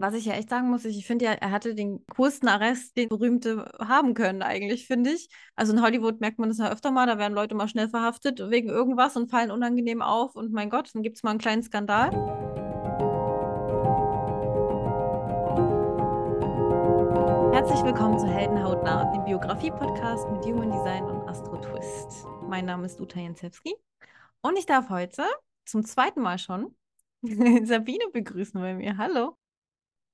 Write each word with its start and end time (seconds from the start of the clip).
Was 0.00 0.14
ich 0.14 0.24
ja 0.24 0.32
echt 0.32 0.48
sagen 0.48 0.70
muss, 0.70 0.86
ich 0.86 1.06
finde 1.06 1.26
ja, 1.26 1.32
er 1.32 1.50
hatte 1.50 1.74
den 1.74 2.02
coolsten 2.16 2.48
Arrest, 2.48 2.96
den 2.96 3.10
berühmte 3.10 3.70
haben 3.80 4.14
können, 4.14 4.40
eigentlich, 4.40 4.86
finde 4.86 5.10
ich. 5.10 5.28
Also 5.56 5.74
in 5.74 5.82
Hollywood 5.82 6.22
merkt 6.22 6.38
man 6.38 6.48
das 6.48 6.56
ja 6.56 6.72
öfter 6.72 6.90
mal, 6.90 7.06
da 7.06 7.18
werden 7.18 7.34
Leute 7.34 7.54
mal 7.54 7.68
schnell 7.68 7.90
verhaftet 7.90 8.40
wegen 8.48 8.70
irgendwas 8.70 9.14
und 9.18 9.30
fallen 9.30 9.50
unangenehm 9.50 10.00
auf 10.00 10.36
und 10.36 10.54
mein 10.54 10.70
Gott, 10.70 10.88
dann 10.94 11.02
gibt 11.02 11.18
es 11.18 11.22
mal 11.22 11.32
einen 11.32 11.38
kleinen 11.38 11.62
Skandal. 11.62 12.10
Herzlich 17.52 17.84
willkommen 17.84 18.18
zu 18.18 18.26
Heldenhautnah, 18.26 19.12
dem 19.12 19.24
Biografie-Podcast 19.26 20.30
mit 20.30 20.42
Human 20.46 20.70
Design 20.70 21.04
und 21.04 21.28
Astro 21.28 21.58
Twist. 21.58 22.24
Mein 22.48 22.64
Name 22.64 22.86
ist 22.86 22.98
Uta 23.02 23.20
Jensewski 23.20 23.74
und 24.40 24.58
ich 24.58 24.64
darf 24.64 24.88
heute 24.88 25.24
zum 25.66 25.84
zweiten 25.84 26.22
Mal 26.22 26.38
schon 26.38 26.74
Sabine 27.20 28.06
begrüßen 28.14 28.58
bei 28.58 28.72
mir. 28.72 28.96
Hallo. 28.96 29.39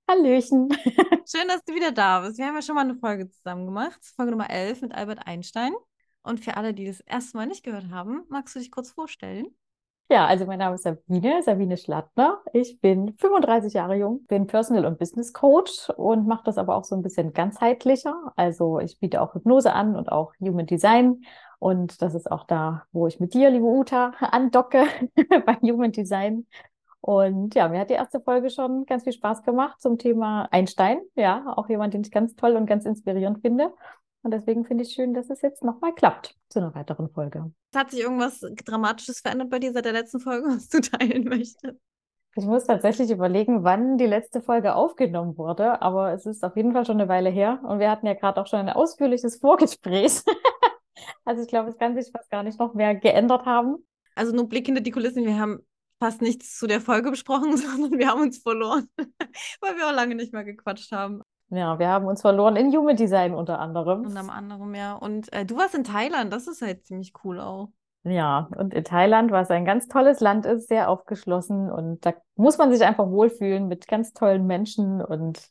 Hallöchen. 0.09 0.69
Schön, 1.29 1.49
dass 1.49 1.65
du 1.65 1.75
wieder 1.75 1.91
da 1.91 2.21
bist. 2.21 2.39
Wir 2.39 2.47
haben 2.47 2.55
ja 2.55 2.63
schon 2.63 2.77
mal 2.77 2.83
eine 2.83 2.95
Folge 2.95 3.29
zusammen 3.29 3.67
gemacht, 3.67 3.99
Folge 4.15 4.31
Nummer 4.31 4.49
11 4.49 4.83
mit 4.83 4.95
Albert 4.95 5.27
Einstein. 5.27 5.73
Und 6.23 6.41
für 6.41 6.57
alle, 6.57 6.75
die 6.75 6.87
das 6.87 7.01
erste 7.01 7.37
Mal 7.37 7.47
nicht 7.47 7.65
gehört 7.65 7.91
haben, 7.91 8.25
magst 8.29 8.55
du 8.55 8.61
dich 8.61 8.71
kurz 8.71 8.91
vorstellen? 8.91 9.47
Ja, 10.09 10.27
also 10.27 10.47
mein 10.47 10.61
Name 10.61 10.77
ist 10.77 10.85
Sabine, 10.85 11.43
Sabine 11.43 11.77
Schlattner. 11.77 12.41
Ich 12.53 12.81
bin 12.81 13.17
35 13.19 13.73
Jahre 13.73 13.97
jung, 13.97 14.25
bin 14.27 14.47
Personal- 14.47 14.87
und 14.87 15.01
Business 15.01 15.33
Coach 15.33 15.91
und 15.97 16.29
mache 16.29 16.45
das 16.45 16.59
aber 16.59 16.77
auch 16.77 16.85
so 16.85 16.95
ein 16.95 17.03
bisschen 17.03 17.33
ganzheitlicher. 17.33 18.33
Also 18.37 18.79
ich 18.79 19.01
biete 19.01 19.21
auch 19.21 19.35
Hypnose 19.35 19.73
an 19.73 19.97
und 19.97 20.13
auch 20.13 20.33
Human 20.39 20.67
Design. 20.67 21.23
Und 21.59 22.01
das 22.03 22.15
ist 22.15 22.31
auch 22.31 22.45
da, 22.45 22.87
wo 22.93 23.09
ich 23.09 23.19
mit 23.19 23.35
dir, 23.35 23.51
liebe 23.51 23.65
Uta, 23.65 24.13
andocke 24.21 24.85
bei 25.47 25.55
Human 25.63 25.91
Design. 25.91 26.47
Und 27.01 27.55
ja, 27.55 27.69
mir 27.69 27.81
hat 27.81 27.91
die 27.91 27.95
erste 27.95 28.21
Folge 28.21 28.51
schon 28.51 28.85
ganz 28.87 29.05
viel 29.05 29.13
Spaß 29.13 29.43
gemacht 29.43 29.81
zum 29.81 29.99
Thema 29.99 30.49
Einstein. 30.51 31.01
Ja, 31.15 31.53
auch 31.57 31.69
jemand, 31.69 31.95
den 31.95 32.03
ich 32.03 32.11
ganz 32.11 32.35
toll 32.35 32.57
und 32.57 32.67
ganz 32.67 32.85
inspirierend 32.85 33.41
finde. 33.41 33.73
Und 34.23 34.33
deswegen 34.33 34.65
finde 34.65 34.83
ich 34.83 34.93
schön, 34.93 35.15
dass 35.15 35.31
es 35.31 35.41
jetzt 35.41 35.63
nochmal 35.63 35.95
klappt 35.95 36.35
zu 36.49 36.59
einer 36.59 36.75
weiteren 36.75 37.09
Folge. 37.09 37.53
Hat 37.75 37.93
sich 37.93 38.01
irgendwas 38.01 38.41
Dramatisches 38.65 39.21
verändert 39.21 39.51
bei 39.51 39.61
dir 39.61 39.73
seit 39.73 39.85
der 39.85 39.93
letzten 39.93 40.19
Folge, 40.19 40.49
was 40.49 40.69
du 40.69 40.81
teilen 40.81 41.25
möchtest? 41.25 41.79
Ich 42.39 42.45
muss 42.45 42.65
tatsächlich 42.65 43.11
überlegen, 43.11 43.65
wann 43.65 43.97
die 43.97 44.05
letzte 44.05 44.43
Folge 44.43 44.75
aufgenommen 44.75 45.39
wurde, 45.39 45.81
aber 45.81 46.13
es 46.13 46.27
ist 46.27 46.45
auf 46.45 46.55
jeden 46.57 46.73
Fall 46.73 46.85
schon 46.85 47.01
eine 47.01 47.09
Weile 47.09 47.31
her 47.31 47.61
und 47.63 47.79
wir 47.79 47.91
hatten 47.91 48.07
ja 48.07 48.13
gerade 48.13 48.41
auch 48.41 48.47
schon 48.47 48.59
ein 48.59 48.69
ausführliches 48.69 49.37
Vorgespräch. 49.41 50.23
also 51.25 51.43
ich 51.43 51.49
glaube, 51.49 51.71
es 51.71 51.79
kann 51.79 51.95
sich 51.95 52.11
fast 52.13 52.31
gar 52.31 52.43
nicht 52.43 52.59
noch 52.59 52.75
mehr 52.75 52.95
geändert 52.95 53.47
haben. 53.47 53.87
Also 54.17 54.35
nur 54.35 54.49
Blick 54.49 54.67
hinter 54.67 54.83
die 54.83 54.91
Kulissen, 54.91 55.25
wir 55.25 55.39
haben 55.39 55.61
fast 55.99 56.23
nichts 56.23 56.59
zu 56.59 56.67
der 56.67 56.81
Folge 56.81 57.11
besprochen, 57.11 57.57
sondern 57.57 57.99
wir 57.99 58.09
haben 58.09 58.23
uns 58.23 58.39
verloren, 58.39 58.89
weil 59.61 59.77
wir 59.77 59.89
auch 59.89 59.95
lange 59.95 60.15
nicht 60.15 60.33
mehr 60.33 60.45
gequatscht 60.45 60.93
haben. 60.93 61.23
Ja, 61.49 61.79
wir 61.79 61.89
haben 61.89 62.07
uns 62.07 62.23
verloren 62.23 62.57
in 62.57 62.73
Human 62.73 62.97
Design 62.97 63.33
unter 63.33 63.61
anderem. 63.61 64.05
Unter 64.05 64.33
anderem, 64.33 64.75
ja. 64.75 64.95
Und 64.95 65.33
äh, 65.33 65.45
du 65.45 65.57
warst 65.57 65.77
in 65.77 65.85
Thailand, 65.85 66.33
das 66.33 66.49
ist 66.49 66.61
halt 66.61 66.85
ziemlich 66.85 67.13
cool 67.23 67.41
auch. 67.41 67.71
Ja, 68.03 68.49
und 68.57 68.75
in 68.75 68.85
Thailand, 68.85 69.31
was 69.31 69.51
ein 69.51 69.65
ganz 69.65 69.89
tolles 69.89 70.21
Land 70.21 70.47
ist, 70.47 70.69
sehr 70.69 70.89
aufgeschlossen 70.91 71.71
und 71.71 72.05
da 72.07 72.15
muss 72.37 72.57
man 72.57 72.73
sich 72.73 72.85
einfach 72.85 73.09
wohlfühlen 73.09 73.67
mit 73.67 73.89
ganz 73.89 74.13
tollen 74.13 74.47
Menschen 74.47 75.03
und 75.03 75.49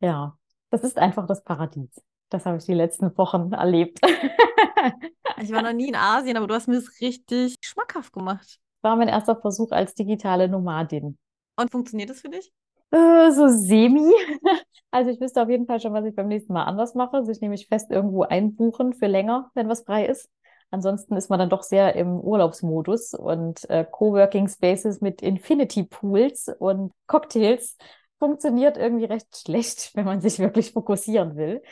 ja, 0.00 0.36
das 0.70 0.82
ist 0.82 0.98
einfach 0.98 1.26
das 1.26 1.44
Paradies. 1.44 1.90
Das 2.30 2.46
habe 2.46 2.56
ich 2.56 2.64
die 2.64 2.74
letzten 2.74 3.16
Wochen 3.18 3.52
erlebt. 3.52 4.00
ich 5.42 5.52
war 5.52 5.62
noch 5.62 5.74
nie 5.74 5.88
in 5.88 5.96
Asien, 5.96 6.38
aber 6.38 6.46
du 6.46 6.54
hast 6.54 6.68
mir 6.68 6.76
das 6.76 7.00
richtig 7.00 7.56
schmackhaft 7.60 8.14
gemacht 8.14 8.60
war 8.82 8.96
mein 8.96 9.08
erster 9.08 9.36
Versuch 9.36 9.72
als 9.72 9.94
digitale 9.94 10.48
Nomadin. 10.48 11.18
Und 11.56 11.70
funktioniert 11.70 12.10
das 12.10 12.20
für 12.20 12.30
dich? 12.30 12.52
Äh, 12.90 13.30
so 13.30 13.48
semi. 13.48 14.12
Also 14.92 15.12
ich 15.12 15.20
wüsste 15.20 15.40
auf 15.40 15.48
jeden 15.48 15.66
Fall 15.66 15.78
schon, 15.80 15.92
was 15.92 16.04
ich 16.04 16.16
beim 16.16 16.26
nächsten 16.26 16.52
Mal 16.52 16.64
anders 16.64 16.96
mache. 16.96 17.24
Sich 17.24 17.40
nämlich 17.40 17.68
fest 17.68 17.92
irgendwo 17.92 18.22
einbuchen 18.22 18.92
für 18.92 19.06
länger, 19.06 19.48
wenn 19.54 19.68
was 19.68 19.82
frei 19.82 20.06
ist. 20.06 20.28
Ansonsten 20.72 21.16
ist 21.16 21.30
man 21.30 21.38
dann 21.38 21.48
doch 21.48 21.62
sehr 21.62 21.94
im 21.94 22.18
Urlaubsmodus 22.20 23.14
und 23.14 23.68
äh, 23.70 23.84
Coworking 23.84 24.48
Spaces 24.48 25.00
mit 25.00 25.22
Infinity 25.22 25.84
Pools 25.84 26.48
und 26.58 26.92
Cocktails 27.06 27.76
funktioniert 28.20 28.76
irgendwie 28.76 29.06
recht 29.06 29.36
schlecht, 29.36 29.90
wenn 29.94 30.04
man 30.04 30.20
sich 30.20 30.38
wirklich 30.38 30.72
fokussieren 30.72 31.36
will. 31.36 31.62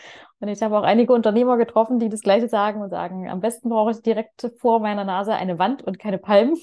Und 0.41 0.49
ich 0.49 0.63
habe 0.63 0.79
auch 0.79 0.83
einige 0.83 1.13
Unternehmer 1.13 1.57
getroffen, 1.57 1.99
die 1.99 2.09
das 2.09 2.23
Gleiche 2.23 2.49
sagen 2.49 2.81
und 2.83 2.91
sagen, 2.91 3.29
am 3.29 3.41
besten 3.41 3.69
brauche 3.69 3.93
ich 3.93 4.03
direkt 4.03 4.51
vor 4.59 4.81
meiner 4.81 5.05
Nase 5.05 5.35
eine 5.35 5.59
Wand 5.59 5.83
und 5.83 5.99
keine 5.99 6.19
Palmen, 6.19 6.57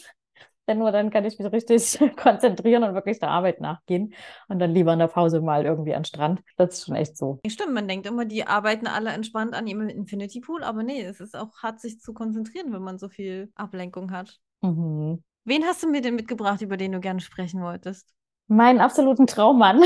denn 0.67 0.79
nur 0.79 0.91
dann 0.91 1.09
kann 1.09 1.25
ich 1.25 1.37
mich 1.37 1.51
richtig 1.51 1.99
konzentrieren 2.17 2.83
und 2.83 2.93
wirklich 2.93 3.19
der 3.19 3.29
Arbeit 3.29 3.61
nachgehen 3.61 4.13
und 4.47 4.59
dann 4.59 4.71
lieber 4.71 4.93
in 4.93 4.99
der 4.99 5.07
Pause 5.07 5.41
mal 5.41 5.65
irgendwie 5.65 5.93
an 5.93 6.01
den 6.01 6.05
Strand. 6.05 6.41
Das 6.57 6.73
ist 6.73 6.85
schon 6.85 6.95
echt 6.95 7.17
so. 7.17 7.39
Stimmt, 7.47 7.73
man 7.73 7.87
denkt 7.87 8.07
immer, 8.07 8.25
die 8.25 8.45
arbeiten 8.45 8.87
alle 8.87 9.11
entspannt 9.11 9.53
an 9.53 9.67
ihrem 9.67 9.89
Infinity 9.89 10.41
Pool, 10.41 10.63
aber 10.63 10.83
nee, 10.83 11.01
es 11.01 11.19
ist 11.19 11.35
auch 11.35 11.55
hart, 11.61 11.79
sich 11.79 11.99
zu 11.99 12.13
konzentrieren, 12.13 12.73
wenn 12.73 12.83
man 12.83 12.97
so 12.97 13.09
viel 13.09 13.51
Ablenkung 13.55 14.11
hat. 14.11 14.39
Mhm. 14.61 15.23
Wen 15.43 15.63
hast 15.63 15.83
du 15.83 15.89
mir 15.89 16.01
denn 16.01 16.15
mitgebracht, 16.15 16.61
über 16.61 16.77
den 16.77 16.91
du 16.91 16.99
gerne 16.99 17.19
sprechen 17.19 17.61
wolltest? 17.61 18.13
Meinen 18.47 18.79
absoluten 18.79 19.27
Traummann. 19.27 19.83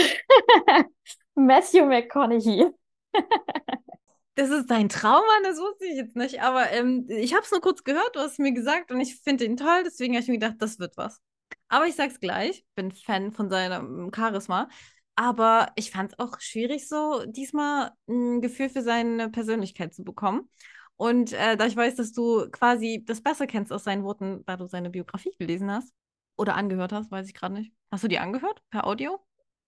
Matthew 1.35 1.85
McConaughey. 1.85 2.67
Das 4.39 4.51
ist 4.51 4.71
dein 4.71 4.87
Traummann, 4.87 5.43
das 5.43 5.57
wusste 5.57 5.85
ich 5.85 5.97
jetzt 5.97 6.15
nicht. 6.15 6.41
Aber 6.41 6.71
ähm, 6.71 7.05
ich 7.09 7.33
habe 7.33 7.43
es 7.43 7.51
nur 7.51 7.59
kurz 7.59 7.83
gehört, 7.83 8.15
du 8.15 8.21
hast 8.21 8.33
es 8.33 8.39
mir 8.39 8.53
gesagt 8.53 8.89
und 8.89 9.01
ich 9.01 9.19
finde 9.21 9.43
ihn 9.43 9.57
toll, 9.57 9.83
deswegen 9.83 10.13
habe 10.13 10.21
ich 10.23 10.29
mir 10.29 10.39
gedacht, 10.39 10.55
das 10.59 10.79
wird 10.79 10.95
was. 10.95 11.19
Aber 11.67 11.87
ich 11.87 11.95
sag's 11.95 12.21
gleich, 12.21 12.65
bin 12.73 12.93
Fan 12.93 13.33
von 13.33 13.49
seinem 13.49 14.11
Charisma. 14.15 14.69
Aber 15.17 15.73
ich 15.75 15.91
fand 15.91 16.13
es 16.13 16.19
auch 16.19 16.39
schwierig, 16.39 16.87
so 16.87 17.25
diesmal 17.25 17.91
ein 18.07 18.39
Gefühl 18.39 18.69
für 18.69 18.81
seine 18.81 19.29
Persönlichkeit 19.29 19.93
zu 19.93 20.05
bekommen. 20.05 20.49
Und 20.95 21.33
äh, 21.33 21.57
da 21.57 21.65
ich 21.65 21.75
weiß, 21.75 21.95
dass 21.95 22.13
du 22.13 22.49
quasi 22.49 23.03
das 23.05 23.19
besser 23.19 23.45
kennst 23.45 23.73
aus 23.73 23.83
seinen 23.83 24.05
Worten, 24.05 24.45
da 24.45 24.55
du 24.55 24.67
seine 24.67 24.89
Biografie 24.89 25.35
gelesen 25.37 25.69
hast 25.69 25.93
oder 26.37 26.55
angehört 26.55 26.93
hast, 26.93 27.11
weiß 27.11 27.27
ich 27.27 27.33
gerade 27.33 27.55
nicht. 27.55 27.73
Hast 27.91 28.05
du 28.05 28.07
die 28.07 28.19
angehört 28.19 28.63
per 28.69 28.87
Audio? 28.87 29.19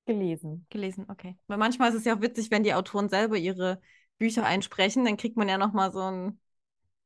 Gelesen. 0.05 0.65
Gelesen, 0.69 1.07
okay. 1.09 1.37
Weil 1.47 1.57
manchmal 1.57 1.89
ist 1.89 1.95
es 1.95 2.05
ja 2.05 2.15
auch 2.15 2.21
witzig, 2.21 2.51
wenn 2.51 2.63
die 2.63 2.73
Autoren 2.73 3.09
selber 3.09 3.35
ihre 3.35 3.81
Bücher 4.21 4.45
einsprechen, 4.45 5.03
dann 5.03 5.17
kriegt 5.17 5.35
man 5.35 5.49
ja 5.49 5.57
nochmal 5.57 5.91
so 5.91 5.99
ein 6.01 6.39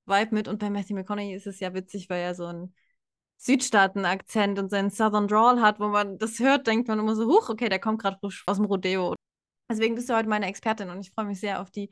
Vibe 0.05 0.35
mit. 0.35 0.47
Und 0.49 0.59
bei 0.59 0.69
Matthew 0.69 0.95
McConaughey 0.95 1.33
ist 1.33 1.47
es 1.47 1.61
ja 1.61 1.73
witzig, 1.73 2.09
weil 2.09 2.21
er 2.21 2.35
so 2.35 2.45
einen 2.45 2.75
Südstaaten-Akzent 3.37 4.59
und 4.59 4.69
seinen 4.69 4.91
Southern 4.91 5.29
Drawl 5.29 5.61
hat, 5.61 5.79
wo 5.79 5.87
man 5.87 6.17
das 6.17 6.39
hört, 6.39 6.67
denkt 6.67 6.89
man 6.89 6.99
immer 6.99 7.15
so, 7.15 7.25
huch, 7.25 7.49
okay, 7.49 7.69
der 7.69 7.79
kommt 7.79 8.01
gerade 8.01 8.17
aus 8.21 8.57
dem 8.57 8.65
Rodeo. 8.65 9.15
Deswegen 9.71 9.95
bist 9.95 10.09
du 10.09 10.15
heute 10.15 10.27
meine 10.27 10.45
Expertin 10.47 10.89
und 10.89 10.99
ich 10.99 11.11
freue 11.11 11.25
mich 11.25 11.39
sehr 11.39 11.61
auf 11.61 11.71
die 11.71 11.89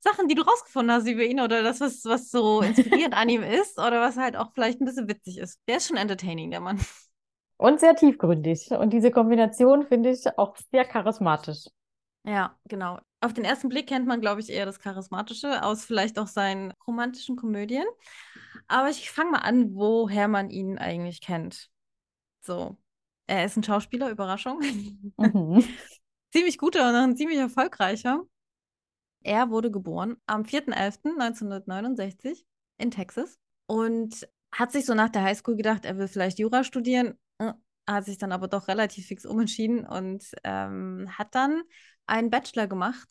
Sachen, 0.00 0.26
die 0.26 0.34
du 0.34 0.42
rausgefunden 0.42 0.94
hast 0.94 1.06
über 1.06 1.22
ihn 1.22 1.40
oder 1.40 1.62
das, 1.62 1.80
was, 1.80 2.04
was 2.04 2.30
so 2.30 2.60
inspirierend 2.62 3.14
an 3.14 3.28
ihm 3.28 3.44
ist 3.44 3.78
oder 3.78 4.00
was 4.00 4.16
halt 4.16 4.36
auch 4.36 4.52
vielleicht 4.52 4.80
ein 4.80 4.84
bisschen 4.84 5.08
witzig 5.08 5.38
ist. 5.38 5.60
Der 5.68 5.76
ist 5.76 5.86
schon 5.86 5.96
entertaining, 5.96 6.50
der 6.50 6.60
Mann. 6.60 6.84
Und 7.56 7.78
sehr 7.78 7.94
tiefgründig. 7.94 8.72
Und 8.72 8.92
diese 8.92 9.12
Kombination 9.12 9.86
finde 9.86 10.10
ich 10.10 10.26
auch 10.36 10.56
sehr 10.72 10.84
charismatisch. 10.84 11.66
Ja, 12.24 12.58
genau. 12.68 12.98
Auf 13.20 13.32
den 13.32 13.44
ersten 13.44 13.68
Blick 13.68 13.88
kennt 13.88 14.06
man, 14.06 14.20
glaube 14.20 14.40
ich, 14.40 14.50
eher 14.50 14.66
das 14.66 14.78
Charismatische 14.78 15.62
aus 15.62 15.84
vielleicht 15.84 16.18
auch 16.18 16.26
seinen 16.26 16.72
romantischen 16.86 17.36
Komödien. 17.36 17.86
Aber 18.68 18.90
ich 18.90 19.10
fange 19.10 19.32
mal 19.32 19.38
an, 19.38 19.74
woher 19.74 20.28
man 20.28 20.50
ihn 20.50 20.78
eigentlich 20.78 21.20
kennt. 21.20 21.70
So, 22.42 22.76
er 23.26 23.44
ist 23.44 23.56
ein 23.56 23.64
Schauspieler, 23.64 24.10
Überraschung. 24.10 24.60
Mhm. 25.16 25.64
ziemlich 26.32 26.58
guter 26.58 26.88
und 26.88 26.94
ein 26.94 27.16
ziemlich 27.16 27.38
erfolgreicher. 27.38 28.22
Er 29.22 29.50
wurde 29.50 29.70
geboren 29.70 30.16
am 30.26 30.42
4.11.1969 30.42 32.44
in 32.78 32.90
Texas 32.90 33.38
und 33.66 34.28
hat 34.52 34.72
sich 34.72 34.84
so 34.84 34.94
nach 34.94 35.08
der 35.08 35.22
Highschool 35.22 35.56
gedacht, 35.56 35.84
er 35.84 35.98
will 35.98 36.08
vielleicht 36.08 36.38
Jura 36.38 36.62
studieren, 36.62 37.18
äh, 37.38 37.52
hat 37.94 38.04
sich 38.04 38.18
dann 38.18 38.32
aber 38.32 38.48
doch 38.48 38.68
relativ 38.68 39.06
fix 39.06 39.24
umentschieden 39.24 39.86
und 39.86 40.24
ähm, 40.44 41.08
hat 41.10 41.34
dann 41.34 41.62
einen 42.06 42.30
Bachelor 42.30 42.66
gemacht 42.66 43.08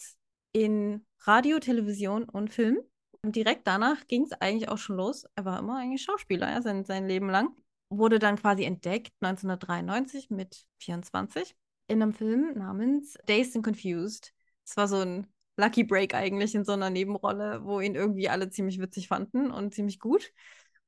in 0.52 1.06
Radio, 1.22 1.60
Television 1.60 2.24
und 2.24 2.50
Film. 2.50 2.80
Und 3.22 3.36
direkt 3.36 3.66
danach 3.68 4.06
ging 4.08 4.24
es 4.24 4.34
eigentlich 4.34 4.70
auch 4.70 4.78
schon 4.78 4.98
los. 4.98 5.26
Er 5.36 5.46
war 5.46 5.60
immer 5.60 5.80
eigentlich 5.80 6.04
Schauspieler, 6.04 6.50
ja, 6.52 6.62
sein, 6.62 6.86
sein 6.86 7.08
Leben 7.08 7.30
lang. 7.30 7.50
Wurde 7.90 8.20
dann 8.20 8.36
quasi 8.38 8.64
entdeckt 8.64 9.14
1993 9.22 10.30
mit 10.30 10.66
24 10.80 11.56
in 11.88 12.02
einem 12.02 12.14
Film 12.14 12.54
namens 12.56 13.18
Dazed 13.26 13.56
and 13.56 13.66
Confused. 13.66 14.34
Es 14.66 14.78
war 14.78 14.88
so 14.88 14.98
ein 14.98 15.28
Lucky 15.58 15.84
Break 15.84 16.14
eigentlich 16.14 16.56
in 16.56 16.66
so 16.66 16.74
einer 16.74 16.90
Nebenrolle, 16.90 17.64
wo 17.64 17.80
ihn 17.80 17.96
irgendwie 17.96 18.30
alle 18.30 18.50
ziemlich 18.50 18.80
witzig 18.80 19.08
fanden 19.08 19.52
und 19.52 19.74
ziemlich 19.74 20.00
gut. 20.00 20.32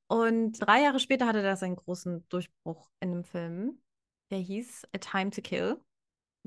Und 0.08 0.54
drei 0.60 0.84
Jahre 0.84 1.00
später 1.00 1.28
hatte 1.28 1.42
er 1.42 1.58
seinen 1.58 1.76
großen 1.76 2.28
Durchbruch 2.30 2.90
in 3.02 3.12
einem 3.12 3.24
Film, 3.24 3.82
der 4.32 4.40
hieß 4.40 4.84
A 4.94 4.98
Time 5.00 5.32
to 5.32 5.42
Kill 5.42 5.82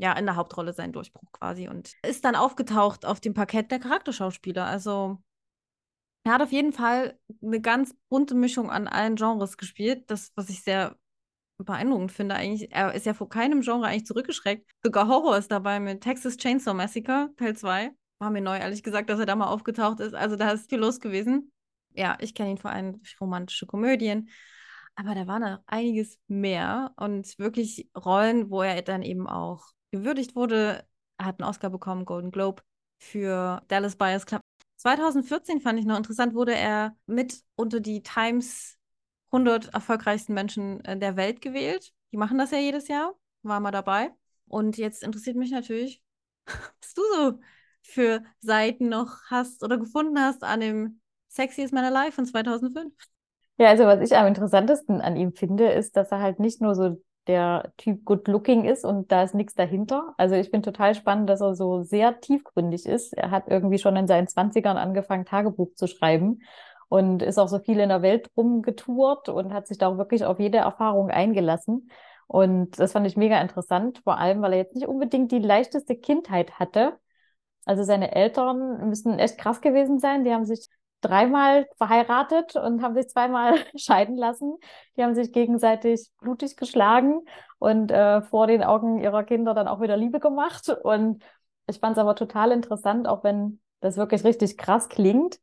ja, 0.01 0.15
in 0.15 0.25
der 0.25 0.37
Hauptrolle 0.37 0.73
seinen 0.73 0.93
Durchbruch 0.93 1.31
quasi 1.33 1.69
und 1.69 1.95
ist 2.03 2.25
dann 2.25 2.35
aufgetaucht 2.35 3.05
auf 3.05 3.21
dem 3.21 3.35
Parkett 3.35 3.71
der 3.71 3.79
Charakterschauspieler. 3.79 4.65
Also 4.65 5.19
er 6.25 6.33
hat 6.33 6.43
auf 6.43 6.53
jeden 6.53 6.73
Fall 6.73 7.19
eine 7.43 7.61
ganz 7.61 7.95
bunte 8.09 8.35
Mischung 8.35 8.71
an 8.71 8.89
allen 8.89 9.17
Genres 9.17 9.59
gespielt, 9.59 10.11
das, 10.11 10.33
was 10.37 10.49
ich 10.49 10.63
sehr 10.63 10.97
beeindruckend 11.59 12.13
finde 12.13 12.35
eigentlich. 12.35 12.73
Er 12.73 12.95
ist 12.95 13.05
ja 13.05 13.13
vor 13.13 13.29
keinem 13.29 13.61
Genre 13.61 13.87
eigentlich 13.87 14.06
zurückgeschreckt. 14.06 14.71
Sogar 14.83 15.06
Horror 15.06 15.37
ist 15.37 15.51
dabei 15.51 15.81
mit 15.81 16.01
Texas 16.01 16.39
Chainsaw 16.39 16.75
Massacre, 16.75 17.31
Teil 17.37 17.55
2. 17.55 17.91
War 18.21 18.31
mir 18.31 18.41
neu, 18.41 18.56
ehrlich 18.56 18.83
gesagt, 18.83 19.11
dass 19.11 19.21
er 19.21 19.27
da 19.27 19.37
mal 19.37 19.49
aufgetaucht 19.49 20.01
ist. 20.01 20.15
Also 20.15 20.37
da 20.37 20.51
ist 20.51 20.71
viel 20.71 20.79
los 20.79 21.01
gewesen. 21.01 21.53
Ja, 21.95 22.17
ich 22.21 22.35
kenne 22.35 22.51
ihn 22.51 22.59
vor 22.59 22.71
allem 22.71 22.95
durch 22.95 23.21
romantische 23.21 23.67
Komödien. 23.67 24.31
Aber 24.95 25.15
da 25.15 25.27
war 25.27 25.39
noch 25.39 25.61
einiges 25.67 26.19
mehr 26.29 26.93
und 26.97 27.39
wirklich 27.39 27.89
Rollen, 27.97 28.51
wo 28.51 28.63
er 28.63 28.83
dann 28.83 29.03
eben 29.03 29.27
auch 29.29 29.67
gewürdigt 29.91 30.35
wurde. 30.37 30.85
Er 31.19 31.27
hat 31.27 31.41
einen 31.41 31.49
Oscar 31.49 31.71
bekommen, 31.71 32.05
Golden 32.05 32.31
Globe, 32.31 32.63
für 32.99 33.63
Dallas 33.69 33.97
Buyers 33.97 34.27
Club. 34.27 34.43
2014 34.77 35.61
fand 35.61 35.79
ich 35.79 35.87
noch 35.87 35.97
interessant, 35.97 36.35
wurde 36.35 36.55
er 36.55 36.97
mit 37.07 37.43
unter 37.55 37.81
die 37.81 38.03
Times 38.03 38.79
100 39.31 39.73
erfolgreichsten 39.75 40.35
Menschen 40.35 40.85
äh, 40.85 40.99
der 40.99 41.17
Welt 41.17 41.41
gewählt. 41.41 41.93
Die 42.13 42.17
machen 42.17 42.39
das 42.39 42.51
ja 42.51 42.59
jedes 42.59 42.89
Jahr. 42.89 43.15
War 43.43 43.61
mal 43.61 43.71
dabei. 43.71 44.11
Und 44.47 44.77
jetzt 44.79 45.03
interessiert 45.03 45.37
mich 45.37 45.51
natürlich, 45.51 46.03
was 46.47 46.95
du 46.95 47.03
so 47.17 47.41
für 47.83 48.23
Seiten 48.41 48.89
noch 48.89 49.23
hast 49.27 49.63
oder 49.63 49.79
gefunden 49.79 50.19
hast 50.19 50.45
an 50.45 50.61
dem 50.61 51.00
Sexiest 51.31 51.73
Man 51.73 51.85
Alive 51.85 52.12
von 52.12 52.27
2005. 52.27 52.93
Ja, 53.56 53.69
also 53.69 53.85
was 53.85 54.00
ich 54.00 54.17
am 54.17 54.27
interessantesten 54.27 55.00
an 55.00 55.17
ihm 55.17 55.32
finde, 55.32 55.69
ist, 55.69 55.97
dass 55.97 56.11
er 56.11 56.21
halt 56.21 56.41
nicht 56.41 56.61
nur 56.61 56.75
so 56.75 56.97
der 57.27 57.73
Typ 57.77 58.05
good 58.05 58.27
looking 58.27 58.65
ist 58.65 58.85
und 58.85 59.12
da 59.12 59.23
ist 59.23 59.35
nichts 59.35 59.55
dahinter. 59.55 60.15
Also 60.17 60.35
ich 60.35 60.50
finde 60.50 60.73
total 60.73 60.94
spannend, 60.94 61.31
dass 61.31 61.41
er 61.41 61.55
so 61.55 61.82
sehr 61.82 62.21
tiefgründig 62.21 62.87
ist. 62.87 63.12
Er 63.12 63.31
hat 63.31 63.44
irgendwie 63.47 63.79
schon 63.79 63.97
in 63.97 64.06
seinen 64.06 64.27
Zwanzigern 64.27 64.77
angefangen, 64.77 65.25
Tagebuch 65.25 65.75
zu 65.75 65.87
schreiben 65.87 66.41
und 66.88 67.23
ist 67.23 67.38
auch 67.38 67.49
so 67.49 67.61
viel 67.61 67.79
in 67.79 67.91
der 67.91 68.03
Welt 68.03 68.29
rumgetourt 68.37 69.29
und 69.29 69.53
hat 69.53 69.69
sich 69.69 69.79
da 69.79 69.88
auch 69.88 69.99
wirklich 69.99 70.25
auf 70.25 70.41
jede 70.41 70.59
Erfahrung 70.59 71.11
eingelassen. 71.11 71.91
Und 72.27 72.81
das 72.81 72.93
fand 72.93 73.06
ich 73.06 73.17
mega 73.17 73.41
interessant, 73.41 74.00
vor 74.03 74.19
allem, 74.19 74.43
weil 74.43 74.53
er 74.53 74.59
jetzt 74.59 74.75
nicht 74.75 74.88
unbedingt 74.88 75.31
die 75.31 75.38
leichteste 75.38 75.97
Kindheit 75.97 76.59
hatte. 76.59 76.99
Also 77.65 77.85
seine 77.85 78.15
Eltern 78.15 78.88
müssen 78.88 79.19
echt 79.19 79.38
krass 79.38 79.61
gewesen 79.61 79.99
sein. 79.99 80.25
Die 80.25 80.32
haben 80.32 80.44
sich 80.44 80.69
dreimal 81.00 81.67
verheiratet 81.76 82.56
und 82.56 82.82
haben 82.82 82.94
sich 82.94 83.08
zweimal 83.08 83.55
scheiden 83.76 84.17
lassen. 84.17 84.56
Die 84.97 85.02
haben 85.02 85.14
sich 85.14 85.32
gegenseitig 85.32 86.11
blutig 86.20 86.56
geschlagen 86.56 87.20
und 87.58 87.91
äh, 87.91 88.23
vor 88.23 88.47
den 88.47 88.62
Augen 88.62 88.99
ihrer 88.99 89.25
Kinder 89.25 89.55
dann 89.55 89.69
auch 89.69 89.81
wieder 89.81 89.97
Liebe 89.97 90.20
gemacht. 90.20 90.69
Und 90.82 91.23
ich 91.67 91.79
fand 91.79 91.97
es 91.97 92.00
aber 92.00 92.14
total 92.14 92.52
interessant, 92.52 93.06
auch 93.06 93.25
wenn 93.25 93.61
das 93.81 93.97
wirklich 93.97 94.25
richtig 94.25 94.58
krass 94.58 94.88
klingt, 94.88 95.38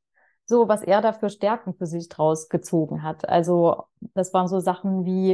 so 0.45 0.67
was 0.67 0.81
er 0.81 1.01
da 1.01 1.13
für 1.13 1.29
Stärken 1.29 1.73
für 1.73 1.85
sich 1.85 2.07
draus 2.09 2.49
gezogen 2.49 3.03
hat. 3.03 3.27
Also 3.27 3.83
das 4.13 4.33
waren 4.33 4.47
so 4.47 4.59
Sachen 4.59 5.05
wie 5.05 5.31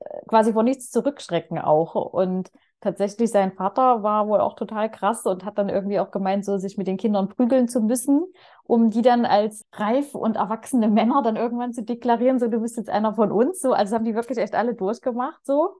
äh, 0.00 0.24
quasi 0.26 0.52
vor 0.52 0.62
nichts 0.62 0.90
zurückschrecken 0.90 1.58
auch. 1.58 1.94
Und 1.94 2.50
tatsächlich 2.82 3.30
sein 3.30 3.52
Vater 3.52 4.02
war 4.02 4.28
wohl 4.28 4.40
auch 4.40 4.54
total 4.54 4.90
krass 4.90 5.24
und 5.24 5.44
hat 5.44 5.56
dann 5.56 5.70
irgendwie 5.70 6.00
auch 6.00 6.10
gemeint, 6.10 6.44
so 6.44 6.58
sich 6.58 6.76
mit 6.76 6.86
den 6.86 6.98
Kindern 6.98 7.28
prügeln 7.28 7.68
zu 7.68 7.80
müssen, 7.80 8.26
um 8.64 8.90
die 8.90 9.02
dann 9.02 9.24
als 9.24 9.62
reif 9.72 10.14
und 10.14 10.36
erwachsene 10.36 10.88
Männer 10.88 11.22
dann 11.22 11.36
irgendwann 11.36 11.72
zu 11.72 11.82
deklarieren, 11.82 12.38
so 12.38 12.48
du 12.48 12.60
bist 12.60 12.76
jetzt 12.76 12.90
einer 12.90 13.14
von 13.14 13.32
uns. 13.32 13.60
So, 13.60 13.72
also 13.72 13.94
haben 13.94 14.04
die 14.04 14.14
wirklich 14.14 14.38
echt 14.38 14.54
alle 14.54 14.74
durchgemacht 14.74 15.44
so. 15.46 15.76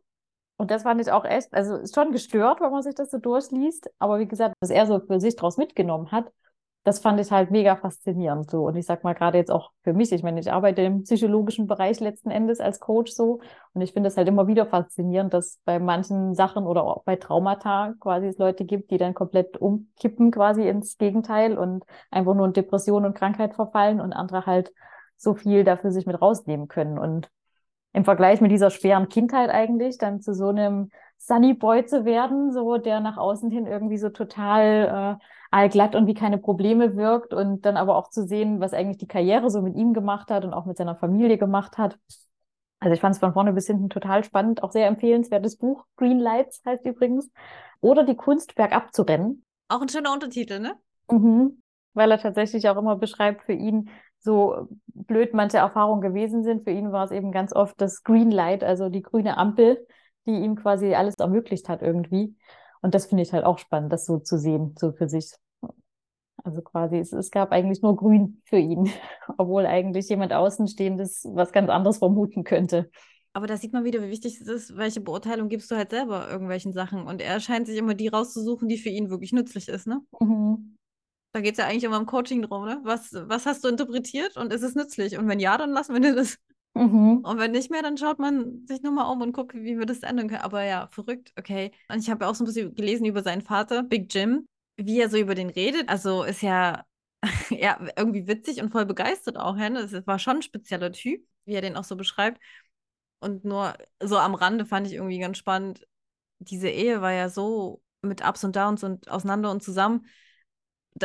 Und 0.56 0.70
das 0.70 0.84
fand 0.84 1.00
ich 1.00 1.10
auch 1.10 1.24
echt, 1.24 1.52
also 1.52 1.76
ist 1.76 1.94
schon 1.94 2.12
gestört, 2.12 2.60
wenn 2.60 2.70
man 2.70 2.82
sich 2.82 2.94
das 2.94 3.10
so 3.10 3.18
durchliest. 3.18 3.90
Aber 3.98 4.18
wie 4.20 4.28
gesagt, 4.28 4.54
was 4.60 4.70
er 4.70 4.86
so 4.86 5.00
für 5.00 5.20
sich 5.20 5.34
draus 5.36 5.56
mitgenommen 5.56 6.12
hat, 6.12 6.30
das 6.84 6.98
fand 6.98 7.20
ich 7.20 7.30
halt 7.30 7.50
mega 7.52 7.76
faszinierend 7.76 8.50
so. 8.50 8.66
Und 8.66 8.76
ich 8.76 8.86
sag 8.86 9.04
mal 9.04 9.14
gerade 9.14 9.38
jetzt 9.38 9.52
auch 9.52 9.70
für 9.84 9.92
mich, 9.92 10.10
ich 10.10 10.24
meine, 10.24 10.40
ich 10.40 10.50
arbeite 10.50 10.82
im 10.82 11.04
psychologischen 11.04 11.68
Bereich 11.68 12.00
letzten 12.00 12.30
Endes 12.30 12.58
als 12.58 12.80
Coach 12.80 13.12
so. 13.12 13.40
Und 13.72 13.82
ich 13.82 13.92
finde 13.92 14.08
es 14.08 14.16
halt 14.16 14.26
immer 14.26 14.48
wieder 14.48 14.66
faszinierend, 14.66 15.32
dass 15.32 15.60
bei 15.64 15.78
manchen 15.78 16.34
Sachen 16.34 16.66
oder 16.66 16.82
auch 16.82 17.04
bei 17.04 17.14
Traumata 17.16 17.94
quasi 18.00 18.26
es 18.26 18.38
Leute 18.38 18.64
gibt, 18.64 18.90
die 18.90 18.98
dann 18.98 19.14
komplett 19.14 19.56
umkippen 19.58 20.32
quasi 20.32 20.66
ins 20.66 20.98
Gegenteil 20.98 21.56
und 21.56 21.84
einfach 22.10 22.34
nur 22.34 22.46
in 22.46 22.52
Depression 22.52 23.04
und 23.04 23.14
Krankheit 23.14 23.54
verfallen 23.54 24.00
und 24.00 24.12
andere 24.12 24.46
halt 24.46 24.72
so 25.16 25.34
viel 25.34 25.62
dafür 25.62 25.92
sich 25.92 26.06
mit 26.06 26.20
rausnehmen 26.20 26.66
können. 26.66 26.98
Und 26.98 27.30
im 27.92 28.04
Vergleich 28.04 28.40
mit 28.40 28.50
dieser 28.50 28.70
schweren 28.70 29.08
Kindheit 29.08 29.50
eigentlich 29.50 29.98
dann 29.98 30.20
zu 30.20 30.34
so 30.34 30.48
einem 30.48 30.90
Sunny 31.18 31.54
Boy 31.54 31.86
zu 31.86 32.04
werden, 32.04 32.50
so 32.52 32.78
der 32.78 32.98
nach 32.98 33.18
außen 33.18 33.50
hin 33.50 33.66
irgendwie 33.66 33.98
so 33.98 34.08
total 34.08 35.18
äh, 35.20 35.24
allglatt 35.52 35.94
und 35.94 36.06
wie 36.06 36.14
keine 36.14 36.38
Probleme 36.38 36.96
wirkt 36.96 37.34
und 37.34 37.64
dann 37.66 37.76
aber 37.76 37.96
auch 37.96 38.08
zu 38.08 38.26
sehen, 38.26 38.60
was 38.60 38.72
eigentlich 38.72 38.96
die 38.96 39.06
Karriere 39.06 39.50
so 39.50 39.60
mit 39.60 39.76
ihm 39.76 39.92
gemacht 39.92 40.30
hat 40.30 40.44
und 40.44 40.54
auch 40.54 40.64
mit 40.64 40.78
seiner 40.78 40.96
Familie 40.96 41.38
gemacht 41.38 41.78
hat. 41.78 41.98
Also 42.80 42.94
ich 42.94 43.00
fand 43.00 43.14
es 43.14 43.20
von 43.20 43.34
vorne 43.34 43.52
bis 43.52 43.66
hinten 43.66 43.90
total 43.90 44.24
spannend, 44.24 44.62
auch 44.62 44.72
sehr 44.72 44.88
empfehlenswertes 44.88 45.56
Buch. 45.56 45.84
Green 45.96 46.18
Lights 46.18 46.62
heißt 46.66 46.84
übrigens. 46.86 47.30
Oder 47.80 48.04
die 48.04 48.16
Kunst 48.16 48.54
bergab 48.54 48.94
zu 48.94 49.02
rennen. 49.02 49.44
Auch 49.68 49.82
ein 49.82 49.88
schöner 49.88 50.12
Untertitel, 50.12 50.58
ne? 50.58 50.74
Mhm. 51.10 51.62
Weil 51.94 52.10
er 52.10 52.18
tatsächlich 52.18 52.68
auch 52.68 52.76
immer 52.76 52.96
beschreibt 52.96 53.42
für 53.44 53.52
ihn, 53.52 53.90
so 54.20 54.68
blöd 54.86 55.34
manche 55.34 55.58
Erfahrungen 55.58 56.00
gewesen 56.00 56.44
sind. 56.44 56.64
Für 56.64 56.70
ihn 56.70 56.92
war 56.92 57.04
es 57.04 57.10
eben 57.10 57.30
ganz 57.30 57.54
oft 57.54 57.78
das 57.80 58.02
Green 58.02 58.30
Light, 58.30 58.64
also 58.64 58.88
die 58.88 59.02
grüne 59.02 59.36
Ampel, 59.36 59.86
die 60.26 60.32
ihm 60.32 60.56
quasi 60.56 60.94
alles 60.94 61.14
ermöglicht 61.18 61.68
hat 61.68 61.82
irgendwie. 61.82 62.36
Und 62.80 62.94
das 62.94 63.06
finde 63.06 63.22
ich 63.22 63.32
halt 63.32 63.44
auch 63.44 63.58
spannend, 63.58 63.92
das 63.92 64.06
so 64.06 64.18
zu 64.18 64.38
sehen, 64.38 64.74
so 64.78 64.92
für 64.92 65.08
sich. 65.08 65.32
Also 66.44 66.62
quasi, 66.62 66.98
es, 66.98 67.12
es 67.12 67.30
gab 67.30 67.52
eigentlich 67.52 67.82
nur 67.82 67.96
Grün 67.96 68.42
für 68.44 68.58
ihn, 68.58 68.90
obwohl 69.38 69.66
eigentlich 69.66 70.08
jemand 70.08 70.32
Außenstehendes 70.32 71.28
was 71.32 71.52
ganz 71.52 71.70
anderes 71.70 71.98
vermuten 71.98 72.44
könnte. 72.44 72.90
Aber 73.34 73.46
da 73.46 73.56
sieht 73.56 73.72
man 73.72 73.84
wieder, 73.84 74.02
wie 74.02 74.10
wichtig 74.10 74.40
es 74.40 74.46
ist, 74.46 74.76
welche 74.76 75.00
Beurteilung 75.00 75.48
gibst 75.48 75.70
du 75.70 75.76
halt 75.76 75.90
selber 75.90 76.28
irgendwelchen 76.30 76.72
Sachen. 76.72 77.06
Und 77.06 77.22
er 77.22 77.40
scheint 77.40 77.66
sich 77.66 77.78
immer 77.78 77.94
die 77.94 78.08
rauszusuchen, 78.08 78.68
die 78.68 78.76
für 78.76 78.90
ihn 78.90 79.08
wirklich 79.08 79.32
nützlich 79.32 79.68
ist, 79.68 79.86
ne? 79.86 80.00
Mhm. 80.20 80.76
Da 81.32 81.40
geht 81.40 81.52
es 81.52 81.58
ja 81.58 81.66
eigentlich 81.66 81.84
immer 81.84 81.96
im 81.96 82.04
Coaching 82.04 82.42
drum, 82.42 82.66
ne? 82.66 82.80
Was, 82.82 83.10
was 83.12 83.46
hast 83.46 83.64
du 83.64 83.68
interpretiert 83.68 84.36
und 84.36 84.52
ist 84.52 84.62
es 84.62 84.74
nützlich? 84.74 85.16
Und 85.16 85.28
wenn 85.28 85.40
ja, 85.40 85.56
dann 85.56 85.70
lassen 85.70 85.94
wir 85.94 86.00
dir 86.00 86.14
das. 86.14 86.36
Mhm. 86.74 87.18
Und 87.24 87.38
wenn 87.38 87.52
nicht 87.52 87.70
mehr, 87.70 87.82
dann 87.82 87.96
schaut 87.96 88.18
man 88.18 88.66
sich 88.66 88.82
nochmal 88.82 89.10
um 89.10 89.22
und 89.22 89.32
guckt, 89.32 89.54
wie 89.54 89.78
wir 89.78 89.86
das 89.86 90.00
ändern 90.00 90.28
können. 90.28 90.42
Aber 90.42 90.64
ja, 90.64 90.88
verrückt, 90.88 91.32
okay. 91.38 91.72
Und 91.88 92.00
ich 92.00 92.10
habe 92.10 92.24
ja 92.24 92.30
auch 92.30 92.34
so 92.34 92.44
ein 92.44 92.46
bisschen 92.46 92.74
gelesen 92.74 93.06
über 93.06 93.22
seinen 93.22 93.42
Vater, 93.42 93.82
Big 93.82 94.12
Jim, 94.12 94.46
wie 94.86 95.00
er 95.00 95.08
so 95.10 95.18
über 95.18 95.34
den 95.34 95.50
redet. 95.50 95.88
Also 95.88 96.24
ist 96.24 96.42
ja, 96.42 96.84
ja 97.50 97.78
irgendwie 97.96 98.26
witzig 98.26 98.62
und 98.62 98.70
voll 98.70 98.86
begeistert 98.86 99.36
auch. 99.38 99.56
Ja? 99.56 99.70
Das 99.70 100.06
war 100.06 100.18
schon 100.18 100.36
ein 100.36 100.42
spezieller 100.42 100.92
Typ, 100.92 101.26
wie 101.44 101.54
er 101.54 101.62
den 101.62 101.76
auch 101.76 101.84
so 101.84 101.96
beschreibt. 101.96 102.40
Und 103.20 103.44
nur 103.44 103.74
so 104.02 104.18
am 104.18 104.34
Rande 104.34 104.66
fand 104.66 104.86
ich 104.86 104.94
irgendwie 104.94 105.20
ganz 105.20 105.38
spannend, 105.38 105.86
diese 106.40 106.68
Ehe 106.68 107.00
war 107.00 107.12
ja 107.12 107.28
so 107.28 107.82
mit 108.02 108.26
Ups 108.26 108.44
und 108.44 108.56
Downs 108.56 108.82
und 108.84 109.08
auseinander 109.10 109.50
und 109.50 109.62
zusammen. 109.62 110.06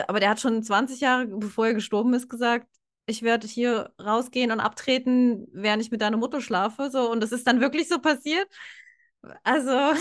aber 0.08 0.20
der 0.20 0.32
hat 0.32 0.40
schon 0.40 0.64
20 0.64 1.00
Jahre, 1.02 1.28
bevor 1.28 1.68
er 1.68 1.74
gestorben 1.74 2.14
ist, 2.14 2.30
gesagt, 2.30 2.68
ich 3.06 3.24
werde 3.24 3.48
hier 3.48 3.94
rausgehen 4.02 4.52
und 4.52 4.60
abtreten, 4.60 5.48
während 5.54 5.82
ich 5.82 5.92
mit 5.92 6.02
deiner 6.02 6.18
Mutter 6.18 6.42
schlafe. 6.42 6.90
So, 6.92 7.10
und 7.10 7.22
das 7.22 7.32
ist 7.32 7.48
dann 7.48 7.62
wirklich 7.62 7.88
so 7.88 8.00
passiert. 8.00 8.48
Also. 9.44 9.94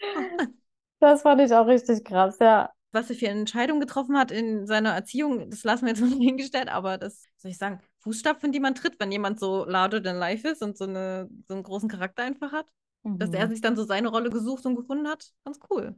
das 1.00 1.22
fand 1.22 1.40
ich 1.40 1.52
auch 1.54 1.66
richtig 1.66 2.04
krass, 2.04 2.38
ja. 2.38 2.70
Was 2.92 3.10
er 3.10 3.16
für 3.16 3.28
eine 3.28 3.40
Entscheidung 3.40 3.80
getroffen 3.80 4.18
hat 4.18 4.30
in 4.30 4.66
seiner 4.66 4.90
Erziehung, 4.90 5.48
das 5.50 5.64
lassen 5.64 5.86
wir 5.86 5.92
jetzt 5.92 6.00
mal 6.00 6.10
hingestellt, 6.10 6.68
aber 6.68 6.98
das, 6.98 7.24
soll 7.36 7.50
ich 7.50 7.58
sagen, 7.58 7.80
Fußstapfen, 8.00 8.52
die 8.52 8.60
man 8.60 8.74
tritt, 8.74 8.98
wenn 8.98 9.12
jemand 9.12 9.38
so 9.38 9.64
larger 9.64 10.02
than 10.02 10.16
life 10.16 10.48
ist 10.48 10.62
und 10.62 10.76
so, 10.76 10.84
eine, 10.84 11.28
so 11.46 11.54
einen 11.54 11.62
großen 11.62 11.88
Charakter 11.88 12.22
einfach 12.22 12.52
hat. 12.52 12.66
Mhm. 13.02 13.18
Dass 13.18 13.30
er 13.30 13.46
mhm. 13.46 13.50
sich 13.50 13.60
dann 13.60 13.76
so 13.76 13.84
seine 13.84 14.08
Rolle 14.08 14.30
gesucht 14.30 14.64
und 14.66 14.76
gefunden 14.76 15.08
hat, 15.08 15.30
ganz 15.44 15.58
cool. 15.70 15.96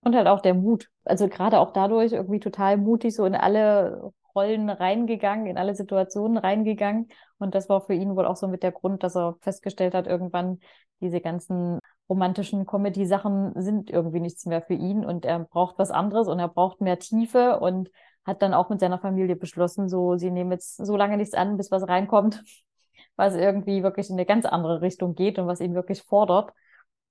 Und 0.00 0.14
halt 0.14 0.26
auch 0.28 0.40
der 0.40 0.54
Mut. 0.54 0.88
Also 1.04 1.28
gerade 1.28 1.58
auch 1.58 1.72
dadurch 1.72 2.12
irgendwie 2.12 2.40
total 2.40 2.76
mutig 2.76 3.14
so 3.14 3.24
in 3.24 3.34
alle 3.34 4.12
Rollen 4.34 4.70
reingegangen, 4.70 5.46
in 5.46 5.58
alle 5.58 5.74
Situationen 5.74 6.38
reingegangen. 6.38 7.08
Und 7.38 7.54
das 7.54 7.68
war 7.68 7.80
für 7.80 7.94
ihn 7.94 8.14
wohl 8.14 8.26
auch 8.26 8.36
so 8.36 8.46
mit 8.46 8.62
der 8.62 8.72
Grund, 8.72 9.02
dass 9.02 9.16
er 9.16 9.36
festgestellt 9.40 9.94
hat, 9.94 10.06
irgendwann 10.06 10.60
diese 11.00 11.20
ganzen 11.20 11.80
romantischen 12.08 12.66
Comedy-Sachen 12.66 13.52
sind 13.60 13.90
irgendwie 13.90 14.20
nichts 14.20 14.46
mehr 14.46 14.62
für 14.62 14.74
ihn 14.74 15.04
und 15.04 15.24
er 15.24 15.40
braucht 15.40 15.78
was 15.78 15.90
anderes 15.90 16.28
und 16.28 16.38
er 16.38 16.48
braucht 16.48 16.80
mehr 16.80 16.98
Tiefe 16.98 17.60
und 17.60 17.90
hat 18.24 18.42
dann 18.42 18.54
auch 18.54 18.68
mit 18.70 18.80
seiner 18.80 18.98
Familie 18.98 19.36
beschlossen, 19.36 19.88
so, 19.88 20.16
sie 20.16 20.30
nehmen 20.30 20.52
jetzt 20.52 20.76
so 20.76 20.96
lange 20.96 21.16
nichts 21.16 21.34
an, 21.34 21.56
bis 21.56 21.70
was 21.70 21.88
reinkommt, 21.88 22.42
was 23.16 23.34
irgendwie 23.34 23.82
wirklich 23.82 24.10
in 24.10 24.16
eine 24.16 24.26
ganz 24.26 24.46
andere 24.46 24.80
Richtung 24.82 25.14
geht 25.14 25.38
und 25.38 25.46
was 25.46 25.60
ihn 25.60 25.74
wirklich 25.74 26.02
fordert. 26.02 26.52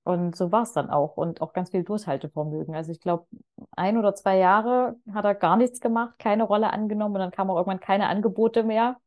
Und 0.03 0.37
so 0.37 0.53
war 0.53 0.63
es 0.63 0.71
dann 0.71 0.89
auch 0.89 1.17
und 1.17 1.41
auch 1.41 1.51
ganz 1.51 1.71
viel 1.71 1.83
Durchhaltevermögen. 1.83 2.75
Also 2.75 2.93
ich 2.93 3.01
glaube, 3.01 3.27
ein 3.71 3.97
oder 3.97 4.15
zwei 4.15 4.37
Jahre 4.37 4.95
hat 5.13 5.25
er 5.25 5.35
gar 5.35 5.57
nichts 5.57 5.81
gemacht, 5.81 6.17
keine 6.17 6.43
Rolle 6.43 6.71
angenommen 6.71 7.15
und 7.15 7.19
dann 7.19 7.31
kamen 7.31 7.49
auch 7.49 7.57
irgendwann 7.57 7.81
keine 7.81 8.07
Angebote 8.07 8.63
mehr. 8.63 8.97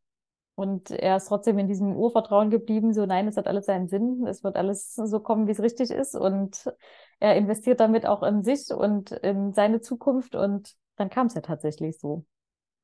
Und 0.61 0.91
er 0.91 1.17
ist 1.17 1.27
trotzdem 1.29 1.59
in 1.59 1.69
diesem 1.69 1.97
Urvertrauen 1.97 2.51
geblieben, 2.51 2.93
so 2.93 3.07
nein, 3.07 3.27
es 3.27 3.37
hat 3.39 3.47
alles 3.47 3.65
seinen 3.67 3.89
Sinn, 3.89 4.27
es 4.27 4.45
wird 4.45 4.57
alles 4.57 4.95
so 4.95 5.21
kommen, 5.21 5.47
wie 5.47 5.53
es 5.53 5.61
richtig 5.63 5.91
ist. 5.91 6.15
Und 6.15 6.71
er 7.19 7.37
investiert 7.37 7.81
damit 7.81 8.05
auch 8.05 8.23
in 8.23 8.43
sich 8.45 8.71
und 8.71 9.11
in 9.11 9.55
seine 9.55 9.81
Zukunft 9.81 10.35
und 10.35 10.75
dann 10.97 11.09
kam 11.09 11.29
es 11.29 11.35
ja 11.35 11.41
tatsächlich 11.41 11.99
so. 11.99 12.27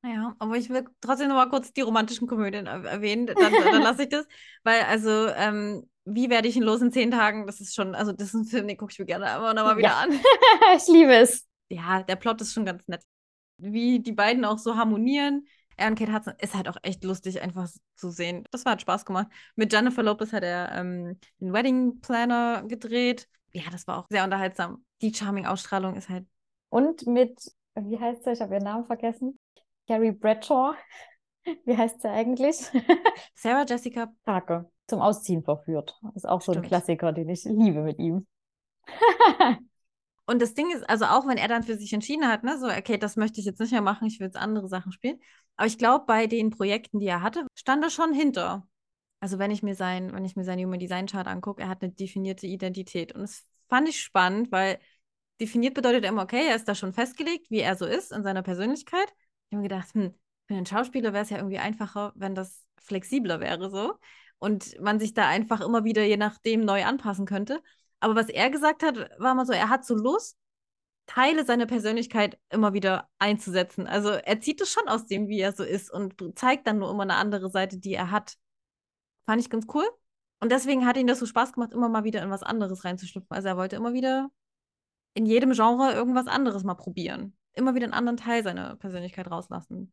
Ja, 0.03 0.35
aber 0.39 0.55
ich 0.55 0.69
will 0.69 0.85
trotzdem 1.01 1.27
noch 1.27 1.35
mal 1.35 1.49
kurz 1.49 1.73
die 1.73 1.81
romantischen 1.81 2.27
Komödien 2.27 2.65
erwähnen, 2.67 3.25
dann, 3.27 3.35
dann 3.37 3.51
lasse 3.83 4.03
ich 4.03 4.09
das, 4.09 4.25
weil 4.63 4.81
also 4.83 5.27
ähm, 5.35 5.89
wie 6.05 6.29
werde 6.29 6.47
ich 6.47 6.55
ihn 6.55 6.63
los 6.63 6.81
in 6.81 6.91
zehn 6.91 7.11
Tagen? 7.11 7.45
Das 7.45 7.59
ist 7.59 7.75
schon, 7.75 7.93
also 7.93 8.11
das 8.13 8.29
ist 8.29 8.33
ein 8.33 8.45
Film, 8.45 8.67
den 8.67 8.77
gucke 8.77 8.91
ich 8.93 8.99
mir 8.99 9.05
gerne 9.05 9.25
immer 9.35 9.53
noch 9.53 9.65
mal 9.65 9.77
wieder 9.77 9.89
Ja. 9.89 9.99
an. 10.03 10.11
ich 10.77 10.87
liebe 10.87 11.13
es. 11.13 11.45
Ja, 11.69 12.03
der 12.03 12.15
Plot 12.15 12.41
ist 12.41 12.53
schon 12.53 12.65
ganz 12.65 12.87
nett. 12.87 13.03
Wie 13.57 13.99
die 13.99 14.13
beiden 14.13 14.45
auch 14.45 14.59
so 14.59 14.77
harmonieren. 14.77 15.47
Er 15.77 15.87
und 15.87 15.97
Kate 15.97 16.13
Hudson 16.13 16.33
ist 16.39 16.55
halt 16.55 16.67
auch 16.67 16.77
echt 16.81 17.03
lustig, 17.03 17.41
einfach 17.41 17.69
zu 17.95 18.09
sehen. 18.09 18.43
Das 18.51 18.65
war, 18.65 18.73
hat 18.73 18.81
Spaß 18.81 19.05
gemacht. 19.05 19.27
Mit 19.55 19.71
Jennifer 19.71 20.03
Lopez 20.03 20.33
hat 20.33 20.43
er 20.43 20.71
ähm, 20.73 21.19
den 21.39 21.53
Wedding 21.53 22.01
Planner 22.01 22.63
gedreht. 22.67 23.29
Ja, 23.53 23.63
das 23.71 23.87
war 23.87 23.99
auch 23.99 24.07
sehr 24.09 24.23
unterhaltsam. 24.23 24.83
Die 25.01 25.13
Charming-Ausstrahlung 25.13 25.95
ist 25.95 26.09
halt 26.09 26.25
Und 26.69 27.05
mit, 27.07 27.39
wie 27.75 27.99
heißt 27.99 28.23
sie? 28.23 28.31
Ich 28.31 28.41
habe 28.41 28.55
ihren 28.55 28.63
Namen 28.63 28.85
vergessen. 28.85 29.39
Carrie 29.87 30.11
Bradshaw. 30.11 30.73
Wie 31.65 31.77
heißt 31.77 32.01
sie 32.01 32.09
eigentlich? 32.09 32.57
Sarah 33.35 33.65
Jessica. 33.65 34.11
Parker. 34.25 34.69
Zum 34.87 34.99
Ausziehen 34.99 35.43
verführt. 35.43 35.97
Das 36.01 36.17
ist 36.17 36.25
auch 36.27 36.41
so 36.41 36.51
ein 36.51 36.57
Stimmt. 36.57 36.67
Klassiker, 36.67 37.13
den 37.13 37.29
ich 37.29 37.45
liebe 37.45 37.83
mit 37.83 37.99
ihm. 37.99 38.27
Und 40.25 40.41
das 40.41 40.53
Ding 40.53 40.69
ist, 40.71 40.87
also 40.89 41.05
auch 41.05 41.25
wenn 41.25 41.37
er 41.37 41.47
dann 41.47 41.63
für 41.63 41.77
sich 41.77 41.93
entschieden 41.93 42.27
hat, 42.27 42.43
ne, 42.43 42.57
so, 42.59 42.67
okay, 42.67 42.97
das 42.97 43.15
möchte 43.15 43.39
ich 43.39 43.45
jetzt 43.45 43.59
nicht 43.59 43.71
mehr 43.71 43.81
machen, 43.81 44.07
ich 44.07 44.19
will 44.19 44.27
jetzt 44.27 44.35
andere 44.37 44.67
Sachen 44.67 44.91
spielen. 44.91 45.19
Aber 45.57 45.67
ich 45.67 45.77
glaube, 45.77 46.05
bei 46.05 46.27
den 46.27 46.51
Projekten, 46.51 46.99
die 46.99 47.07
er 47.07 47.21
hatte, 47.21 47.45
stand 47.55 47.83
er 47.83 47.89
schon 47.89 48.13
hinter. 48.13 48.67
Also 49.19 49.39
wenn 49.39 49.51
ich 49.51 49.63
mir 49.63 49.75
sein, 49.75 50.13
wenn 50.13 50.25
ich 50.25 50.35
mir 50.35 50.43
seinen 50.43 50.63
Human 50.63 50.79
Design 50.79 51.07
Chart 51.07 51.27
angucke, 51.27 51.61
er 51.61 51.69
hat 51.69 51.81
eine 51.81 51.91
definierte 51.91 52.45
Identität. 52.47 53.13
Und 53.13 53.21
das 53.23 53.43
fand 53.67 53.89
ich 53.89 54.01
spannend, 54.01 54.51
weil 54.51 54.79
definiert 55.39 55.73
bedeutet 55.73 56.05
immer, 56.05 56.23
okay, 56.23 56.47
er 56.47 56.55
ist 56.55 56.67
da 56.67 56.75
schon 56.75 56.93
festgelegt, 56.93 57.49
wie 57.49 57.59
er 57.59 57.75
so 57.75 57.85
ist 57.85 58.11
in 58.11 58.23
seiner 58.23 58.43
Persönlichkeit. 58.43 59.07
Ich 59.49 59.53
habe 59.55 59.63
mir 59.63 59.69
gedacht, 59.69 59.93
hm, 59.93 60.13
für 60.47 60.53
einen 60.55 60.65
Schauspieler 60.65 61.13
wäre 61.13 61.23
es 61.23 61.29
ja 61.29 61.37
irgendwie 61.37 61.59
einfacher, 61.59 62.13
wenn 62.15 62.35
das 62.35 62.63
flexibler 62.79 63.39
wäre 63.39 63.69
so. 63.69 63.95
Und 64.39 64.79
man 64.79 64.99
sich 64.99 65.13
da 65.13 65.27
einfach 65.27 65.61
immer 65.61 65.83
wieder 65.83 66.03
je 66.03 66.17
nachdem 66.17 66.61
neu 66.61 66.85
anpassen 66.85 67.25
könnte. 67.25 67.61
Aber 67.99 68.15
was 68.15 68.29
er 68.29 68.51
gesagt 68.51 68.83
hat, 68.83 68.97
war 69.19 69.31
immer 69.31 69.45
so, 69.45 69.53
er 69.53 69.69
hat 69.69 69.85
so 69.85 69.95
Lust, 69.95 70.37
Teile 71.07 71.45
seiner 71.45 71.65
Persönlichkeit 71.65 72.37
immer 72.49 72.73
wieder 72.73 73.09
einzusetzen. 73.17 73.87
Also 73.87 74.09
er 74.09 74.39
zieht 74.41 74.61
es 74.61 74.71
schon 74.71 74.87
aus 74.87 75.07
dem, 75.07 75.27
wie 75.27 75.39
er 75.39 75.53
so 75.53 75.63
ist 75.63 75.91
und 75.91 76.15
zeigt 76.37 76.67
dann 76.67 76.79
nur 76.79 76.91
immer 76.91 77.03
eine 77.03 77.15
andere 77.15 77.49
Seite, 77.49 77.77
die 77.77 77.93
er 77.93 78.11
hat. 78.11 78.37
Fand 79.25 79.41
ich 79.41 79.49
ganz 79.49 79.65
cool. 79.73 79.85
Und 80.39 80.51
deswegen 80.51 80.85
hat 80.85 80.97
ihm 80.97 81.07
das 81.07 81.19
so 81.19 81.25
Spaß 81.25 81.53
gemacht, 81.53 81.73
immer 81.73 81.89
mal 81.89 82.03
wieder 82.03 82.21
in 82.21 82.29
was 82.29 82.43
anderes 82.43 82.85
reinzuschlüpfen. 82.85 83.35
Also 83.35 83.47
er 83.47 83.57
wollte 83.57 83.75
immer 83.75 83.93
wieder 83.93 84.29
in 85.15 85.25
jedem 85.25 85.53
Genre 85.53 85.93
irgendwas 85.93 86.27
anderes 86.27 86.63
mal 86.63 86.75
probieren. 86.75 87.35
Immer 87.53 87.73
wieder 87.73 87.85
einen 87.85 87.93
anderen 87.93 88.17
Teil 88.17 88.43
seiner 88.43 88.75
Persönlichkeit 88.75 89.31
rauslassen. 89.31 89.91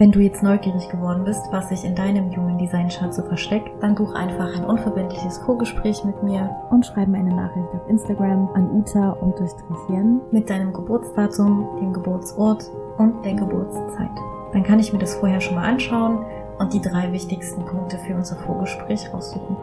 Wenn 0.00 0.12
du 0.12 0.20
jetzt 0.20 0.42
neugierig 0.42 0.88
geworden 0.88 1.24
bist, 1.24 1.42
was 1.50 1.68
sich 1.68 1.84
in 1.84 1.94
deinem 1.94 2.34
Human 2.34 2.56
Design 2.56 2.88
Chart 2.88 3.12
so 3.12 3.20
versteckt, 3.20 3.70
dann 3.82 3.94
buch 3.94 4.14
einfach 4.14 4.56
ein 4.56 4.64
unverbindliches 4.64 5.36
Vorgespräch 5.44 6.04
mit 6.04 6.22
mir 6.22 6.56
und 6.70 6.86
schreib 6.86 7.08
mir 7.08 7.18
eine 7.18 7.34
Nachricht 7.34 7.68
auf 7.74 7.86
Instagram 7.86 8.48
an 8.54 8.70
uta-jen. 8.70 10.22
mit 10.30 10.48
deinem 10.48 10.72
Geburtsdatum, 10.72 11.68
dem 11.82 11.92
Geburtsort 11.92 12.64
und 12.96 13.22
der 13.26 13.34
Geburtszeit. 13.34 14.08
Dann 14.54 14.62
kann 14.62 14.78
ich 14.78 14.90
mir 14.90 15.00
das 15.00 15.16
vorher 15.16 15.42
schon 15.42 15.56
mal 15.56 15.68
anschauen 15.68 16.24
und 16.58 16.72
die 16.72 16.80
drei 16.80 17.12
wichtigsten 17.12 17.66
Punkte 17.66 17.98
für 17.98 18.14
unser 18.14 18.36
Vorgespräch 18.36 19.12
raussuchen. 19.12 19.58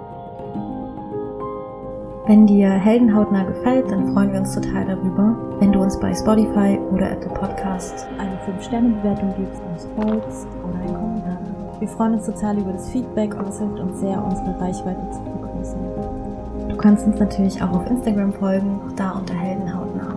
Wenn 2.27 2.45
dir 2.45 2.69
Heldenhautnah 2.69 3.45
gefällt, 3.45 3.89
dann 3.89 4.13
freuen 4.13 4.33
wir 4.33 4.41
uns 4.41 4.53
total 4.53 4.85
darüber, 4.85 5.59
wenn 5.61 5.71
du 5.71 5.79
uns 5.79 5.97
bei 5.97 6.13
Spotify 6.13 6.77
oder 6.91 7.11
Apple 7.11 7.29
Podcast 7.29 8.05
Eine 8.17 8.37
5-Sterne-Bewertung 8.39 9.33
gibst, 9.37 9.61
uns 9.63 9.85
folgst 9.95 10.45
oder 10.61 10.77
einen 10.77 10.93
Kommentar. 10.93 11.79
Wir 11.79 11.87
freuen 11.87 12.15
uns 12.15 12.25
total 12.25 12.57
über 12.57 12.73
das 12.73 12.91
Feedback 12.91 13.33
und 13.33 13.47
es 13.47 13.59
hilft 13.59 13.79
uns 13.79 14.01
sehr, 14.01 14.21
unsere 14.21 14.59
Reichweite 14.59 15.09
zu 15.09 15.23
vergrößern. 15.23 16.67
Du 16.67 16.75
kannst 16.75 17.07
uns 17.07 17.17
natürlich 17.17 17.61
auch 17.61 17.71
auf 17.71 17.89
Instagram 17.89 18.33
folgen, 18.33 18.81
auch 18.85 18.91
da 18.97 19.11
unter 19.11 19.33
Heldenhautnah. 19.33 20.13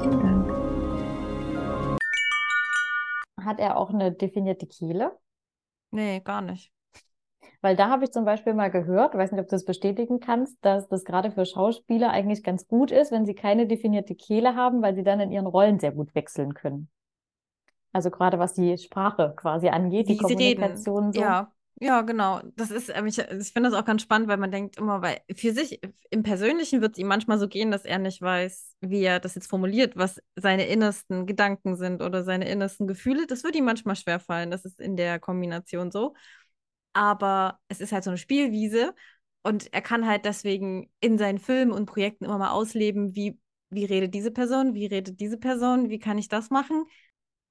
Vielen 0.00 0.20
Dank. 0.20 2.00
Hat 3.44 3.60
er 3.60 3.76
auch 3.76 3.90
eine 3.90 4.10
definierte 4.10 4.66
Kehle? 4.66 5.16
Nee, 5.92 6.18
gar 6.18 6.40
nicht. 6.40 6.72
Weil 7.62 7.76
da 7.76 7.88
habe 7.88 8.04
ich 8.04 8.10
zum 8.10 8.24
Beispiel 8.24 8.54
mal 8.54 8.70
gehört, 8.70 9.14
weiß 9.14 9.30
nicht, 9.30 9.40
ob 9.40 9.46
du 9.46 9.54
das 9.54 9.64
bestätigen 9.64 10.18
kannst, 10.18 10.56
dass 10.64 10.88
das 10.88 11.04
gerade 11.04 11.30
für 11.30 11.46
Schauspieler 11.46 12.10
eigentlich 12.10 12.42
ganz 12.42 12.66
gut 12.66 12.90
ist, 12.90 13.12
wenn 13.12 13.24
sie 13.24 13.34
keine 13.34 13.68
definierte 13.68 14.16
Kehle 14.16 14.56
haben, 14.56 14.82
weil 14.82 14.96
sie 14.96 15.04
dann 15.04 15.20
in 15.20 15.30
ihren 15.30 15.46
Rollen 15.46 15.78
sehr 15.78 15.92
gut 15.92 16.12
wechseln 16.14 16.54
können. 16.54 16.88
Also 17.92 18.10
gerade 18.10 18.38
was 18.38 18.54
die 18.54 18.76
Sprache 18.78 19.34
quasi 19.36 19.68
angeht, 19.68 20.08
die 20.08 20.14
Wie 20.14 20.18
reden. 20.18 20.22
Kommunikation 20.22 21.12
so. 21.12 21.20
Ja, 21.20 21.52
ja, 21.78 22.02
genau. 22.02 22.40
Das 22.56 22.70
ist, 22.70 22.90
ähm, 22.94 23.06
ich, 23.06 23.18
ich 23.18 23.52
finde 23.52 23.70
das 23.70 23.78
auch 23.78 23.84
ganz 23.84 24.02
spannend, 24.02 24.28
weil 24.28 24.38
man 24.38 24.50
denkt 24.50 24.78
immer, 24.78 25.02
weil 25.02 25.20
für 25.34 25.52
sich 25.52 25.80
im 26.10 26.22
Persönlichen 26.22 26.80
wird 26.80 26.92
es 26.92 26.98
ihm 26.98 27.06
manchmal 27.06 27.38
so 27.38 27.48
gehen, 27.48 27.70
dass 27.70 27.84
er 27.84 27.98
nicht 27.98 28.22
weiß, 28.22 28.76
wie 28.80 29.02
er 29.02 29.20
das 29.20 29.34
jetzt 29.34 29.48
formuliert, 29.48 29.96
was 29.96 30.20
seine 30.36 30.66
innersten 30.66 31.26
Gedanken 31.26 31.76
sind 31.76 32.00
oder 32.00 32.24
seine 32.24 32.48
innersten 32.48 32.86
Gefühle. 32.86 33.26
Das 33.26 33.44
wird 33.44 33.56
ihm 33.56 33.64
manchmal 33.64 33.96
schwerfallen. 33.96 34.50
Das 34.50 34.64
ist 34.64 34.80
in 34.80 34.96
der 34.96 35.18
Kombination 35.18 35.90
so. 35.90 36.14
Aber 36.92 37.60
es 37.68 37.80
ist 37.80 37.92
halt 37.92 38.04
so 38.04 38.10
eine 38.10 38.18
Spielwiese 38.18 38.94
und 39.42 39.72
er 39.72 39.82
kann 39.82 40.06
halt 40.06 40.24
deswegen 40.24 40.90
in 41.00 41.18
seinen 41.18 41.38
Filmen 41.38 41.72
und 41.72 41.86
Projekten 41.86 42.24
immer 42.24 42.38
mal 42.38 42.50
ausleben, 42.50 43.14
wie, 43.14 43.38
wie 43.70 43.84
redet 43.84 44.14
diese 44.14 44.30
Person, 44.30 44.74
wie 44.74 44.86
redet 44.86 45.20
diese 45.20 45.38
Person, 45.38 45.88
wie 45.90 45.98
kann 45.98 46.18
ich 46.18 46.28
das 46.28 46.50
machen. 46.50 46.84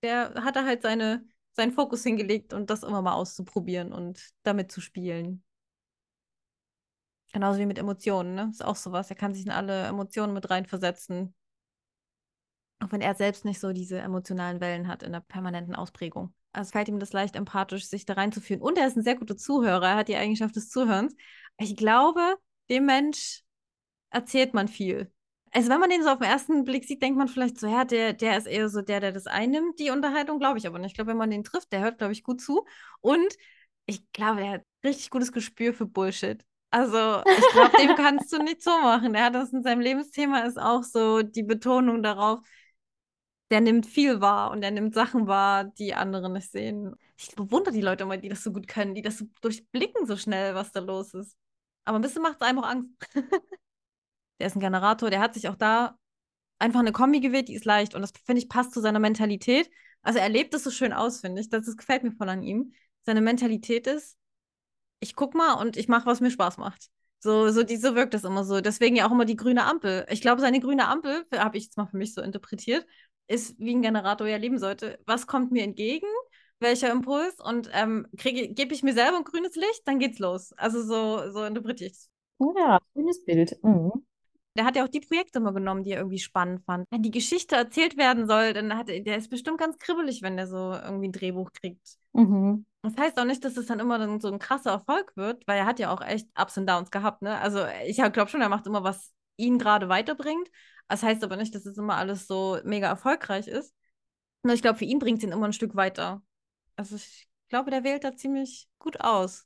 Der 0.03 0.33
hat 0.43 0.55
da 0.55 0.65
halt 0.65 0.81
seine, 0.83 1.25
seinen 1.53 1.71
Fokus 1.73 2.03
hingelegt 2.03 2.53
und 2.53 2.69
das 2.69 2.83
immer 2.83 3.01
mal 3.01 3.13
auszuprobieren 3.13 3.93
und 3.93 4.31
damit 4.43 4.71
zu 4.71 4.81
spielen. 4.81 5.43
Genauso 7.33 7.59
wie 7.59 7.65
mit 7.65 7.77
Emotionen, 7.77 8.35
ne? 8.35 8.47
Ist 8.51 8.63
auch 8.63 8.75
sowas. 8.75 9.09
Er 9.09 9.15
kann 9.15 9.33
sich 9.33 9.45
in 9.45 9.51
alle 9.51 9.85
Emotionen 9.85 10.33
mit 10.33 10.49
reinversetzen. 10.49 11.33
Auch 12.79 12.91
wenn 12.91 13.01
er 13.01 13.15
selbst 13.15 13.45
nicht 13.45 13.59
so 13.61 13.71
diese 13.71 13.99
emotionalen 13.99 14.59
Wellen 14.59 14.87
hat 14.87 15.03
in 15.03 15.13
der 15.13 15.21
permanenten 15.21 15.73
Ausprägung. 15.75 16.33
Also 16.53 16.71
fällt 16.71 16.89
ihm 16.89 16.99
das 16.99 17.13
leicht 17.13 17.35
empathisch, 17.35 17.85
sich 17.87 18.05
da 18.05 18.13
reinzuführen. 18.13 18.61
Und 18.61 18.77
er 18.77 18.87
ist 18.87 18.97
ein 18.97 19.03
sehr 19.03 19.15
guter 19.15 19.37
Zuhörer. 19.37 19.89
Er 19.89 19.95
hat 19.95 20.07
die 20.07 20.17
Eigenschaft 20.17 20.55
des 20.55 20.69
Zuhörens. 20.69 21.15
Ich 21.57 21.75
glaube, 21.75 22.35
dem 22.69 22.85
Mensch 22.85 23.43
erzählt 24.09 24.53
man 24.53 24.67
viel. 24.67 25.11
Also 25.53 25.69
wenn 25.69 25.79
man 25.79 25.89
den 25.89 26.03
so 26.03 26.09
auf 26.09 26.19
den 26.19 26.29
ersten 26.29 26.63
Blick 26.63 26.85
sieht, 26.85 27.01
denkt 27.01 27.17
man 27.17 27.27
vielleicht 27.27 27.59
so, 27.59 27.67
ja, 27.67 27.83
der, 27.83 28.13
der 28.13 28.37
ist 28.37 28.47
eher 28.47 28.69
so 28.69 28.81
der, 28.81 29.01
der 29.01 29.11
das 29.11 29.27
einnimmt, 29.27 29.79
die 29.79 29.89
Unterhaltung, 29.89 30.39
glaube 30.39 30.57
ich 30.57 30.65
aber 30.67 30.79
nicht. 30.79 30.91
Ich 30.91 30.95
glaube, 30.95 31.11
wenn 31.11 31.17
man 31.17 31.29
den 31.29 31.43
trifft, 31.43 31.71
der 31.73 31.81
hört, 31.81 31.97
glaube 31.97 32.13
ich, 32.13 32.23
gut 32.23 32.41
zu. 32.41 32.65
Und 33.01 33.35
ich 33.85 34.09
glaube, 34.13 34.41
der 34.41 34.51
hat 34.51 34.61
richtig 34.83 35.09
gutes 35.09 35.31
Gespür 35.31 35.73
für 35.73 35.85
Bullshit. 35.85 36.43
Also 36.69 37.21
ich 37.25 37.51
glaube, 37.51 37.77
dem 37.77 37.95
kannst 37.95 38.31
du 38.31 38.41
nicht 38.41 38.63
so 38.63 38.71
machen. 38.71 39.13
Er 39.13 39.25
hat 39.25 39.35
das 39.35 39.51
in 39.51 39.61
seinem 39.61 39.81
Lebensthema 39.81 40.39
ist 40.41 40.57
auch 40.57 40.83
so 40.83 41.21
die 41.21 41.43
Betonung 41.43 42.01
darauf, 42.01 42.39
der 43.51 43.61
nimmt 43.61 43.85
viel 43.85 44.21
wahr 44.21 44.51
und 44.51 44.63
er 44.63 44.71
nimmt 44.71 44.93
Sachen 44.93 45.27
wahr, 45.27 45.65
die 45.65 45.93
andere 45.93 46.29
nicht 46.31 46.49
sehen. 46.51 46.95
Ich 47.17 47.35
bewundere 47.35 47.73
die 47.73 47.81
Leute 47.81 48.05
immer, 48.05 48.17
die 48.17 48.29
das 48.29 48.43
so 48.43 48.51
gut 48.51 48.67
können, 48.67 48.95
die 48.95 49.01
das 49.01 49.17
so 49.17 49.25
durchblicken 49.41 50.07
so 50.07 50.17
schnell, 50.17 50.55
was 50.55 50.71
da 50.71 50.79
los 50.79 51.13
ist. 51.13 51.35
Aber 51.85 51.99
ein 51.99 52.01
bisschen 52.01 52.21
macht 52.21 52.35
es 52.35 52.41
einem 52.41 52.59
auch 52.59 52.69
Angst. 52.69 52.89
der 54.39 54.47
ist 54.47 54.55
ein 54.55 54.61
Generator, 54.61 55.09
der 55.09 55.19
hat 55.19 55.33
sich 55.33 55.49
auch 55.49 55.55
da 55.55 55.97
einfach 56.59 56.79
eine 56.79 56.93
Kombi 56.93 57.19
gewählt, 57.19 57.49
die 57.49 57.55
ist 57.55 57.65
leicht 57.65 57.93
und 57.95 58.01
das 58.01 58.13
finde 58.25 58.41
ich 58.41 58.49
passt 58.49 58.73
zu 58.73 58.81
seiner 58.81 58.99
Mentalität. 58.99 59.69
Also 60.01 60.19
er 60.19 60.29
lebt 60.29 60.53
es 60.53 60.63
so 60.63 60.71
schön 60.71 60.93
aus, 60.93 61.19
finde 61.19 61.41
ich. 61.41 61.49
Das, 61.49 61.65
das 61.65 61.77
gefällt 61.77 62.03
mir 62.03 62.11
voll 62.13 62.29
an 62.29 62.43
ihm. 62.43 62.73
Seine 63.05 63.21
Mentalität 63.21 63.87
ist, 63.87 64.17
ich 64.99 65.15
guck 65.15 65.35
mal 65.35 65.53
und 65.53 65.75
ich 65.77 65.87
mache, 65.87 66.05
was 66.05 66.21
mir 66.21 66.31
Spaß 66.31 66.57
macht. 66.57 66.89
So, 67.19 67.49
so, 67.49 67.63
die, 67.63 67.77
so 67.77 67.95
wirkt 67.95 68.13
das 68.13 68.23
immer 68.23 68.43
so. 68.43 68.61
Deswegen 68.61 68.95
ja 68.95 69.07
auch 69.07 69.11
immer 69.11 69.25
die 69.25 69.35
grüne 69.35 69.65
Ampel. 69.65 70.05
Ich 70.09 70.21
glaube, 70.21 70.41
seine 70.41 70.59
grüne 70.59 70.87
Ampel, 70.87 71.25
habe 71.35 71.57
ich 71.57 71.65
jetzt 71.65 71.77
mal 71.77 71.85
für 71.85 71.97
mich 71.97 72.13
so 72.13 72.21
interpretiert, 72.21 72.85
ist, 73.31 73.59
wie 73.59 73.73
ein 73.73 73.81
Generator 73.81 74.27
ja 74.27 74.37
leben 74.37 74.59
sollte. 74.59 74.99
Was 75.05 75.27
kommt 75.27 75.51
mir 75.51 75.63
entgegen? 75.63 76.07
Welcher 76.59 76.91
Impuls? 76.91 77.39
Und 77.39 77.69
ähm, 77.73 78.07
gebe 78.11 78.73
ich 78.73 78.83
mir 78.83 78.93
selber 78.93 79.17
ein 79.17 79.23
grünes 79.23 79.55
Licht, 79.55 79.81
dann 79.85 79.99
geht's 79.99 80.19
los. 80.19 80.53
Also 80.53 80.83
so, 80.83 81.31
so 81.31 81.43
interpretiere 81.43 81.89
ich 81.89 81.97
es. 81.97 82.09
Ja, 82.55 82.79
schönes 82.93 83.23
Bild. 83.25 83.57
Mhm. 83.63 83.91
Der 84.55 84.65
hat 84.65 84.75
ja 84.75 84.83
auch 84.83 84.89
die 84.89 84.99
Projekte 84.99 85.39
immer 85.39 85.53
genommen, 85.53 85.83
die 85.83 85.91
er 85.91 85.99
irgendwie 85.99 86.19
spannend 86.19 86.63
fand. 86.65 86.85
Wenn 86.91 87.01
die 87.01 87.11
Geschichte 87.11 87.55
erzählt 87.55 87.97
werden 87.97 88.27
soll, 88.27 88.53
dann 88.53 88.77
hat 88.77 88.89
er, 88.89 88.99
der 88.99 89.17
ist 89.17 89.29
bestimmt 89.29 89.57
ganz 89.57 89.77
kribbelig, 89.77 90.21
wenn 90.21 90.35
der 90.35 90.47
so 90.47 90.73
irgendwie 90.73 91.07
ein 91.07 91.13
Drehbuch 91.13 91.51
kriegt. 91.53 91.97
Mhm. 92.13 92.65
Das 92.81 92.97
heißt 92.97 93.17
auch 93.19 93.25
nicht, 93.25 93.45
dass 93.45 93.55
es 93.57 93.67
dann 93.67 93.79
immer 93.79 93.97
dann 93.97 94.19
so 94.19 94.27
ein 94.27 94.39
krasser 94.39 94.71
Erfolg 94.71 95.15
wird, 95.15 95.47
weil 95.47 95.59
er 95.59 95.65
hat 95.65 95.79
ja 95.79 95.93
auch 95.93 96.01
echt 96.01 96.27
Ups 96.39 96.57
und 96.57 96.67
Downs 96.67 96.91
gehabt, 96.91 97.21
ne? 97.21 97.37
Also 97.39 97.59
ich 97.85 97.97
glaube 97.97 98.27
schon, 98.27 98.41
er 98.41 98.49
macht 98.49 98.65
immer, 98.67 98.83
was 98.83 99.13
ihn 99.37 99.57
gerade 99.57 99.89
weiterbringt. 99.89 100.49
Das 100.87 101.03
heißt 101.03 101.23
aber 101.23 101.37
nicht, 101.37 101.55
dass 101.55 101.65
es 101.65 101.77
immer 101.77 101.97
alles 101.97 102.27
so 102.27 102.59
mega 102.63 102.87
erfolgreich 102.87 103.47
ist. 103.47 103.73
Nur 104.43 104.53
ich 104.53 104.61
glaube, 104.61 104.79
für 104.79 104.85
ihn 104.85 104.99
bringt 104.99 105.19
es 105.19 105.23
ihn 105.23 105.31
immer 105.31 105.45
ein 105.45 105.53
Stück 105.53 105.75
weiter. 105.75 106.21
Also 106.75 106.95
ich 106.95 107.29
glaube, 107.49 107.71
der 107.71 107.83
wählt 107.83 108.03
da 108.03 108.15
ziemlich 108.15 108.67
gut 108.79 108.99
aus. 109.01 109.45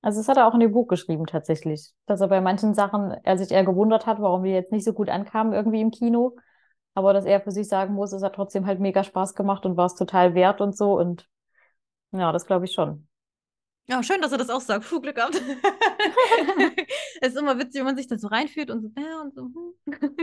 Also 0.00 0.20
das 0.20 0.28
hat 0.28 0.36
er 0.36 0.46
auch 0.46 0.54
in 0.54 0.60
dem 0.60 0.72
Buch 0.72 0.86
geschrieben 0.86 1.26
tatsächlich, 1.26 1.92
dass 2.06 2.20
er 2.20 2.28
bei 2.28 2.40
manchen 2.40 2.74
Sachen 2.74 3.10
er 3.24 3.36
sich 3.36 3.50
eher 3.50 3.64
gewundert 3.64 4.06
hat, 4.06 4.20
warum 4.20 4.44
die 4.44 4.50
jetzt 4.50 4.70
nicht 4.70 4.84
so 4.84 4.92
gut 4.92 5.08
ankamen 5.08 5.52
irgendwie 5.52 5.80
im 5.80 5.90
Kino, 5.90 6.36
aber 6.94 7.12
dass 7.12 7.24
er 7.24 7.40
für 7.40 7.50
sich 7.50 7.68
sagen 7.68 7.94
muss, 7.94 8.12
es 8.12 8.22
hat 8.22 8.36
trotzdem 8.36 8.66
halt 8.66 8.78
mega 8.78 9.02
Spaß 9.02 9.34
gemacht 9.34 9.66
und 9.66 9.76
war 9.76 9.86
es 9.86 9.96
total 9.96 10.34
wert 10.34 10.60
und 10.60 10.76
so 10.76 10.96
und 10.96 11.28
ja, 12.12 12.30
das 12.32 12.46
glaube 12.46 12.66
ich 12.66 12.72
schon. 12.72 13.07
Ja, 13.90 14.02
schön, 14.02 14.20
dass 14.20 14.32
er 14.32 14.38
das 14.38 14.50
auch 14.50 14.60
sagt. 14.60 14.88
Puh, 14.88 15.00
Glück 15.00 15.16
gehabt. 15.16 15.40
Es 17.20 17.30
ist 17.30 17.38
immer 17.38 17.58
witzig, 17.58 17.80
wenn 17.80 17.86
man 17.86 17.96
sich 17.96 18.06
da 18.06 18.16
so 18.16 18.28
reinfühlt 18.28 18.70
und 18.70 18.82
so, 18.82 18.90
ja, 18.96 19.22
und 19.22 19.34
so. 19.34 19.42
hm. 19.42 20.14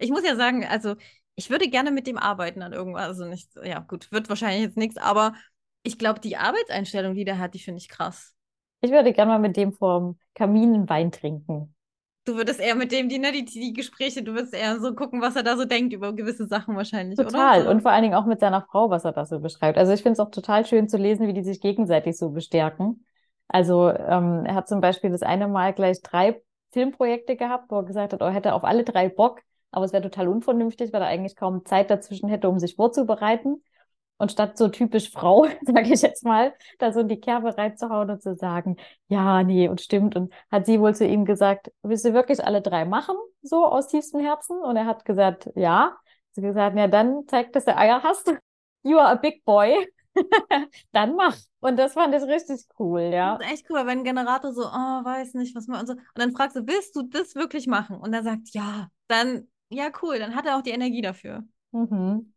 Ich 0.00 0.10
muss 0.10 0.24
ja 0.24 0.34
sagen, 0.34 0.64
also 0.64 0.96
ich 1.36 1.48
würde 1.48 1.68
gerne 1.68 1.90
mit 1.90 2.06
dem 2.06 2.18
arbeiten 2.18 2.62
an 2.62 2.72
irgendwas. 2.72 3.06
Also 3.06 3.26
nicht, 3.26 3.50
ja, 3.62 3.80
gut, 3.80 4.10
wird 4.10 4.28
wahrscheinlich 4.28 4.62
jetzt 4.62 4.76
nichts, 4.76 4.96
aber 4.96 5.34
ich 5.82 5.98
glaube, 5.98 6.20
die 6.20 6.36
Arbeitseinstellung, 6.36 7.14
die 7.14 7.24
der 7.24 7.38
hat, 7.38 7.54
die 7.54 7.60
finde 7.60 7.78
ich 7.78 7.88
krass. 7.88 8.34
Ich 8.80 8.90
würde 8.90 9.12
gerne 9.12 9.32
mal 9.32 9.38
mit 9.38 9.56
dem 9.56 9.72
vorm 9.72 10.18
Kamin 10.34 10.88
Wein 10.88 11.12
trinken. 11.12 11.74
Du 12.24 12.36
würdest 12.36 12.60
eher 12.60 12.74
mit 12.74 12.92
dem, 12.92 13.08
die, 13.08 13.18
ne, 13.18 13.32
die, 13.32 13.44
die 13.44 13.72
Gespräche, 13.72 14.22
du 14.22 14.34
würdest 14.34 14.54
eher 14.54 14.78
so 14.80 14.94
gucken, 14.94 15.22
was 15.22 15.36
er 15.36 15.42
da 15.42 15.56
so 15.56 15.64
denkt 15.64 15.92
über 15.92 16.12
gewisse 16.12 16.46
Sachen 16.46 16.76
wahrscheinlich, 16.76 17.16
Total. 17.16 17.62
oder? 17.62 17.70
Und 17.70 17.82
vor 17.82 17.90
allen 17.90 18.02
Dingen 18.02 18.14
auch 18.14 18.26
mit 18.26 18.40
seiner 18.40 18.62
Frau, 18.62 18.90
was 18.90 19.04
er 19.04 19.12
da 19.12 19.24
so 19.24 19.40
beschreibt. 19.40 19.78
Also 19.78 19.92
ich 19.92 20.02
finde 20.02 20.14
es 20.14 20.20
auch 20.20 20.30
total 20.30 20.66
schön 20.66 20.88
zu 20.88 20.96
lesen, 20.98 21.26
wie 21.26 21.32
die 21.32 21.42
sich 21.42 21.60
gegenseitig 21.60 22.18
so 22.18 22.30
bestärken. 22.30 23.04
Also 23.52 23.90
ähm, 23.90 24.44
er 24.46 24.54
hat 24.54 24.68
zum 24.68 24.80
Beispiel 24.80 25.10
das 25.10 25.22
eine 25.22 25.48
Mal 25.48 25.72
gleich 25.72 26.00
drei 26.02 26.40
Filmprojekte 26.72 27.36
gehabt, 27.36 27.70
wo 27.70 27.76
er 27.78 27.84
gesagt 27.84 28.12
hat, 28.12 28.20
er 28.20 28.30
hätte 28.30 28.54
auf 28.54 28.64
alle 28.64 28.84
drei 28.84 29.08
Bock, 29.08 29.40
aber 29.72 29.84
es 29.84 29.92
wäre 29.92 30.04
total 30.04 30.28
unvernünftig, 30.28 30.92
weil 30.92 31.02
er 31.02 31.08
eigentlich 31.08 31.34
kaum 31.36 31.64
Zeit 31.64 31.90
dazwischen 31.90 32.28
hätte, 32.28 32.48
um 32.48 32.58
sich 32.60 32.76
vorzubereiten. 32.76 33.62
Und 34.18 34.30
statt 34.30 34.56
so 34.58 34.68
typisch 34.68 35.10
Frau, 35.10 35.46
sage 35.62 35.92
ich 35.92 36.02
jetzt 36.02 36.24
mal, 36.24 36.54
da 36.78 36.92
so 36.92 37.00
in 37.00 37.08
die 37.08 37.18
Kerbe 37.20 37.56
reinzuhauen 37.56 38.10
und 38.10 38.22
zu 38.22 38.36
sagen, 38.36 38.76
ja, 39.08 39.42
nee, 39.42 39.66
und 39.68 39.80
stimmt. 39.80 40.14
Und 40.14 40.32
hat 40.50 40.66
sie 40.66 40.78
wohl 40.80 40.94
zu 40.94 41.06
ihm 41.06 41.24
gesagt, 41.24 41.72
willst 41.82 42.04
du 42.04 42.12
wirklich 42.12 42.44
alle 42.44 42.60
drei 42.62 42.84
machen, 42.84 43.16
so 43.42 43.64
aus 43.66 43.88
tiefstem 43.88 44.20
Herzen? 44.20 44.58
Und 44.62 44.76
er 44.76 44.86
hat 44.86 45.04
gesagt, 45.04 45.50
ja. 45.56 45.96
Sie 46.32 46.42
gesagt, 46.42 46.76
ja, 46.76 46.86
dann 46.86 47.24
zeig, 47.26 47.52
dass 47.52 47.64
du 47.64 47.76
Eier 47.76 48.02
hast. 48.02 48.32
You 48.82 48.98
are 48.98 49.10
a 49.10 49.14
big 49.16 49.44
boy. 49.44 49.74
dann 50.92 51.14
mach. 51.16 51.36
Und 51.60 51.78
das 51.78 51.94
fand 51.94 52.14
ich 52.14 52.22
richtig 52.22 52.66
cool, 52.78 53.02
ja. 53.02 53.36
Das 53.38 53.46
ist 53.46 53.52
echt 53.52 53.70
cool, 53.70 53.86
wenn 53.86 53.98
ein 54.00 54.04
Generator 54.04 54.52
so, 54.52 54.62
oh, 54.62 55.04
weiß 55.04 55.34
nicht, 55.34 55.54
was 55.54 55.66
man 55.66 55.80
und 55.80 55.86
so. 55.86 55.92
Und 55.92 56.02
dann 56.14 56.32
fragst 56.32 56.56
du, 56.56 56.66
willst 56.66 56.96
du 56.96 57.02
das 57.02 57.34
wirklich 57.34 57.66
machen? 57.66 57.96
Und 57.96 58.12
er 58.12 58.22
sagt, 58.22 58.50
ja, 58.52 58.88
dann, 59.08 59.48
ja, 59.68 59.90
cool, 60.02 60.18
dann 60.18 60.34
hat 60.34 60.46
er 60.46 60.56
auch 60.56 60.62
die 60.62 60.70
Energie 60.70 61.02
dafür. 61.02 61.44
Mhm. 61.72 62.32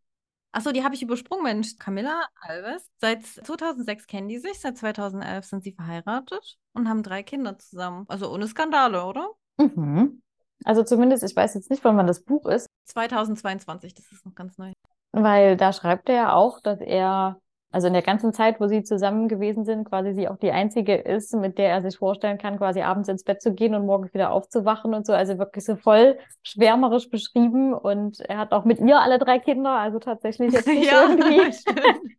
Achso, 0.52 0.72
die 0.72 0.84
habe 0.84 0.94
ich 0.94 1.02
übersprungen, 1.02 1.44
Mensch. 1.44 1.78
Camilla 1.80 2.28
Alves. 2.42 2.88
Seit 3.00 3.26
2006 3.26 4.06
kennen 4.06 4.28
die 4.28 4.38
sich, 4.38 4.60
seit 4.60 4.78
2011 4.78 5.46
sind 5.46 5.64
sie 5.64 5.72
verheiratet 5.72 6.58
und 6.74 6.88
haben 6.88 7.02
drei 7.02 7.24
Kinder 7.24 7.58
zusammen. 7.58 8.06
Also 8.08 8.32
ohne 8.32 8.48
Skandale, 8.48 9.04
oder? 9.04 9.30
Mhm. 9.58 10.22
Also 10.64 10.84
zumindest, 10.84 11.24
ich 11.24 11.36
weiß 11.36 11.56
jetzt 11.56 11.72
nicht, 11.72 11.84
wann 11.84 12.06
das 12.06 12.24
Buch 12.24 12.46
ist, 12.46 12.68
2022, 12.86 13.94
das 13.96 14.12
ist 14.12 14.26
noch 14.26 14.36
ganz 14.36 14.58
neu. 14.58 14.72
weil 15.12 15.58
da 15.58 15.74
schreibt 15.74 16.10
er 16.10 16.16
ja 16.16 16.34
auch, 16.34 16.60
dass 16.62 16.80
er, 16.80 17.40
also 17.74 17.88
in 17.88 17.94
der 17.94 18.04
ganzen 18.04 18.34
Zeit, 18.34 18.62
wo 18.62 18.68
sie 18.68 18.84
zusammen 18.84 19.28
gewesen 19.28 19.66
sind, 19.66 19.86
quasi 19.86 20.14
sie 20.14 20.28
auch 20.28 20.38
die 20.38 20.52
einzige 20.52 20.94
ist, 20.94 21.34
mit 21.34 21.58
der 21.58 21.70
er 21.70 21.82
sich 21.82 21.98
vorstellen 21.98 22.38
kann, 22.38 22.60
quasi 22.60 22.84
abends 22.84 23.10
ins 23.10 23.24
Bett 23.24 23.42
zu 23.42 23.52
gehen 23.52 23.74
und 23.74 23.88
morgens 23.88 24.14
wieder 24.14 24.32
aufzuwachen 24.32 24.94
und 24.94 25.08
so. 25.08 25.14
Also 25.14 25.40
wirklich 25.40 25.66
so 25.66 25.76
voll 25.76 26.20
schwärmerisch 26.44 27.10
beschrieben. 27.10 27.74
Und 27.74 28.20
er 28.20 28.38
hat 28.38 28.52
auch 28.52 28.64
mit 28.64 28.80
ihr 28.80 29.02
alle 29.02 29.18
drei 29.18 29.40
Kinder, 29.40 29.72
also 29.72 29.98
tatsächlich 29.98 30.54
jetzt 30.54 30.68
nicht 30.68 30.92
irgendwie. 30.92 31.52
stimmt. 31.52 32.14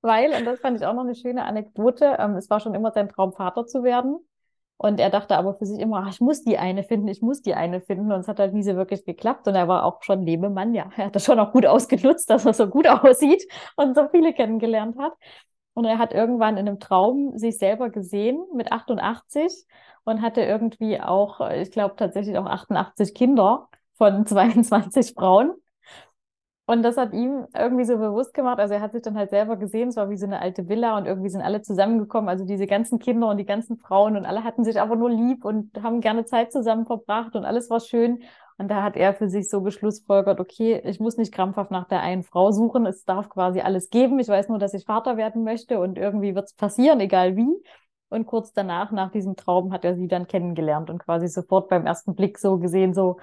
Weil, 0.00 0.32
und 0.32 0.46
das 0.46 0.60
fand 0.60 0.78
ich 0.80 0.86
auch 0.86 0.94
noch 0.94 1.04
eine 1.04 1.14
schöne 1.14 1.44
Anekdote, 1.44 2.16
ähm, 2.18 2.36
es 2.36 2.48
war 2.48 2.60
schon 2.60 2.74
immer 2.74 2.90
sein 2.90 3.10
Traum, 3.10 3.34
Vater 3.34 3.66
zu 3.66 3.82
werden. 3.82 4.18
Und 4.76 4.98
er 5.00 5.10
dachte 5.10 5.36
aber 5.36 5.54
für 5.54 5.66
sich 5.66 5.78
immer, 5.78 6.04
ach, 6.04 6.10
ich 6.10 6.20
muss 6.20 6.42
die 6.42 6.58
eine 6.58 6.82
finden, 6.82 7.08
ich 7.08 7.22
muss 7.22 7.42
die 7.42 7.54
eine 7.54 7.80
finden. 7.80 8.12
Und 8.12 8.20
es 8.20 8.28
hat 8.28 8.40
halt 8.40 8.54
nie 8.54 8.62
so 8.62 8.74
wirklich 8.76 9.04
geklappt. 9.04 9.46
Und 9.48 9.54
er 9.54 9.68
war 9.68 9.84
auch 9.84 10.02
schon 10.02 10.22
Lebemann, 10.22 10.74
ja. 10.74 10.90
Er 10.96 11.06
hat 11.06 11.16
das 11.16 11.24
schon 11.24 11.38
auch 11.38 11.52
gut 11.52 11.66
ausgenutzt, 11.66 12.28
dass 12.28 12.44
er 12.44 12.54
so 12.54 12.66
gut 12.68 12.86
aussieht 12.88 13.44
und 13.76 13.94
so 13.94 14.08
viele 14.08 14.32
kennengelernt 14.34 14.98
hat. 14.98 15.12
Und 15.74 15.84
er 15.84 15.98
hat 15.98 16.12
irgendwann 16.12 16.56
in 16.56 16.68
einem 16.68 16.80
Traum 16.80 17.36
sich 17.36 17.58
selber 17.58 17.90
gesehen 17.90 18.44
mit 18.54 18.72
88 18.72 19.66
und 20.04 20.22
hatte 20.22 20.42
irgendwie 20.42 21.00
auch, 21.00 21.40
ich 21.50 21.70
glaube 21.70 21.96
tatsächlich 21.96 22.36
auch 22.38 22.46
88 22.46 23.14
Kinder 23.14 23.68
von 23.94 24.26
22 24.26 25.14
Frauen. 25.14 25.52
Und 26.66 26.82
das 26.82 26.96
hat 26.96 27.12
ihm 27.12 27.46
irgendwie 27.54 27.84
so 27.84 27.98
bewusst 27.98 28.32
gemacht. 28.32 28.58
Also 28.58 28.72
er 28.74 28.80
hat 28.80 28.92
sich 28.92 29.02
dann 29.02 29.18
halt 29.18 29.28
selber 29.28 29.56
gesehen, 29.56 29.90
es 29.90 29.96
war 29.96 30.08
wie 30.08 30.16
so 30.16 30.24
eine 30.24 30.40
alte 30.40 30.66
Villa 30.66 30.96
und 30.96 31.06
irgendwie 31.06 31.28
sind 31.28 31.42
alle 31.42 31.60
zusammengekommen. 31.60 32.30
Also 32.30 32.46
diese 32.46 32.66
ganzen 32.66 32.98
Kinder 32.98 33.28
und 33.28 33.36
die 33.36 33.44
ganzen 33.44 33.76
Frauen 33.76 34.16
und 34.16 34.24
alle 34.24 34.44
hatten 34.44 34.64
sich 34.64 34.80
aber 34.80 34.96
nur 34.96 35.10
lieb 35.10 35.44
und 35.44 35.82
haben 35.82 36.00
gerne 36.00 36.24
Zeit 36.24 36.52
zusammen 36.52 36.86
verbracht 36.86 37.36
und 37.36 37.44
alles 37.44 37.68
war 37.68 37.80
schön. 37.80 38.22
Und 38.56 38.68
da 38.68 38.82
hat 38.82 38.96
er 38.96 39.12
für 39.14 39.28
sich 39.28 39.50
so 39.50 39.60
geschlussfolgert, 39.62 40.40
okay, 40.40 40.80
ich 40.84 41.00
muss 41.00 41.18
nicht 41.18 41.34
krampfhaft 41.34 41.70
nach 41.70 41.86
der 41.88 42.00
einen 42.00 42.22
Frau 42.22 42.50
suchen. 42.50 42.86
Es 42.86 43.04
darf 43.04 43.28
quasi 43.28 43.60
alles 43.60 43.90
geben. 43.90 44.18
Ich 44.18 44.28
weiß 44.28 44.48
nur, 44.48 44.58
dass 44.58 44.72
ich 44.74 44.86
Vater 44.86 45.16
werden 45.18 45.44
möchte 45.44 45.80
und 45.80 45.98
irgendwie 45.98 46.34
wird 46.34 46.46
es 46.46 46.54
passieren, 46.54 47.00
egal 47.00 47.36
wie. 47.36 47.48
Und 48.08 48.26
kurz 48.26 48.52
danach, 48.52 48.90
nach 48.92 49.10
diesem 49.10 49.36
Traum, 49.36 49.72
hat 49.72 49.84
er 49.84 49.96
sie 49.96 50.08
dann 50.08 50.28
kennengelernt 50.28 50.88
und 50.88 50.98
quasi 51.00 51.28
sofort 51.28 51.68
beim 51.68 51.84
ersten 51.84 52.14
Blick 52.14 52.38
so 52.38 52.58
gesehen, 52.58 52.94
so, 52.94 53.18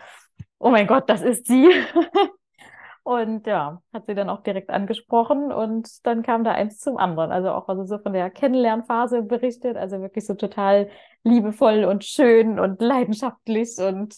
oh 0.59 0.69
mein 0.69 0.85
Gott, 0.85 1.09
das 1.09 1.21
ist 1.21 1.47
sie. 1.47 1.69
Und 3.03 3.47
ja, 3.47 3.81
hat 3.93 4.05
sie 4.05 4.13
dann 4.13 4.29
auch 4.29 4.43
direkt 4.43 4.69
angesprochen 4.69 5.51
und 5.51 6.05
dann 6.05 6.21
kam 6.21 6.43
da 6.43 6.51
eins 6.51 6.77
zum 6.79 6.97
anderen. 6.97 7.31
Also 7.31 7.49
auch 7.49 7.67
also 7.67 7.83
so 7.85 7.97
von 7.97 8.13
der 8.13 8.29
Kennenlernphase 8.29 9.23
berichtet, 9.23 9.75
also 9.75 10.01
wirklich 10.01 10.25
so 10.25 10.35
total 10.35 10.89
liebevoll 11.23 11.83
und 11.85 12.05
schön 12.05 12.59
und 12.59 12.79
leidenschaftlich 12.79 13.77
und 13.79 14.15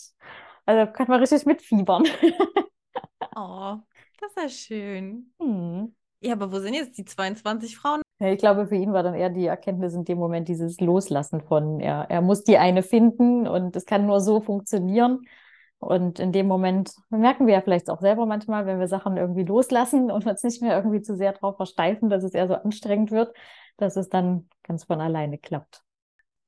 also 0.65 0.91
kann 0.91 1.07
man 1.07 1.19
richtig 1.19 1.45
mitfiebern. 1.45 2.03
Oh, 3.35 3.77
das 4.19 4.29
ist 4.29 4.37
ja 4.37 4.49
schön. 4.49 5.33
Hm. 5.39 5.95
Ja, 6.21 6.33
aber 6.33 6.51
wo 6.51 6.59
sind 6.59 6.73
jetzt 6.73 6.97
die 6.97 7.03
22 7.03 7.75
Frauen? 7.75 8.01
Ja, 8.19 8.31
ich 8.31 8.37
glaube, 8.37 8.67
für 8.67 8.75
ihn 8.75 8.93
war 8.93 9.03
dann 9.03 9.13
eher 9.13 9.29
die 9.29 9.45
Erkenntnis 9.45 9.93
in 9.93 10.05
dem 10.05 10.17
Moment 10.17 10.47
dieses 10.47 10.79
Loslassen 10.79 11.41
von, 11.41 11.81
er, 11.81 12.05
er 12.09 12.21
muss 12.21 12.43
die 12.45 12.57
eine 12.57 12.81
finden 12.81 13.45
und 13.45 13.75
es 13.75 13.85
kann 13.85 14.05
nur 14.05 14.21
so 14.21 14.39
funktionieren. 14.39 15.25
Und 15.83 16.19
in 16.19 16.31
dem 16.31 16.47
Moment 16.47 16.91
merken 17.09 17.47
wir 17.47 17.53
ja 17.55 17.61
vielleicht 17.61 17.89
auch 17.89 18.01
selber 18.01 18.25
manchmal, 18.25 18.65
wenn 18.65 18.79
wir 18.79 18.87
Sachen 18.87 19.17
irgendwie 19.17 19.43
loslassen 19.43 20.11
und 20.11 20.25
uns 20.25 20.43
nicht 20.43 20.61
mehr 20.61 20.75
irgendwie 20.75 21.01
zu 21.01 21.15
sehr 21.15 21.33
drauf 21.33 21.57
versteifen, 21.57 22.09
dass 22.09 22.23
es 22.23 22.33
eher 22.33 22.47
so 22.47 22.55
anstrengend 22.55 23.11
wird, 23.11 23.33
dass 23.77 23.95
es 23.95 24.09
dann 24.09 24.49
ganz 24.63 24.85
von 24.85 25.01
alleine 25.01 25.37
klappt. 25.37 25.83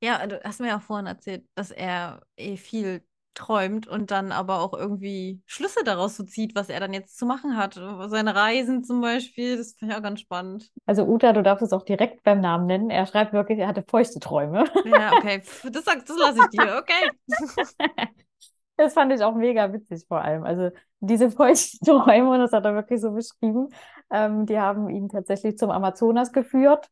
Ja, 0.00 0.26
du 0.26 0.40
hast 0.44 0.60
mir 0.60 0.68
ja 0.68 0.78
vorhin 0.78 1.06
erzählt, 1.06 1.44
dass 1.54 1.70
er 1.70 2.22
eh 2.36 2.56
viel 2.56 3.02
träumt 3.36 3.86
und 3.86 4.10
dann 4.10 4.32
aber 4.32 4.60
auch 4.60 4.72
irgendwie 4.72 5.40
Schlüsse 5.46 5.84
daraus 5.84 6.16
so 6.16 6.24
zieht, 6.24 6.54
was 6.54 6.68
er 6.68 6.80
dann 6.80 6.92
jetzt 6.92 7.16
zu 7.18 7.26
machen 7.26 7.56
hat. 7.56 7.74
Seine 7.74 8.34
Reisen 8.34 8.82
zum 8.82 9.00
Beispiel, 9.00 9.56
das 9.56 9.74
finde 9.74 9.94
ich 9.94 9.98
auch 9.98 10.02
ganz 10.02 10.20
spannend. 10.20 10.70
Also 10.86 11.04
Uta, 11.04 11.32
du 11.32 11.42
darfst 11.42 11.62
es 11.62 11.72
auch 11.72 11.84
direkt 11.84 12.22
beim 12.24 12.40
Namen 12.40 12.66
nennen. 12.66 12.90
Er 12.90 13.06
schreibt 13.06 13.32
wirklich, 13.32 13.58
er 13.58 13.68
hatte 13.68 13.84
feuchte 13.86 14.18
Träume. 14.18 14.64
Ja, 14.84 15.12
okay, 15.12 15.42
das 15.64 15.84
das 15.84 16.18
lasse 16.18 16.40
ich 16.40 16.58
dir, 16.58 16.76
okay. 16.78 17.10
Das 18.76 18.92
fand 18.94 19.12
ich 19.12 19.22
auch 19.22 19.34
mega 19.34 19.72
witzig 19.72 20.04
vor 20.06 20.20
allem. 20.22 20.44
Also 20.44 20.70
diese 21.00 21.30
feuchten 21.32 21.84
Träume, 21.86 22.30
und 22.30 22.38
das 22.40 22.52
hat 22.52 22.64
er 22.64 22.74
wirklich 22.74 23.00
so 23.00 23.12
beschrieben, 23.12 23.68
ähm, 24.10 24.46
die 24.46 24.58
haben 24.58 24.90
ihn 24.90 25.08
tatsächlich 25.08 25.58
zum 25.58 25.70
Amazonas 25.70 26.32
geführt 26.32 26.88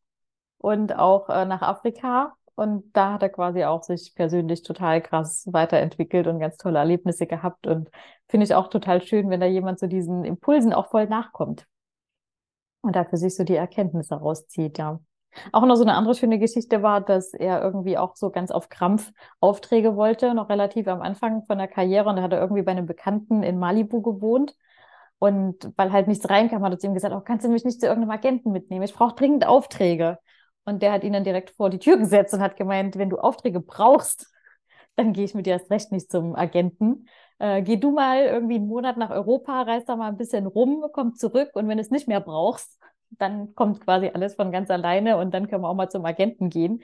und 0.58 0.96
auch 0.96 1.28
äh, 1.28 1.44
nach 1.44 1.62
Afrika. 1.62 2.34
Und 2.56 2.96
da 2.96 3.14
hat 3.14 3.22
er 3.22 3.30
quasi 3.30 3.64
auch 3.64 3.82
sich 3.82 4.14
persönlich 4.14 4.62
total 4.62 5.02
krass 5.02 5.46
weiterentwickelt 5.50 6.26
und 6.28 6.38
ganz 6.38 6.56
tolle 6.56 6.78
Erlebnisse 6.78 7.26
gehabt. 7.26 7.66
Und 7.66 7.90
finde 8.28 8.44
ich 8.44 8.54
auch 8.54 8.68
total 8.68 9.02
schön, 9.02 9.28
wenn 9.28 9.40
da 9.40 9.46
jemand 9.46 9.80
so 9.80 9.86
diesen 9.86 10.24
Impulsen 10.24 10.72
auch 10.72 10.88
voll 10.90 11.06
nachkommt. 11.06 11.66
Und 12.82 12.94
da 12.96 13.04
für 13.04 13.16
sich 13.16 13.34
so 13.34 13.44
die 13.44 13.56
Erkenntnisse 13.56 14.14
rauszieht, 14.14 14.78
ja. 14.78 15.00
Auch 15.52 15.64
noch 15.66 15.76
so 15.76 15.82
eine 15.82 15.94
andere 15.94 16.14
schöne 16.14 16.38
Geschichte 16.38 16.82
war, 16.82 17.00
dass 17.00 17.34
er 17.34 17.62
irgendwie 17.62 17.98
auch 17.98 18.16
so 18.16 18.30
ganz 18.30 18.50
auf 18.50 18.68
Krampf 18.68 19.12
Aufträge 19.40 19.96
wollte, 19.96 20.34
noch 20.34 20.48
relativ 20.48 20.88
am 20.88 21.02
Anfang 21.02 21.44
von 21.44 21.58
der 21.58 21.68
Karriere. 21.68 22.08
Und 22.08 22.16
da 22.16 22.22
hat 22.22 22.32
er 22.32 22.40
irgendwie 22.40 22.62
bei 22.62 22.72
einem 22.72 22.86
Bekannten 22.86 23.42
in 23.42 23.58
Malibu 23.58 24.02
gewohnt. 24.02 24.54
Und 25.18 25.72
weil 25.76 25.92
halt 25.92 26.08
nichts 26.08 26.28
reinkam, 26.28 26.62
hat 26.62 26.72
er 26.72 26.78
zu 26.78 26.86
ihm 26.86 26.94
gesagt, 26.94 27.14
oh, 27.14 27.20
kannst 27.20 27.46
du 27.46 27.50
mich 27.50 27.64
nicht 27.64 27.80
zu 27.80 27.86
irgendeinem 27.86 28.10
Agenten 28.10 28.52
mitnehmen? 28.52 28.84
Ich 28.84 28.94
brauche 28.94 29.14
dringend 29.14 29.46
Aufträge. 29.46 30.18
Und 30.64 30.82
der 30.82 30.92
hat 30.92 31.04
ihn 31.04 31.12
dann 31.12 31.24
direkt 31.24 31.50
vor 31.50 31.70
die 31.70 31.78
Tür 31.78 31.96
gesetzt 31.96 32.34
und 32.34 32.40
hat 32.40 32.56
gemeint, 32.56 32.96
wenn 32.96 33.10
du 33.10 33.18
Aufträge 33.18 33.60
brauchst, 33.60 34.32
dann 34.96 35.12
gehe 35.12 35.24
ich 35.24 35.34
mit 35.34 35.46
dir 35.46 35.54
erst 35.54 35.70
recht 35.70 35.92
nicht 35.92 36.10
zum 36.10 36.34
Agenten. 36.34 37.08
Äh, 37.38 37.62
geh 37.62 37.76
du 37.76 37.90
mal 37.90 38.24
irgendwie 38.24 38.56
einen 38.56 38.68
Monat 38.68 38.96
nach 38.96 39.10
Europa, 39.10 39.62
reist 39.62 39.88
da 39.88 39.96
mal 39.96 40.08
ein 40.08 40.16
bisschen 40.16 40.46
rum, 40.46 40.84
komm 40.92 41.14
zurück 41.14 41.50
und 41.54 41.68
wenn 41.68 41.78
du 41.78 41.82
es 41.82 41.90
nicht 41.90 42.08
mehr 42.08 42.20
brauchst, 42.20 42.78
dann 43.18 43.54
kommt 43.54 43.80
quasi 43.80 44.10
alles 44.12 44.34
von 44.34 44.52
ganz 44.52 44.70
alleine 44.70 45.18
und 45.18 45.32
dann 45.32 45.48
können 45.48 45.62
wir 45.62 45.68
auch 45.68 45.74
mal 45.74 45.90
zum 45.90 46.04
Agenten 46.04 46.50
gehen. 46.50 46.82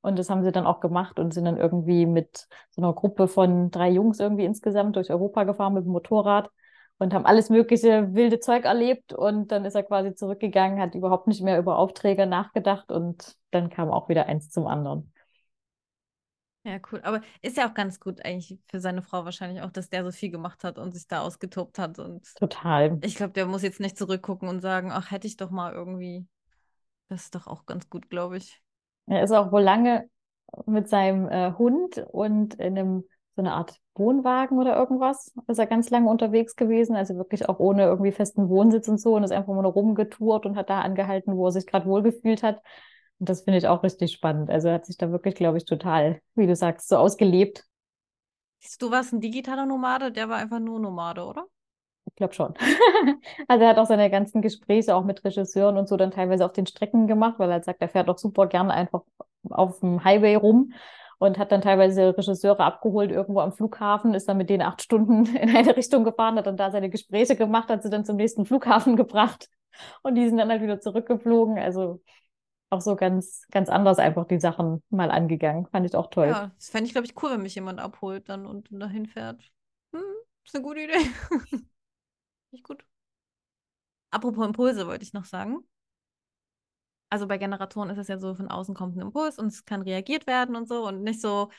Und 0.00 0.18
das 0.18 0.30
haben 0.30 0.42
sie 0.42 0.52
dann 0.52 0.66
auch 0.66 0.80
gemacht 0.80 1.18
und 1.18 1.32
sind 1.32 1.44
dann 1.44 1.56
irgendwie 1.56 2.06
mit 2.06 2.48
so 2.70 2.82
einer 2.82 2.92
Gruppe 2.92 3.28
von 3.28 3.70
drei 3.70 3.90
Jungs 3.90 4.18
irgendwie 4.18 4.44
insgesamt 4.44 4.96
durch 4.96 5.10
Europa 5.10 5.44
gefahren 5.44 5.74
mit 5.74 5.84
dem 5.84 5.92
Motorrad 5.92 6.50
und 6.98 7.14
haben 7.14 7.26
alles 7.26 7.50
mögliche 7.50 8.12
wilde 8.14 8.40
Zeug 8.40 8.64
erlebt. 8.64 9.12
Und 9.12 9.52
dann 9.52 9.64
ist 9.64 9.74
er 9.74 9.84
quasi 9.84 10.14
zurückgegangen, 10.14 10.80
hat 10.80 10.94
überhaupt 10.94 11.28
nicht 11.28 11.42
mehr 11.42 11.58
über 11.58 11.78
Aufträge 11.78 12.26
nachgedacht 12.26 12.90
und 12.90 13.36
dann 13.52 13.70
kam 13.70 13.90
auch 13.90 14.08
wieder 14.08 14.26
eins 14.26 14.50
zum 14.50 14.66
anderen. 14.66 15.12
Ja, 16.64 16.78
cool. 16.90 17.00
Aber 17.02 17.20
ist 17.40 17.56
ja 17.56 17.68
auch 17.68 17.74
ganz 17.74 17.98
gut 17.98 18.24
eigentlich 18.24 18.58
für 18.66 18.80
seine 18.80 19.02
Frau 19.02 19.24
wahrscheinlich 19.24 19.62
auch, 19.62 19.70
dass 19.70 19.88
der 19.88 20.04
so 20.04 20.12
viel 20.12 20.30
gemacht 20.30 20.62
hat 20.62 20.78
und 20.78 20.92
sich 20.92 21.08
da 21.08 21.20
ausgetobt 21.22 21.78
hat. 21.78 21.98
Und 21.98 22.22
Total. 22.36 22.98
ich 23.02 23.16
glaube, 23.16 23.32
der 23.32 23.46
muss 23.46 23.62
jetzt 23.62 23.80
nicht 23.80 23.98
zurückgucken 23.98 24.48
und 24.48 24.60
sagen, 24.60 24.92
ach, 24.92 25.10
hätte 25.10 25.26
ich 25.26 25.36
doch 25.36 25.50
mal 25.50 25.72
irgendwie. 25.72 26.26
Das 27.08 27.24
ist 27.24 27.34
doch 27.34 27.46
auch 27.46 27.66
ganz 27.66 27.90
gut, 27.90 28.08
glaube 28.10 28.36
ich. 28.36 28.62
Er 29.06 29.24
ist 29.24 29.32
auch 29.32 29.50
wohl 29.50 29.62
lange 29.62 30.08
mit 30.66 30.88
seinem 30.88 31.28
äh, 31.28 31.52
Hund 31.58 32.04
und 32.10 32.54
in 32.54 32.78
einem 32.78 33.04
so 33.34 33.42
eine 33.42 33.52
Art 33.54 33.80
Wohnwagen 33.94 34.58
oder 34.58 34.76
irgendwas. 34.76 35.32
Ist 35.48 35.58
er 35.58 35.66
ganz 35.66 35.90
lange 35.90 36.08
unterwegs 36.08 36.54
gewesen, 36.54 36.94
also 36.96 37.16
wirklich 37.16 37.48
auch 37.48 37.58
ohne 37.58 37.84
irgendwie 37.84 38.12
festen 38.12 38.48
Wohnsitz 38.48 38.88
und 38.88 38.98
so 38.98 39.16
und 39.16 39.24
ist 39.24 39.32
einfach 39.32 39.52
nur 39.52 39.64
rumgetourt 39.64 40.46
und 40.46 40.56
hat 40.56 40.70
da 40.70 40.80
angehalten, 40.80 41.36
wo 41.36 41.46
er 41.46 41.52
sich 41.52 41.66
gerade 41.66 41.86
wohlgefühlt 41.86 42.42
hat. 42.42 42.62
Und 43.22 43.28
das 43.28 43.42
finde 43.42 43.58
ich 43.58 43.68
auch 43.68 43.84
richtig 43.84 44.10
spannend. 44.10 44.50
Also 44.50 44.66
er 44.66 44.74
hat 44.74 44.86
sich 44.86 44.96
da 44.96 45.12
wirklich, 45.12 45.36
glaube 45.36 45.56
ich, 45.56 45.64
total, 45.64 46.20
wie 46.34 46.48
du 46.48 46.56
sagst, 46.56 46.88
so 46.88 46.96
ausgelebt. 46.96 47.64
Du 48.80 48.90
warst 48.90 49.12
ein 49.12 49.20
digitaler 49.20 49.64
Nomade, 49.64 50.10
der 50.10 50.28
war 50.28 50.38
einfach 50.38 50.58
nur 50.58 50.80
Nomade, 50.80 51.24
oder? 51.24 51.46
Ich 52.06 52.16
glaube 52.16 52.34
schon. 52.34 52.52
also 53.46 53.62
er 53.62 53.70
hat 53.70 53.78
auch 53.78 53.86
seine 53.86 54.10
ganzen 54.10 54.42
Gespräche 54.42 54.96
auch 54.96 55.04
mit 55.04 55.24
Regisseuren 55.24 55.76
und 55.76 55.88
so 55.88 55.96
dann 55.96 56.10
teilweise 56.10 56.44
auf 56.44 56.52
den 56.52 56.66
Strecken 56.66 57.06
gemacht, 57.06 57.38
weil 57.38 57.48
er 57.52 57.62
sagt, 57.62 57.80
er 57.80 57.88
fährt 57.88 58.10
auch 58.10 58.18
super 58.18 58.48
gerne 58.48 58.74
einfach 58.74 59.02
auf 59.50 59.78
dem 59.78 60.02
Highway 60.02 60.34
rum 60.34 60.72
und 61.18 61.38
hat 61.38 61.52
dann 61.52 61.60
teilweise 61.60 62.18
Regisseure 62.18 62.64
abgeholt 62.64 63.12
irgendwo 63.12 63.38
am 63.38 63.52
Flughafen, 63.52 64.14
ist 64.14 64.28
dann 64.28 64.36
mit 64.36 64.50
denen 64.50 64.62
acht 64.62 64.82
Stunden 64.82 65.26
in 65.36 65.54
eine 65.54 65.76
Richtung 65.76 66.02
gefahren, 66.02 66.38
hat 66.38 66.48
dann 66.48 66.56
da 66.56 66.72
seine 66.72 66.90
Gespräche 66.90 67.36
gemacht, 67.36 67.68
hat 67.68 67.84
sie 67.84 67.90
dann 67.90 68.04
zum 68.04 68.16
nächsten 68.16 68.46
Flughafen 68.46 68.96
gebracht 68.96 69.48
und 70.02 70.16
die 70.16 70.26
sind 70.26 70.38
dann 70.38 70.50
halt 70.50 70.60
wieder 70.60 70.80
zurückgeflogen. 70.80 71.60
Also 71.60 72.00
auch 72.72 72.80
so 72.80 72.96
ganz, 72.96 73.46
ganz 73.50 73.68
anders 73.68 73.98
einfach 73.98 74.26
die 74.26 74.40
Sachen 74.40 74.82
mal 74.90 75.10
angegangen. 75.10 75.66
Fand 75.66 75.86
ich 75.86 75.94
auch 75.94 76.08
toll. 76.08 76.28
Ja, 76.28 76.50
das 76.56 76.70
fände 76.70 76.86
ich, 76.86 76.92
glaube 76.92 77.06
ich, 77.06 77.22
cool, 77.22 77.32
wenn 77.32 77.42
mich 77.42 77.54
jemand 77.54 77.80
abholt 77.80 78.28
dann 78.28 78.46
und 78.46 78.68
dahin 78.70 79.06
fährt. 79.06 79.42
Hm, 79.92 80.02
ist 80.44 80.54
eine 80.54 80.64
gute 80.64 80.80
Idee. 80.80 81.10
Nicht 82.50 82.64
gut. 82.64 82.84
Apropos 84.10 84.46
Impulse 84.46 84.86
wollte 84.86 85.04
ich 85.04 85.12
noch 85.12 85.24
sagen. 85.24 85.58
Also 87.08 87.26
bei 87.26 87.36
Generatoren 87.36 87.90
ist 87.90 87.98
es 87.98 88.08
ja 88.08 88.18
so, 88.18 88.34
von 88.34 88.48
außen 88.48 88.74
kommt 88.74 88.96
ein 88.96 89.00
Impuls 89.00 89.38
und 89.38 89.48
es 89.48 89.64
kann 89.66 89.82
reagiert 89.82 90.26
werden 90.26 90.56
und 90.56 90.66
so 90.66 90.86
und 90.86 91.02
nicht 91.02 91.20
so, 91.20 91.50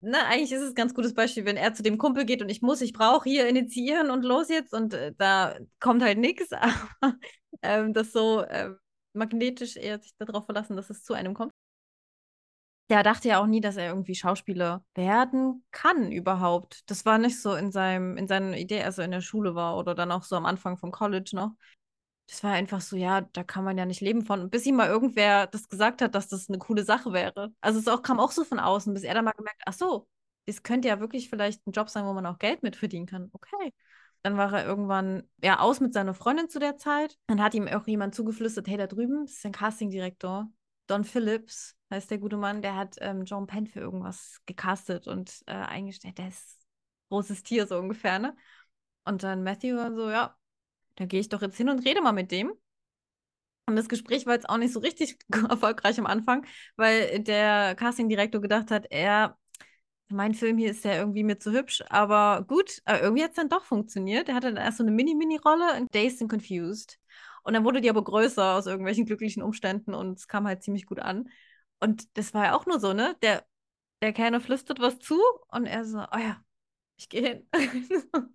ne, 0.00 0.24
eigentlich 0.26 0.52
ist 0.52 0.62
es 0.62 0.70
ein 0.70 0.74
ganz 0.76 0.94
gutes 0.94 1.14
Beispiel, 1.14 1.44
wenn 1.44 1.56
er 1.56 1.74
zu 1.74 1.82
dem 1.82 1.98
Kumpel 1.98 2.24
geht 2.24 2.40
und 2.40 2.48
ich 2.48 2.62
muss, 2.62 2.80
ich 2.80 2.92
brauche 2.92 3.28
hier 3.28 3.48
initiieren 3.48 4.10
und 4.10 4.24
los 4.24 4.48
jetzt 4.48 4.72
und 4.72 4.94
äh, 4.94 5.12
da 5.18 5.56
kommt 5.80 6.02
halt 6.04 6.18
nichts, 6.18 6.52
aber 7.00 7.16
ähm, 7.62 7.92
das 7.92 8.12
so 8.12 8.42
äh, 8.42 8.70
magnetisch 9.14 9.76
eher 9.76 10.00
sich 10.00 10.14
darauf 10.18 10.46
verlassen, 10.46 10.76
dass 10.76 10.90
es 10.90 11.04
zu 11.04 11.14
einem 11.14 11.34
kommt. 11.34 11.52
Der 12.90 13.02
dachte 13.02 13.28
ja 13.28 13.40
auch 13.40 13.46
nie, 13.46 13.62
dass 13.62 13.76
er 13.76 13.88
irgendwie 13.88 14.14
Schauspieler 14.14 14.84
werden 14.94 15.64
kann 15.70 16.12
überhaupt. 16.12 16.88
Das 16.90 17.06
war 17.06 17.16
nicht 17.16 17.40
so 17.40 17.54
in 17.54 17.72
seinem, 17.72 18.18
in 18.18 18.28
seiner 18.28 18.58
Idee, 18.58 18.82
als 18.82 18.98
er 18.98 19.06
in 19.06 19.10
der 19.10 19.22
Schule 19.22 19.54
war 19.54 19.78
oder 19.78 19.94
dann 19.94 20.12
auch 20.12 20.22
so 20.22 20.36
am 20.36 20.44
Anfang 20.44 20.76
vom 20.76 20.90
College 20.92 21.30
noch 21.32 21.52
das 22.28 22.42
war 22.42 22.52
einfach 22.52 22.80
so, 22.80 22.96
ja, 22.96 23.20
da 23.20 23.44
kann 23.44 23.64
man 23.64 23.76
ja 23.78 23.84
nicht 23.86 24.00
leben 24.00 24.24
von. 24.24 24.48
Bis 24.50 24.64
ihm 24.66 24.76
mal 24.76 24.88
irgendwer 24.88 25.46
das 25.46 25.68
gesagt 25.68 26.00
hat, 26.02 26.14
dass 26.14 26.28
das 26.28 26.48
eine 26.48 26.58
coole 26.58 26.84
Sache 26.84 27.12
wäre. 27.12 27.52
Also 27.60 27.78
es 27.78 27.88
auch, 27.88 28.02
kam 28.02 28.18
auch 28.20 28.32
so 28.32 28.44
von 28.44 28.58
außen, 28.60 28.94
bis 28.94 29.02
er 29.02 29.14
dann 29.14 29.24
mal 29.24 29.32
gemerkt, 29.32 29.62
ach 29.66 29.74
so, 29.74 30.08
das 30.46 30.62
könnte 30.62 30.88
ja 30.88 31.00
wirklich 31.00 31.28
vielleicht 31.28 31.66
ein 31.66 31.72
Job 31.72 31.90
sein, 31.90 32.06
wo 32.06 32.12
man 32.12 32.26
auch 32.26 32.38
Geld 32.38 32.62
mit 32.62 32.76
verdienen 32.76 33.06
kann. 33.06 33.28
Okay. 33.32 33.72
Dann 34.24 34.38
war 34.38 34.52
er 34.54 34.64
irgendwann 34.64 35.28
ja 35.42 35.60
aus 35.60 35.80
mit 35.80 35.92
seiner 35.92 36.14
Freundin 36.14 36.48
zu 36.48 36.58
der 36.58 36.78
Zeit. 36.78 37.18
Dann 37.26 37.42
hat 37.42 37.52
ihm 37.52 37.68
auch 37.68 37.86
jemand 37.86 38.14
zugeflüstert, 38.14 38.66
hey, 38.66 38.78
da 38.78 38.86
drüben 38.86 39.24
ist 39.24 39.44
ein 39.44 39.52
Castingdirektor. 39.52 40.48
Don 40.86 41.04
Phillips 41.04 41.76
heißt 41.90 42.10
der 42.10 42.18
gute 42.18 42.38
Mann, 42.38 42.62
der 42.62 42.74
hat 42.74 42.96
ähm, 43.00 43.24
John 43.24 43.46
Penn 43.46 43.66
für 43.66 43.80
irgendwas 43.80 44.40
gecastet 44.46 45.06
und 45.06 45.42
äh, 45.44 45.52
eingestellt. 45.52 46.16
Der 46.16 46.28
ist 46.28 46.58
großes 47.10 47.42
Tier 47.42 47.66
so 47.66 47.78
ungefähr, 47.78 48.18
ne? 48.18 48.34
Und 49.04 49.22
dann 49.22 49.42
Matthew 49.42 49.76
war 49.76 49.94
so, 49.94 50.08
ja, 50.08 50.34
da 50.96 51.04
gehe 51.04 51.20
ich 51.20 51.28
doch 51.28 51.42
jetzt 51.42 51.58
hin 51.58 51.68
und 51.68 51.84
rede 51.84 52.00
mal 52.00 52.12
mit 52.12 52.30
dem. 52.32 52.52
Und 53.66 53.76
das 53.76 53.88
Gespräch 53.88 54.24
war 54.24 54.34
jetzt 54.34 54.48
auch 54.48 54.56
nicht 54.56 54.72
so 54.72 54.80
richtig 54.80 55.18
erfolgreich 55.50 55.98
am 55.98 56.06
Anfang, 56.06 56.46
weil 56.76 57.20
der 57.20 57.74
Castingdirektor 57.74 58.40
gedacht 58.40 58.70
hat, 58.70 58.86
er, 58.90 59.38
mein 60.08 60.34
Film 60.34 60.58
hier 60.58 60.70
ist 60.70 60.84
ja 60.84 60.94
irgendwie 60.96 61.24
mir 61.24 61.38
zu 61.38 61.52
hübsch, 61.52 61.82
aber 61.88 62.44
gut, 62.46 62.80
aber 62.84 63.02
irgendwie 63.02 63.24
hat 63.24 63.30
es 63.30 63.36
dann 63.36 63.48
doch 63.48 63.64
funktioniert. 63.64 64.28
Er 64.28 64.34
hatte 64.34 64.52
dann 64.52 64.62
erst 64.62 64.78
so 64.78 64.84
eine 64.84 64.92
Mini-Mini-Rolle 64.92 65.76
in 65.76 65.86
Dazed 65.92 66.22
and 66.22 66.30
Confused. 66.30 66.98
Und 67.42 67.54
dann 67.54 67.64
wurde 67.64 67.80
die 67.80 67.90
aber 67.90 68.02
größer 68.02 68.54
aus 68.54 68.66
irgendwelchen 68.66 69.06
glücklichen 69.06 69.42
Umständen 69.42 69.94
und 69.94 70.18
es 70.18 70.28
kam 70.28 70.46
halt 70.46 70.62
ziemlich 70.62 70.86
gut 70.86 71.00
an. 71.00 71.28
Und 71.80 72.16
das 72.16 72.32
war 72.32 72.44
ja 72.46 72.56
auch 72.56 72.66
nur 72.66 72.80
so, 72.80 72.92
ne? 72.94 73.16
Der, 73.22 73.44
der 74.02 74.12
Kellner 74.12 74.40
flüstert 74.40 74.80
was 74.80 74.98
zu 74.98 75.20
und 75.48 75.66
er 75.66 75.84
so, 75.84 75.98
oh 75.98 76.18
ja, 76.18 76.40
ich 76.96 77.08
gehe 77.08 77.22
hin. 77.22 77.48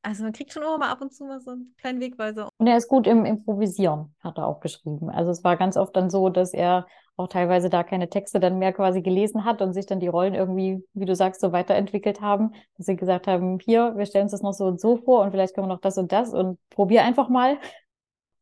Also 0.00 0.22
man 0.22 0.32
kriegt 0.32 0.52
schon 0.52 0.62
immer 0.62 0.78
mal 0.78 0.90
ab 0.90 1.00
und 1.00 1.12
zu 1.12 1.24
mal 1.24 1.40
so 1.40 1.50
einen 1.50 1.74
kleinen 1.76 2.00
Wegweiser. 2.00 2.48
Und 2.56 2.66
er 2.68 2.76
ist 2.76 2.88
gut 2.88 3.06
im 3.08 3.24
Improvisieren, 3.24 4.14
hat 4.20 4.38
er 4.38 4.46
auch 4.46 4.60
geschrieben. 4.60 5.10
Also 5.10 5.32
es 5.32 5.42
war 5.42 5.56
ganz 5.56 5.76
oft 5.76 5.94
dann 5.96 6.08
so, 6.08 6.28
dass 6.28 6.54
er 6.54 6.86
auch 7.18 7.28
teilweise 7.28 7.68
da 7.68 7.82
keine 7.82 8.08
Texte 8.08 8.38
dann 8.38 8.58
mehr 8.58 8.72
quasi 8.72 9.02
gelesen 9.02 9.44
hat 9.44 9.60
und 9.60 9.74
sich 9.74 9.86
dann 9.86 9.98
die 9.98 10.06
Rollen 10.06 10.34
irgendwie, 10.34 10.84
wie 10.94 11.04
du 11.04 11.16
sagst, 11.16 11.40
so 11.40 11.50
weiterentwickelt 11.50 12.20
haben, 12.20 12.52
dass 12.76 12.86
sie 12.86 12.94
gesagt 12.94 13.26
haben, 13.26 13.58
hier, 13.58 13.94
wir 13.96 14.06
stellen 14.06 14.24
uns 14.24 14.32
das 14.32 14.42
noch 14.42 14.52
so 14.52 14.66
und 14.66 14.80
so 14.80 14.96
vor 14.98 15.22
und 15.22 15.32
vielleicht 15.32 15.54
können 15.54 15.66
wir 15.66 15.74
noch 15.74 15.80
das 15.80 15.98
und 15.98 16.12
das 16.12 16.32
und 16.32 16.58
probier 16.70 17.02
einfach 17.02 17.28
mal. 17.28 17.58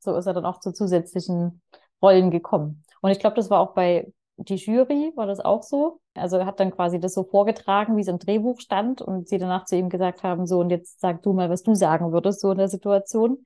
So 0.01 0.15
ist 0.15 0.27
er 0.27 0.35
dann 0.35 0.45
auch 0.45 0.61
zu 0.61 0.73
zusätzlichen 0.73 1.63
Rollen 2.03 2.31
gekommen. 2.31 2.85
Und 3.01 3.11
ich 3.11 3.19
glaube, 3.19 3.35
das 3.37 3.49
war 3.49 3.61
auch 3.61 3.73
bei 3.73 4.13
die 4.37 4.57
Jury, 4.57 5.13
war 5.17 5.27
das 5.27 5.41
auch 5.41 5.63
so? 5.63 6.01
Also 6.15 6.37
er 6.37 6.45
hat 6.45 6.61
dann 6.61 6.71
quasi 6.71 7.01
das 7.01 7.15
so 7.15 7.25
vorgetragen, 7.25 7.97
wie 7.97 8.03
es 8.03 8.09
im 8.09 8.19
Drehbuch 8.19 8.61
stand 8.61 9.01
und 9.01 9.27
sie 9.27 9.39
danach 9.39 9.65
zu 9.65 9.77
ihm 9.77 9.89
gesagt 9.89 10.23
haben, 10.23 10.47
so 10.47 10.61
und 10.61 10.69
jetzt 10.69 11.01
sag 11.01 11.23
du 11.23 11.33
mal, 11.33 11.49
was 11.49 11.63
du 11.63 11.75
sagen 11.75 12.13
würdest, 12.13 12.43
so 12.43 12.51
in 12.51 12.59
der 12.59 12.69
Situation, 12.69 13.39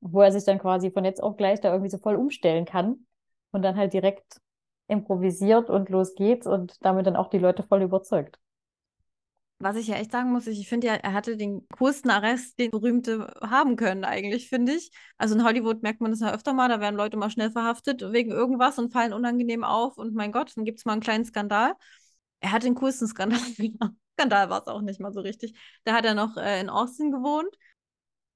wo 0.00 0.20
er 0.20 0.32
sich 0.32 0.44
dann 0.44 0.58
quasi 0.58 0.90
von 0.90 1.04
jetzt 1.04 1.22
auf 1.22 1.36
gleich 1.36 1.60
da 1.60 1.70
irgendwie 1.70 1.90
so 1.90 1.98
voll 1.98 2.16
umstellen 2.16 2.64
kann 2.64 3.06
und 3.52 3.62
dann 3.62 3.76
halt 3.76 3.92
direkt 3.92 4.40
improvisiert 4.88 5.70
und 5.70 5.88
los 5.88 6.14
geht's 6.14 6.46
und 6.46 6.76
damit 6.84 7.06
dann 7.06 7.16
auch 7.16 7.28
die 7.28 7.38
Leute 7.38 7.62
voll 7.62 7.82
überzeugt. 7.82 8.38
Was 9.60 9.76
ich 9.76 9.86
ja 9.86 9.94
echt 9.94 10.12
sagen 10.12 10.32
muss, 10.32 10.46
ich 10.46 10.68
finde 10.68 10.88
ja, 10.88 10.94
er 10.94 11.12
hatte 11.12 11.36
den 11.36 11.66
coolsten 11.78 12.10
Arrest, 12.10 12.58
den 12.58 12.70
Berühmte 12.70 13.32
haben 13.40 13.76
können, 13.76 14.04
eigentlich, 14.04 14.48
finde 14.48 14.72
ich. 14.72 14.90
Also 15.16 15.36
in 15.36 15.44
Hollywood 15.44 15.82
merkt 15.82 16.00
man 16.00 16.10
das 16.10 16.20
ja 16.20 16.34
öfter 16.34 16.52
mal, 16.52 16.68
da 16.68 16.80
werden 16.80 16.96
Leute 16.96 17.16
mal 17.16 17.30
schnell 17.30 17.50
verhaftet 17.50 18.02
wegen 18.12 18.30
irgendwas 18.32 18.78
und 18.78 18.92
fallen 18.92 19.12
unangenehm 19.12 19.64
auf 19.64 19.96
und 19.96 20.14
mein 20.14 20.32
Gott, 20.32 20.52
dann 20.56 20.64
gibt 20.64 20.80
es 20.80 20.84
mal 20.84 20.92
einen 20.92 21.00
kleinen 21.00 21.24
Skandal. 21.24 21.74
Er 22.40 22.52
hat 22.52 22.64
den 22.64 22.74
coolsten 22.74 23.06
Skandal. 23.08 23.38
Skandal 24.18 24.50
war 24.50 24.60
es 24.60 24.66
auch 24.66 24.82
nicht 24.82 25.00
mal 25.00 25.12
so 25.12 25.20
richtig. 25.20 25.54
Da 25.84 25.94
hat 25.94 26.04
er 26.04 26.14
noch 26.14 26.36
äh, 26.36 26.60
in 26.60 26.68
Austin 26.68 27.10
gewohnt, 27.10 27.56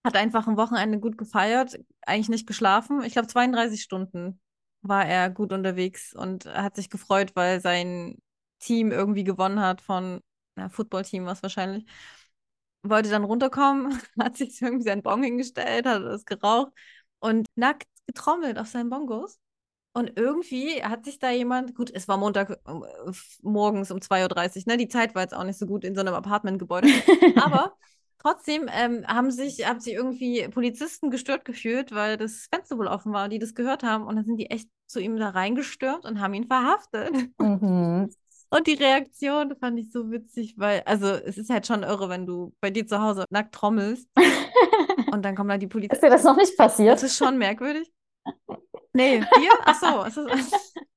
hat 0.04 0.16
einfach 0.16 0.46
ein 0.46 0.56
Wochenende 0.56 1.00
gut 1.00 1.18
gefeiert, 1.18 1.78
eigentlich 2.02 2.28
nicht 2.28 2.46
geschlafen. 2.46 3.02
Ich 3.02 3.12
glaube, 3.12 3.28
32 3.28 3.82
Stunden 3.82 4.40
war 4.82 5.04
er 5.06 5.30
gut 5.30 5.52
unterwegs 5.52 6.14
und 6.14 6.46
hat 6.46 6.76
sich 6.76 6.90
gefreut, 6.90 7.32
weil 7.34 7.60
sein 7.60 8.18
Team 8.60 8.90
irgendwie 8.92 9.24
gewonnen 9.24 9.60
hat 9.60 9.80
von 9.80 10.20
na, 10.56 10.68
Footballteam 10.68 11.24
war 11.26 11.32
es 11.32 11.42
wahrscheinlich, 11.42 11.84
wollte 12.82 13.10
dann 13.10 13.24
runterkommen, 13.24 13.98
hat 14.18 14.36
sich 14.36 14.60
irgendwie 14.62 14.84
seinen 14.84 15.02
Bong 15.02 15.22
hingestellt, 15.22 15.86
hat 15.86 16.02
es 16.02 16.24
geraucht 16.24 16.72
und 17.20 17.46
nackt 17.56 17.88
getrommelt 18.06 18.58
auf 18.58 18.68
seinen 18.68 18.90
Bongos. 18.90 19.38
Und 19.92 20.12
irgendwie 20.16 20.82
hat 20.84 21.04
sich 21.04 21.18
da 21.18 21.30
jemand, 21.30 21.74
gut, 21.74 21.90
es 21.92 22.08
war 22.08 22.18
Montag 22.18 22.50
äh, 22.52 23.12
morgens 23.42 23.90
um 23.90 24.00
2.30 24.00 24.66
Uhr, 24.66 24.72
ne? 24.72 24.78
Die 24.78 24.88
Zeit 24.88 25.14
war 25.16 25.22
jetzt 25.22 25.34
auch 25.34 25.44
nicht 25.44 25.58
so 25.58 25.66
gut 25.66 25.84
in 25.84 25.94
so 25.96 26.02
einem 26.02 26.14
Apartmentgebäude. 26.14 26.88
aber 27.36 27.76
trotzdem 28.18 28.68
ähm, 28.72 29.06
haben 29.06 29.30
sich, 29.30 29.66
haben 29.66 29.80
sich 29.80 29.94
irgendwie 29.94 30.46
Polizisten 30.48 31.10
gestört 31.10 31.44
gefühlt, 31.44 31.92
weil 31.92 32.16
das 32.16 32.48
Fenster 32.52 32.78
wohl 32.78 32.86
offen 32.86 33.12
war, 33.12 33.28
die 33.28 33.38
das 33.38 33.54
gehört 33.54 33.82
haben. 33.82 34.06
Und 34.06 34.16
dann 34.16 34.24
sind 34.24 34.36
die 34.36 34.50
echt 34.50 34.68
zu 34.86 35.00
ihm 35.00 35.16
da 35.16 35.30
reingestürmt 35.30 36.04
und 36.04 36.20
haben 36.20 36.34
ihn 36.34 36.46
verhaftet. 36.46 37.12
Mhm. 37.38 38.10
Und 38.50 38.66
die 38.66 38.74
Reaktion 38.74 39.54
fand 39.60 39.78
ich 39.78 39.92
so 39.92 40.10
witzig, 40.10 40.54
weil, 40.56 40.80
also 40.86 41.06
es 41.08 41.36
ist 41.36 41.50
halt 41.50 41.66
schon 41.66 41.82
irre, 41.82 42.08
wenn 42.08 42.24
du 42.24 42.54
bei 42.62 42.70
dir 42.70 42.86
zu 42.86 42.98
Hause 42.98 43.26
nackt 43.28 43.54
trommelst 43.54 44.08
und 45.12 45.22
dann 45.22 45.36
kommt 45.36 45.50
da 45.50 45.58
die 45.58 45.66
Polizei. 45.66 45.94
Ist 45.94 46.02
dir 46.02 46.08
das 46.08 46.24
noch 46.24 46.36
nicht 46.36 46.56
passiert? 46.56 46.94
Das 46.94 47.02
ist 47.02 47.18
schon 47.18 47.36
merkwürdig. 47.36 47.92
Nee, 48.94 49.22
hier? 49.36 49.50
Ach 49.66 50.10
so. 50.10 50.22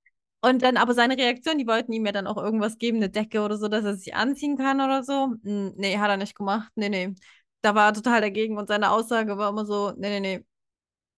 Und 0.41 0.63
dann 0.63 0.77
aber 0.77 0.93
seine 0.95 1.17
Reaktion, 1.17 1.58
die 1.60 1.67
wollten 1.67 1.93
ihm 1.93 2.06
ja 2.06 2.12
dann 2.12 2.25
auch 2.27 2.38
irgendwas 2.38 2.77
geben, 2.80 2.97
eine 2.97 3.10
Decke 3.10 3.41
oder 3.41 3.58
so, 3.58 3.67
dass 3.67 3.86
er 3.86 3.95
sich 3.95 4.15
anziehen 4.15 4.58
kann 4.58 4.82
oder 4.82 5.04
so. 5.04 5.36
Hm, 5.43 5.73
nee, 5.77 5.97
hat 5.97 6.10
er 6.10 6.17
nicht 6.17 6.36
gemacht. 6.36 6.71
Nee, 6.75 6.89
nee. 6.89 7.13
Da 7.62 7.75
war 7.75 7.89
er 7.89 7.93
total 7.93 8.21
dagegen 8.21 8.58
und 8.58 8.67
seine 8.67 8.91
Aussage 8.91 9.38
war 9.38 9.49
immer 9.49 9.65
so, 9.65 9.91
nee, 9.97 10.10
nee, 10.10 10.19
nee. 10.19 10.45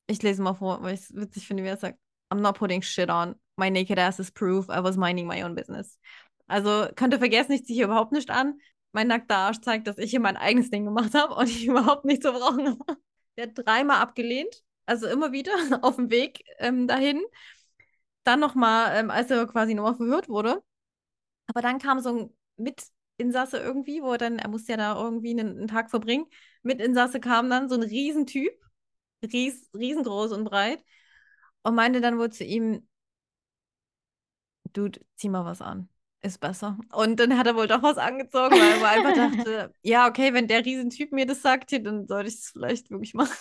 Ich 0.07 0.21
lese 0.21 0.41
mal 0.41 0.53
vor, 0.53 0.83
weil 0.83 0.95
ich 0.95 1.01
es 1.01 1.15
witzig 1.15 1.47
finde, 1.47 1.63
wie 1.63 1.69
er 1.69 1.77
sagt. 1.77 1.97
I'm 2.29 2.41
not 2.41 2.57
putting 2.57 2.81
shit 2.81 3.09
on. 3.09 3.35
My 3.55 3.69
naked 3.69 3.97
ass 3.99 4.19
is 4.19 4.31
proof 4.31 4.67
I 4.69 4.83
was 4.83 4.97
minding 4.97 5.27
my 5.27 5.43
own 5.43 5.55
business. 5.55 5.99
Also 6.47 6.87
könnt 6.95 7.13
ihr 7.13 7.19
vergessen, 7.19 7.53
ich 7.53 7.65
ziehe 7.65 7.75
hier 7.75 7.85
überhaupt 7.85 8.11
nicht 8.11 8.29
an. 8.29 8.59
Mein 8.91 9.07
nackter 9.07 9.37
Arsch 9.37 9.61
zeigt, 9.61 9.87
dass 9.87 9.97
ich 9.97 10.11
hier 10.11 10.19
mein 10.19 10.37
eigenes 10.37 10.69
Ding 10.69 10.85
gemacht 10.85 11.13
habe 11.13 11.35
und 11.35 11.47
ich 11.49 11.65
überhaupt 11.65 12.05
nicht 12.05 12.23
zu 12.23 12.31
brauchen 12.31 12.67
habe. 12.67 12.97
Der 13.37 13.47
hat 13.47 13.53
dreimal 13.55 14.01
abgelehnt, 14.01 14.63
also 14.85 15.07
immer 15.07 15.31
wieder 15.31 15.51
auf 15.81 15.95
dem 15.95 16.09
Weg 16.11 16.43
ähm, 16.59 16.87
dahin. 16.87 17.21
Dann 18.23 18.39
nochmal, 18.39 18.95
ähm, 18.97 19.11
als 19.11 19.29
er 19.31 19.45
quasi 19.47 19.73
nochmal 19.73 19.95
verhört 19.95 20.29
wurde. 20.29 20.63
Aber 21.47 21.61
dann 21.61 21.79
kam 21.79 21.99
so 22.01 22.09
ein 22.09 22.37
Mitinsasse 22.57 23.57
irgendwie, 23.59 24.01
wo 24.01 24.13
er 24.13 24.17
dann, 24.17 24.39
er 24.39 24.49
musste 24.49 24.73
ja 24.73 24.77
da 24.77 25.01
irgendwie 25.01 25.31
einen, 25.31 25.57
einen 25.59 25.67
Tag 25.67 25.89
verbringen. 25.89 26.25
Mitinsasse 26.63 27.19
kam 27.19 27.49
dann 27.49 27.69
so 27.69 27.75
ein 27.75 27.83
Riesentyp, 27.83 28.53
ries, 29.33 29.69
riesengroß 29.75 30.33
und 30.33 30.45
breit, 30.45 30.83
und 31.63 31.75
meinte 31.75 32.01
dann 32.01 32.19
wohl 32.19 32.31
zu 32.31 32.43
ihm, 32.43 32.87
Dude, 34.73 34.99
zieh 35.15 35.29
mal 35.29 35.45
was 35.45 35.61
an. 35.61 35.89
Ist 36.21 36.39
besser. 36.39 36.77
Und 36.93 37.19
dann 37.19 37.37
hat 37.37 37.47
er 37.47 37.55
wohl 37.55 37.67
doch 37.67 37.83
was 37.83 37.97
angezogen, 37.97 38.55
weil 38.55 38.81
er 38.81 38.89
einfach 38.89 39.13
dachte, 39.13 39.73
ja, 39.81 40.07
okay, 40.07 40.33
wenn 40.33 40.47
der 40.47 40.65
Riesentyp 40.65 41.11
mir 41.11 41.25
das 41.25 41.41
sagt, 41.41 41.69
hier, 41.69 41.83
dann 41.83 42.07
sollte 42.07 42.29
ich 42.29 42.35
es 42.35 42.49
vielleicht 42.49 42.89
wirklich 42.89 43.13
machen. 43.13 43.35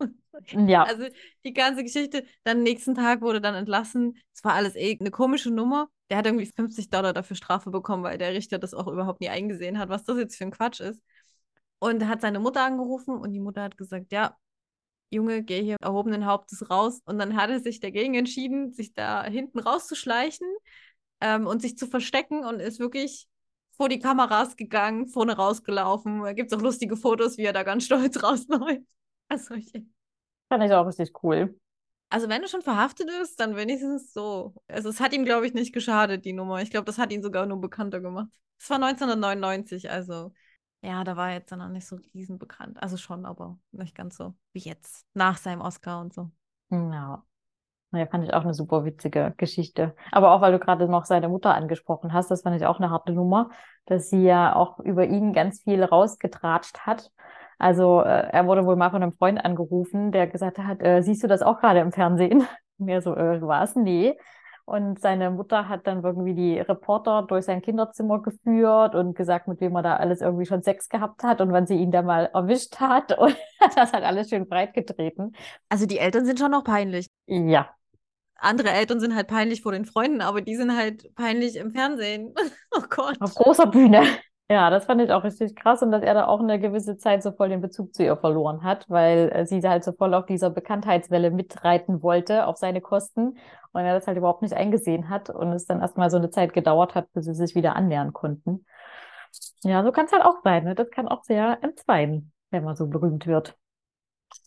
Ja. 0.52 0.84
Also 0.84 1.06
die 1.44 1.52
ganze 1.52 1.82
Geschichte, 1.82 2.24
dann 2.44 2.62
nächsten 2.62 2.94
Tag 2.94 3.20
wurde 3.20 3.40
dann 3.40 3.54
entlassen. 3.54 4.18
Es 4.34 4.42
war 4.44 4.54
alles 4.54 4.74
eh 4.74 4.96
eine 4.98 5.10
komische 5.10 5.50
Nummer. 5.50 5.88
Der 6.08 6.16
hat 6.18 6.26
irgendwie 6.26 6.46
50 6.46 6.88
Dollar 6.90 7.12
dafür 7.12 7.36
Strafe 7.36 7.70
bekommen, 7.70 8.02
weil 8.04 8.18
der 8.18 8.32
Richter 8.32 8.58
das 8.58 8.74
auch 8.74 8.86
überhaupt 8.88 9.20
nie 9.20 9.28
eingesehen 9.28 9.78
hat, 9.78 9.88
was 9.88 10.04
das 10.04 10.18
jetzt 10.18 10.36
für 10.36 10.44
ein 10.44 10.50
Quatsch 10.50 10.80
ist. 10.80 11.02
Und 11.78 12.06
hat 12.08 12.20
seine 12.20 12.40
Mutter 12.40 12.62
angerufen 12.64 13.16
und 13.16 13.32
die 13.32 13.40
Mutter 13.40 13.62
hat 13.62 13.76
gesagt, 13.76 14.12
ja, 14.12 14.36
Junge, 15.10 15.42
geh 15.42 15.62
hier 15.62 15.76
erhobenen 15.80 16.26
Hauptes 16.26 16.70
raus. 16.70 17.00
Und 17.04 17.18
dann 17.18 17.36
hat 17.36 17.50
er 17.50 17.60
sich 17.60 17.80
dagegen 17.80 18.14
entschieden, 18.14 18.72
sich 18.72 18.94
da 18.94 19.24
hinten 19.24 19.58
rauszuschleichen 19.58 20.46
ähm, 21.20 21.46
und 21.46 21.62
sich 21.62 21.76
zu 21.76 21.86
verstecken 21.86 22.44
und 22.44 22.60
ist 22.60 22.78
wirklich 22.78 23.28
vor 23.72 23.88
die 23.88 23.98
Kameras 23.98 24.56
gegangen, 24.56 25.08
vorne 25.08 25.36
rausgelaufen. 25.36 26.22
Da 26.22 26.32
gibt 26.32 26.52
es 26.52 26.58
auch 26.58 26.62
lustige 26.62 26.96
Fotos, 26.96 27.38
wie 27.38 27.44
er 27.44 27.52
da 27.52 27.62
ganz 27.62 27.84
stolz 27.84 28.22
rausläuft. 28.22 28.82
Also, 29.30 29.54
ich, 29.54 29.72
Fand 30.48 30.64
ich 30.64 30.72
auch 30.72 30.86
richtig 30.86 31.12
cool. 31.22 31.58
also 32.08 32.28
wenn 32.28 32.42
er 32.42 32.48
schon 32.48 32.62
verhaftet 32.62 33.08
ist, 33.22 33.38
dann 33.38 33.56
wenigstens 33.56 34.12
so. 34.12 34.54
Also 34.68 34.88
es 34.88 35.00
hat 35.00 35.12
ihm, 35.12 35.24
glaube 35.24 35.46
ich, 35.46 35.54
nicht 35.54 35.72
geschadet, 35.72 36.24
die 36.24 36.32
Nummer. 36.32 36.60
Ich 36.62 36.70
glaube, 36.70 36.86
das 36.86 36.98
hat 36.98 37.12
ihn 37.12 37.22
sogar 37.22 37.46
nur 37.46 37.60
bekannter 37.60 38.00
gemacht. 38.00 38.28
Es 38.58 38.68
war 38.68 38.78
1999, 38.78 39.90
also 39.90 40.32
ja, 40.82 41.04
da 41.04 41.16
war 41.16 41.28
er 41.28 41.34
jetzt 41.36 41.52
dann 41.52 41.60
auch 41.62 41.68
nicht 41.68 41.86
so 41.86 41.96
riesenbekannt. 42.14 42.82
Also 42.82 42.96
schon, 42.96 43.24
aber 43.26 43.58
nicht 43.70 43.94
ganz 43.94 44.16
so 44.16 44.34
wie 44.52 44.60
jetzt, 44.60 45.06
nach 45.14 45.36
seinem 45.36 45.60
Oscar 45.60 46.00
und 46.00 46.12
so. 46.12 46.30
Ja. 46.70 47.24
Naja, 47.92 48.06
fand 48.06 48.24
ich 48.24 48.32
auch 48.34 48.42
eine 48.42 48.54
super 48.54 48.84
witzige 48.84 49.34
Geschichte. 49.36 49.96
Aber 50.12 50.32
auch, 50.32 50.40
weil 50.40 50.52
du 50.52 50.60
gerade 50.60 50.88
noch 50.88 51.04
seine 51.06 51.28
Mutter 51.28 51.54
angesprochen 51.54 52.12
hast, 52.12 52.30
das 52.30 52.42
fand 52.42 52.56
ich 52.56 52.66
auch 52.66 52.78
eine 52.78 52.90
harte 52.90 53.12
Nummer, 53.12 53.50
dass 53.86 54.10
sie 54.10 54.22
ja 54.22 54.54
auch 54.54 54.78
über 54.78 55.06
ihn 55.06 55.32
ganz 55.32 55.62
viel 55.62 55.82
rausgetratscht 55.82 56.86
hat. 56.86 57.10
Also 57.60 58.00
äh, 58.00 58.28
er 58.32 58.46
wurde 58.46 58.64
wohl 58.64 58.76
mal 58.76 58.90
von 58.90 59.02
einem 59.02 59.12
Freund 59.12 59.44
angerufen, 59.44 60.12
der 60.12 60.26
gesagt 60.26 60.58
hat, 60.58 60.82
äh, 60.82 61.02
siehst 61.02 61.22
du 61.22 61.28
das 61.28 61.42
auch 61.42 61.60
gerade 61.60 61.80
im 61.80 61.92
Fernsehen? 61.92 62.46
Er 62.86 63.02
so, 63.02 63.14
äh, 63.14 63.42
was? 63.42 63.76
Nee. 63.76 64.16
Und 64.64 65.00
seine 65.00 65.30
Mutter 65.30 65.68
hat 65.68 65.86
dann 65.86 66.02
irgendwie 66.02 66.32
die 66.32 66.58
Reporter 66.58 67.26
durch 67.28 67.44
sein 67.44 67.60
Kinderzimmer 67.60 68.22
geführt 68.22 68.94
und 68.94 69.14
gesagt, 69.14 69.48
mit 69.48 69.60
wem 69.60 69.76
er 69.76 69.82
da 69.82 69.96
alles 69.96 70.22
irgendwie 70.22 70.46
schon 70.46 70.62
Sex 70.62 70.88
gehabt 70.88 71.22
hat 71.22 71.42
und 71.42 71.52
wann 71.52 71.66
sie 71.66 71.74
ihn 71.74 71.90
da 71.90 72.00
mal 72.00 72.30
erwischt 72.32 72.80
hat. 72.80 73.12
Und 73.18 73.36
hat 73.60 73.76
das 73.76 73.92
halt 73.92 74.04
alles 74.04 74.30
schön 74.30 74.48
breit 74.48 74.72
getreten. 74.72 75.32
Also 75.68 75.84
die 75.84 75.98
Eltern 75.98 76.24
sind 76.24 76.38
schon 76.38 76.52
noch 76.52 76.64
peinlich. 76.64 77.08
Ja, 77.26 77.68
Andere 78.36 78.70
Eltern 78.70 79.00
sind 79.00 79.14
halt 79.14 79.26
peinlich 79.28 79.60
vor 79.60 79.72
den 79.72 79.84
Freunden, 79.84 80.22
aber 80.22 80.40
die 80.40 80.56
sind 80.56 80.74
halt 80.74 81.14
peinlich 81.14 81.56
im 81.56 81.70
Fernsehen. 81.72 82.34
Oh 82.74 82.82
Gott. 82.88 83.20
auf 83.20 83.34
großer 83.34 83.66
Bühne. 83.66 84.06
Ja, 84.50 84.68
das 84.68 84.86
fand 84.86 85.00
ich 85.00 85.12
auch 85.12 85.22
richtig 85.22 85.54
krass 85.54 85.80
und 85.80 85.92
dass 85.92 86.02
er 86.02 86.12
da 86.12 86.26
auch 86.26 86.40
eine 86.40 86.58
gewisse 86.58 86.96
Zeit 86.96 87.22
so 87.22 87.30
voll 87.30 87.50
den 87.50 87.60
Bezug 87.60 87.94
zu 87.94 88.02
ihr 88.02 88.16
verloren 88.16 88.64
hat, 88.64 88.84
weil 88.90 89.30
äh, 89.32 89.46
sie 89.46 89.60
halt 89.62 89.84
so 89.84 89.92
voll 89.92 90.12
auf 90.12 90.26
dieser 90.26 90.50
Bekanntheitswelle 90.50 91.30
mitreiten 91.30 92.02
wollte, 92.02 92.48
auf 92.48 92.56
seine 92.56 92.80
Kosten 92.80 93.38
und 93.72 93.80
er 93.84 93.94
das 93.94 94.08
halt 94.08 94.18
überhaupt 94.18 94.42
nicht 94.42 94.54
eingesehen 94.54 95.08
hat 95.08 95.30
und 95.30 95.52
es 95.52 95.66
dann 95.66 95.80
erstmal 95.80 96.10
so 96.10 96.16
eine 96.16 96.30
Zeit 96.30 96.52
gedauert 96.52 96.96
hat, 96.96 97.12
bis 97.12 97.26
sie 97.26 97.34
sich 97.34 97.54
wieder 97.54 97.76
annähern 97.76 98.12
konnten. 98.12 98.66
Ja, 99.62 99.84
so 99.84 99.92
kann 99.92 100.06
es 100.06 100.12
halt 100.12 100.24
auch 100.24 100.42
sein, 100.42 100.64
ne? 100.64 100.74
Das 100.74 100.90
kann 100.90 101.06
auch 101.06 101.22
sehr 101.22 101.62
entzweien, 101.62 102.32
wenn 102.50 102.64
man 102.64 102.74
so 102.74 102.88
berühmt 102.88 103.28
wird. 103.28 103.56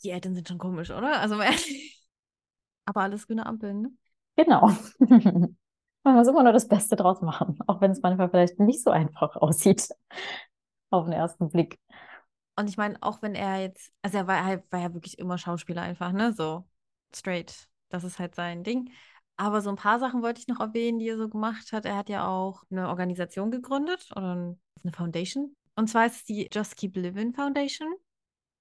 Die 0.03 0.09
Eltern 0.09 0.35
sind 0.35 0.49
schon 0.49 0.57
komisch, 0.57 0.91
oder? 0.91 1.21
Also. 1.21 1.39
Aber 2.85 3.01
alles 3.01 3.25
grüne 3.25 3.45
Ampeln, 3.45 3.81
ne? 3.81 3.91
Genau. 4.35 4.69
Man 6.03 6.15
muss 6.15 6.27
immer 6.27 6.43
nur 6.43 6.53
das 6.53 6.67
Beste 6.67 6.95
draus 6.95 7.21
machen, 7.21 7.57
auch 7.67 7.81
wenn 7.81 7.91
es 7.91 8.01
manchmal 8.01 8.29
vielleicht 8.29 8.59
nicht 8.59 8.83
so 8.83 8.91
einfach 8.91 9.35
aussieht 9.35 9.89
auf 10.89 11.05
den 11.05 11.13
ersten 11.13 11.49
Blick. 11.49 11.79
Und 12.55 12.69
ich 12.69 12.77
meine, 12.77 12.97
auch 13.01 13.21
wenn 13.21 13.35
er 13.35 13.61
jetzt, 13.61 13.91
also 14.01 14.17
er 14.17 14.27
war, 14.27 14.63
war 14.69 14.79
ja 14.79 14.93
wirklich 14.93 15.17
immer 15.17 15.37
Schauspieler 15.37 15.81
einfach, 15.81 16.11
ne? 16.11 16.33
So 16.33 16.65
straight. 17.15 17.67
Das 17.89 18.03
ist 18.03 18.19
halt 18.19 18.35
sein 18.35 18.63
Ding. 18.63 18.91
Aber 19.37 19.61
so 19.61 19.69
ein 19.69 19.75
paar 19.75 19.99
Sachen 19.99 20.21
wollte 20.21 20.39
ich 20.39 20.47
noch 20.47 20.59
erwähnen, 20.59 20.99
die 20.99 21.07
er 21.07 21.17
so 21.17 21.27
gemacht 21.27 21.71
hat. 21.71 21.85
Er 21.85 21.97
hat 21.97 22.09
ja 22.09 22.27
auch 22.27 22.63
eine 22.69 22.89
Organisation 22.89 23.49
gegründet 23.49 24.09
oder 24.15 24.57
eine 24.83 24.93
Foundation. 24.93 25.55
Und 25.75 25.87
zwar 25.87 26.05
ist 26.05 26.17
es 26.17 26.25
die 26.25 26.47
Just 26.51 26.75
Keep 26.75 26.95
Living 26.95 27.33
Foundation. 27.33 27.91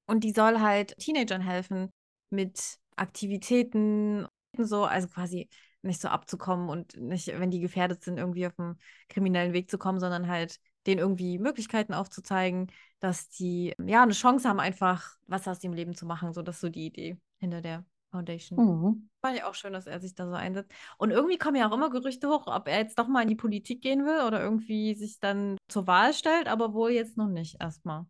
Und 0.06 0.24
die 0.24 0.32
soll 0.32 0.60
halt 0.60 0.96
Teenagern 0.98 1.42
helfen 1.42 1.90
mit 2.30 2.78
Aktivitäten, 2.96 4.26
so, 4.56 4.84
also 4.84 5.08
quasi 5.08 5.48
nicht 5.82 6.00
so 6.00 6.08
abzukommen 6.08 6.68
und 6.68 6.96
nicht, 6.96 7.28
wenn 7.28 7.50
die 7.50 7.60
gefährdet 7.60 8.02
sind, 8.02 8.18
irgendwie 8.18 8.46
auf 8.46 8.58
einen 8.58 8.78
kriminellen 9.08 9.52
Weg 9.52 9.70
zu 9.70 9.78
kommen, 9.78 10.00
sondern 10.00 10.28
halt 10.28 10.58
denen 10.86 11.00
irgendwie 11.00 11.38
Möglichkeiten 11.38 11.94
aufzuzeigen, 11.94 12.70
dass 13.00 13.28
die 13.28 13.74
ja 13.84 14.02
eine 14.02 14.12
Chance 14.12 14.48
haben, 14.48 14.60
einfach 14.60 15.16
was 15.26 15.46
aus 15.46 15.58
dem 15.58 15.72
Leben 15.72 15.94
zu 15.94 16.06
machen. 16.06 16.32
So, 16.32 16.42
das 16.42 16.56
ist 16.56 16.60
so 16.60 16.68
die 16.68 16.86
Idee 16.86 17.18
hinter 17.38 17.60
der 17.60 17.84
Foundation. 18.10 18.58
Mhm. 18.58 19.10
Fand 19.20 19.36
ich 19.36 19.44
auch 19.44 19.54
schön, 19.54 19.72
dass 19.72 19.86
er 19.86 20.00
sich 20.00 20.14
da 20.14 20.26
so 20.28 20.34
einsetzt. 20.34 20.70
Und 20.98 21.10
irgendwie 21.10 21.38
kommen 21.38 21.56
ja 21.56 21.68
auch 21.68 21.74
immer 21.74 21.90
Gerüchte 21.90 22.28
hoch, 22.28 22.46
ob 22.46 22.68
er 22.68 22.78
jetzt 22.78 22.98
doch 22.98 23.08
mal 23.08 23.22
in 23.22 23.28
die 23.28 23.36
Politik 23.36 23.80
gehen 23.80 24.04
will 24.04 24.26
oder 24.26 24.42
irgendwie 24.42 24.94
sich 24.94 25.18
dann 25.18 25.56
zur 25.68 25.86
Wahl 25.86 26.12
stellt, 26.12 26.48
aber 26.48 26.74
wohl 26.74 26.90
jetzt 26.90 27.16
noch 27.16 27.28
nicht 27.28 27.60
erstmal. 27.60 28.06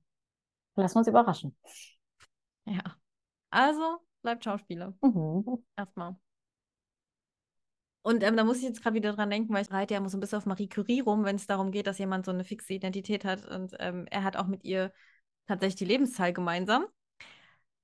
Lassen 0.74 0.94
wir 0.94 0.98
uns 1.00 1.08
überraschen. 1.08 1.56
Ja. 2.64 2.82
Also 3.50 3.98
bleibt 4.22 4.44
Schauspieler. 4.44 4.94
Mhm. 5.02 5.64
Erstmal. 5.76 6.16
Und 8.02 8.24
ähm, 8.24 8.36
da 8.36 8.44
muss 8.44 8.58
ich 8.58 8.64
jetzt 8.64 8.82
gerade 8.82 8.96
wieder 8.96 9.12
dran 9.12 9.30
denken, 9.30 9.54
weil 9.54 9.62
ich 9.62 9.70
reite 9.70 9.94
ja 9.94 9.98
immer 9.98 10.08
so 10.08 10.16
ein 10.16 10.20
bisschen 10.20 10.38
auf 10.38 10.46
Marie 10.46 10.68
Curie 10.68 11.00
rum, 11.00 11.24
wenn 11.24 11.36
es 11.36 11.46
darum 11.46 11.70
geht, 11.70 11.86
dass 11.86 11.98
jemand 11.98 12.24
so 12.24 12.32
eine 12.32 12.44
fixe 12.44 12.72
Identität 12.72 13.24
hat. 13.24 13.46
Und 13.46 13.76
ähm, 13.78 14.06
er 14.10 14.24
hat 14.24 14.36
auch 14.36 14.46
mit 14.46 14.64
ihr 14.64 14.92
tatsächlich 15.46 15.76
die 15.76 15.84
Lebenszahl 15.84 16.32
gemeinsam. 16.32 16.86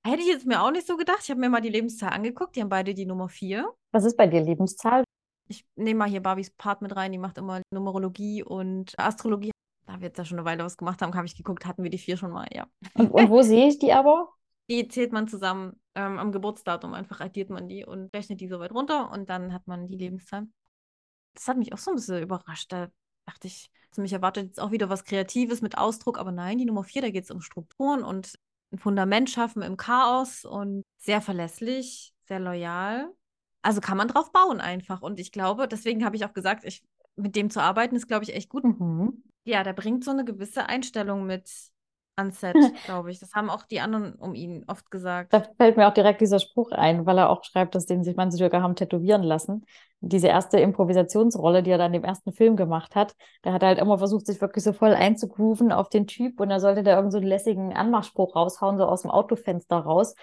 Hätte 0.05 0.23
ich 0.23 0.29
jetzt 0.29 0.47
mir 0.47 0.63
auch 0.63 0.71
nicht 0.71 0.87
so 0.87 0.97
gedacht. 0.97 1.21
Ich 1.23 1.31
habe 1.31 1.41
mir 1.41 1.49
mal 1.49 1.61
die 1.61 1.69
Lebenszahl 1.69 2.11
angeguckt. 2.11 2.57
Die 2.57 2.61
haben 2.61 2.69
beide 2.69 2.95
die 2.95 3.07
Nummer 3.07 3.29
4. 3.29 3.73
Was 3.93 4.05
ist 4.05 4.17
bei 4.17 4.27
dir 4.27 4.41
Lebenszahl? 4.41 5.05
Ich 5.49 5.65
nehme 5.77 5.99
mal 5.99 6.09
hier 6.09 6.23
Barbies 6.23 6.51
Part 6.51 6.83
mit 6.83 6.95
rein. 6.97 7.13
Die 7.13 7.19
macht 7.19 7.39
immer 7.39 7.63
Numerologie 7.73 8.43
und 8.43 8.99
Astrologie. 8.99 9.51
Da 9.87 10.01
wir 10.01 10.09
jetzt 10.09 10.19
ja 10.19 10.25
schon 10.25 10.39
eine 10.39 10.45
Weile 10.45 10.65
was 10.65 10.77
gemacht 10.77 11.01
haben, 11.01 11.15
habe 11.15 11.27
ich 11.27 11.37
geguckt, 11.37 11.65
hatten 11.65 11.83
wir 11.83 11.91
die 11.91 11.99
4 11.99 12.17
schon 12.17 12.31
mal, 12.31 12.47
ja. 12.53 12.67
Und, 12.95 13.11
und 13.11 13.31
wo 13.31 13.43
sehe 13.43 13.69
ich 13.69 13.79
die 13.79 13.93
aber? 13.93 14.29
Die 14.71 14.87
zählt 14.87 15.13
man 15.13 15.27
zusammen 15.29 15.81
ähm, 15.99 16.19
am 16.19 16.33
Geburtsdatum. 16.33 16.95
Einfach 16.95 17.21
addiert 17.21 17.51
man 17.51 17.69
die 17.69 17.85
und 17.85 18.15
rechnet 18.15 18.41
die 18.41 18.49
so 18.49 18.61
weit 18.61 18.73
runter 18.73 19.11
und 19.11 19.29
dann 19.29 19.53
hat 19.53 19.67
man 19.67 19.89
die 19.89 19.97
Lebenszahl. 19.97 20.47
Das 21.35 21.49
hat 21.49 21.59
mich 21.59 21.73
auch 21.73 21.79
so 21.79 21.91
ein 21.91 21.97
bisschen 21.97 22.23
überrascht. 22.23 22.73
Da 22.73 22.89
dachte 23.27 23.49
ich, 23.49 23.71
also 23.91 24.03
mich 24.03 24.13
erwartet 24.13 24.47
jetzt 24.47 24.61
auch 24.61 24.71
wieder 24.71 24.89
was 24.89 25.05
Kreatives 25.05 25.61
mit 25.61 25.77
Ausdruck, 25.77 26.19
aber 26.19 26.31
nein, 26.31 26.59
die 26.59 26.65
Nummer 26.65 26.85
4, 26.85 27.03
da 27.03 27.11
geht 27.11 27.25
es 27.25 27.31
um 27.31 27.41
Strukturen 27.41 28.05
und 28.05 28.39
ein 28.73 28.79
Fundament 28.79 29.29
schaffen 29.29 29.63
im 29.63 29.77
Chaos 29.77 30.45
und 30.45 30.85
sehr 30.99 31.21
verlässlich, 31.21 32.15
sehr 32.27 32.39
loyal. 32.39 33.13
Also 33.63 33.81
kann 33.81 33.97
man 33.97 34.09
drauf 34.09 34.31
bauen 34.31 34.61
einfach. 34.61 35.03
Und 35.03 35.19
ich 35.19 35.33
glaube, 35.33 35.67
deswegen 35.67 36.05
habe 36.05 36.17
ich 36.17 36.25
auch 36.25 36.33
gesagt, 36.33 36.65
ich, 36.65 36.85
mit 37.17 37.35
dem 37.35 37.51
zu 37.51 37.61
arbeiten, 37.61 37.97
ist, 37.97 38.07
glaube 38.07 38.25
ich, 38.25 38.35
echt 38.35 38.49
gut. 38.49 38.65
Mhm. 38.65 39.25
Ja, 39.45 39.65
der 39.65 39.73
bringt 39.73 40.05
so 40.05 40.11
eine 40.13 40.25
gewisse 40.25 40.67
Einstellung 40.69 41.27
mit 41.27 41.51
ans 42.19 42.41
Set, 42.41 42.55
glaube 42.85 43.11
ich. 43.11 43.19
Das 43.19 43.35
haben 43.35 43.51
auch 43.51 43.63
die 43.63 43.81
anderen 43.81 44.15
um 44.15 44.35
ihn 44.35 44.65
oft 44.67 44.91
gesagt. 44.91 45.33
Da 45.33 45.43
fällt 45.57 45.77
mir 45.77 45.89
auch 45.89 45.95
direkt 45.95 46.21
dieser 46.21 46.39
Spruch 46.39 46.73
ein, 46.73 47.07
weil 47.07 47.19
er 47.19 47.31
auch 47.31 47.45
schreibt, 47.45 47.75
dass 47.75 47.87
den 47.87 48.05
sich 48.05 48.17
manche 48.17 48.37
sogar 48.37 48.63
haben 48.63 48.77
tätowieren 48.77 49.23
lassen. 49.23 49.65
Diese 50.01 50.29
erste 50.29 50.61
Improvisationsrolle, 50.61 51.63
die 51.63 51.71
er 51.71 51.79
dann 51.79 51.93
im 51.93 52.05
ersten 52.05 52.33
Film 52.33 52.55
gemacht 52.55 52.95
hat, 52.95 53.17
da 53.43 53.53
hat 53.53 53.63
er 53.63 53.69
halt 53.69 53.79
immer 53.79 53.99
versucht, 53.99 54.27
sich 54.27 54.41
wirklich 54.41 54.63
so 54.63 54.73
voll 54.73 54.95
einzugrooven 54.95 55.73
auf 55.73 55.89
den 55.89 56.07
Typ 56.07 56.39
und 56.41 56.51
er 56.51 56.61
sollte 56.61 56.85
da 56.85 56.97
irgend 56.97 57.13
so 57.13 57.19
einen 57.19 57.27
lässigen 57.27 57.73
Anmachspruch 57.73 58.37
raushauen, 58.37 58.79
so 58.79 58.85
aus 58.85 59.03
dem 59.03 59.11
Autofenster 59.11 59.79
raus. 59.79 60.15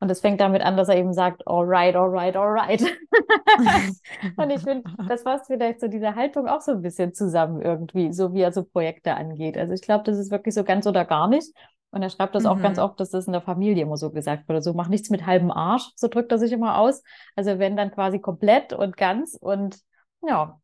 Und 0.00 0.10
es 0.10 0.20
fängt 0.20 0.40
damit 0.40 0.62
an, 0.62 0.76
dass 0.76 0.88
er 0.88 0.96
eben 0.96 1.12
sagt, 1.12 1.46
alright, 1.46 1.94
alright, 1.96 2.36
alright. 2.36 2.82
und 4.36 4.50
ich 4.50 4.60
finde, 4.60 4.82
das 5.08 5.22
fasst 5.22 5.46
vielleicht 5.46 5.80
so 5.80 5.88
diese 5.88 6.14
Haltung 6.14 6.48
auch 6.48 6.60
so 6.60 6.72
ein 6.72 6.82
bisschen 6.82 7.14
zusammen 7.14 7.62
irgendwie, 7.62 8.12
so 8.12 8.34
wie 8.34 8.40
er 8.40 8.52
so 8.52 8.64
Projekte 8.64 9.14
angeht. 9.14 9.56
Also 9.56 9.72
ich 9.72 9.82
glaube, 9.82 10.04
das 10.04 10.18
ist 10.18 10.30
wirklich 10.30 10.54
so 10.54 10.64
ganz 10.64 10.86
oder 10.86 11.04
gar 11.04 11.28
nicht. 11.28 11.52
Und 11.92 12.02
er 12.02 12.10
schreibt 12.10 12.34
das 12.34 12.46
auch 12.46 12.60
ganz 12.62 12.78
Mhm. 12.78 12.84
oft, 12.84 13.00
dass 13.00 13.10
das 13.10 13.26
in 13.28 13.32
der 13.34 13.42
Familie 13.42 13.84
immer 13.84 13.98
so 13.98 14.10
gesagt 14.12 14.48
wurde. 14.48 14.62
So, 14.62 14.74
mach 14.74 14.88
nichts 14.88 15.10
mit 15.10 15.26
halbem 15.26 15.52
Arsch, 15.52 15.90
so 15.96 16.08
drückt 16.08 16.32
er 16.32 16.38
sich 16.38 16.52
immer 16.52 16.78
aus. 16.78 17.02
Also 17.36 17.58
wenn 17.60 17.76
dann 17.76 17.92
quasi 17.92 18.20
komplett 18.20 18.72
und 18.74 18.96
ganz 18.96 19.36
und 19.40 19.78
ja. 20.26 20.60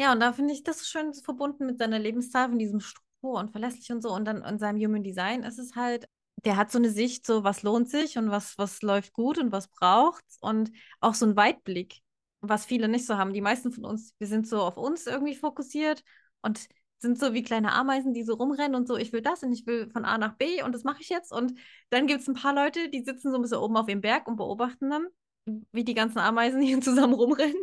Ja, 0.00 0.12
und 0.12 0.20
da 0.20 0.32
finde 0.32 0.52
ich 0.52 0.62
das 0.64 0.88
schön 0.88 1.14
verbunden 1.14 1.66
mit 1.66 1.78
seiner 1.78 1.98
Lebenszahl, 1.98 2.48
von 2.48 2.58
diesem 2.58 2.80
Struktur 2.80 3.38
und 3.38 3.50
verlässlich 3.52 3.90
und 3.92 4.02
so. 4.02 4.12
Und 4.12 4.24
dann 4.24 4.42
in 4.44 4.58
seinem 4.58 4.80
Human 4.80 5.02
Design 5.04 5.44
ist 5.44 5.58
es 5.58 5.76
halt, 5.76 6.08
der 6.44 6.56
hat 6.56 6.70
so 6.70 6.78
eine 6.78 6.90
Sicht, 6.90 7.26
so 7.26 7.44
was 7.44 7.62
lohnt 7.62 7.88
sich 7.88 8.18
und 8.18 8.30
was, 8.30 8.58
was 8.58 8.82
läuft 8.82 9.12
gut 9.12 9.38
und 9.38 9.52
was 9.52 9.68
braucht's. 9.68 10.38
Und 10.40 10.72
auch 11.00 11.14
so 11.14 11.26
einen 11.26 11.36
Weitblick, 11.36 12.02
was 12.40 12.66
viele 12.66 12.88
nicht 12.88 13.06
so 13.06 13.16
haben. 13.16 13.32
Die 13.32 13.40
meisten 13.40 13.72
von 13.72 13.84
uns, 13.84 14.14
wir 14.18 14.26
sind 14.26 14.46
so 14.48 14.60
auf 14.62 14.76
uns 14.76 15.06
irgendwie 15.06 15.36
fokussiert 15.36 16.02
und 16.42 16.68
sind 17.04 17.18
so 17.20 17.34
wie 17.34 17.42
kleine 17.44 17.72
Ameisen, 17.72 18.14
die 18.14 18.24
so 18.24 18.34
rumrennen 18.34 18.74
und 18.74 18.88
so, 18.88 18.96
ich 18.96 19.12
will 19.12 19.22
das 19.22 19.42
und 19.44 19.52
ich 19.52 19.66
will 19.66 19.88
von 19.90 20.04
A 20.04 20.18
nach 20.18 20.34
B 20.34 20.62
und 20.62 20.72
das 20.74 20.84
mache 20.84 21.02
ich 21.02 21.08
jetzt. 21.10 21.32
Und 21.32 21.54
dann 21.90 22.06
gibt 22.06 22.22
es 22.22 22.28
ein 22.28 22.34
paar 22.34 22.54
Leute, 22.54 22.88
die 22.88 23.04
sitzen 23.04 23.30
so 23.30 23.36
ein 23.36 23.42
bisschen 23.42 23.58
oben 23.58 23.76
auf 23.76 23.86
dem 23.86 24.00
Berg 24.00 24.26
und 24.26 24.36
beobachten 24.36 24.90
dann, 24.90 25.06
wie 25.72 25.84
die 25.84 25.94
ganzen 25.94 26.18
Ameisen 26.18 26.60
hier 26.62 26.80
zusammen 26.80 27.14
rumrennen. 27.14 27.62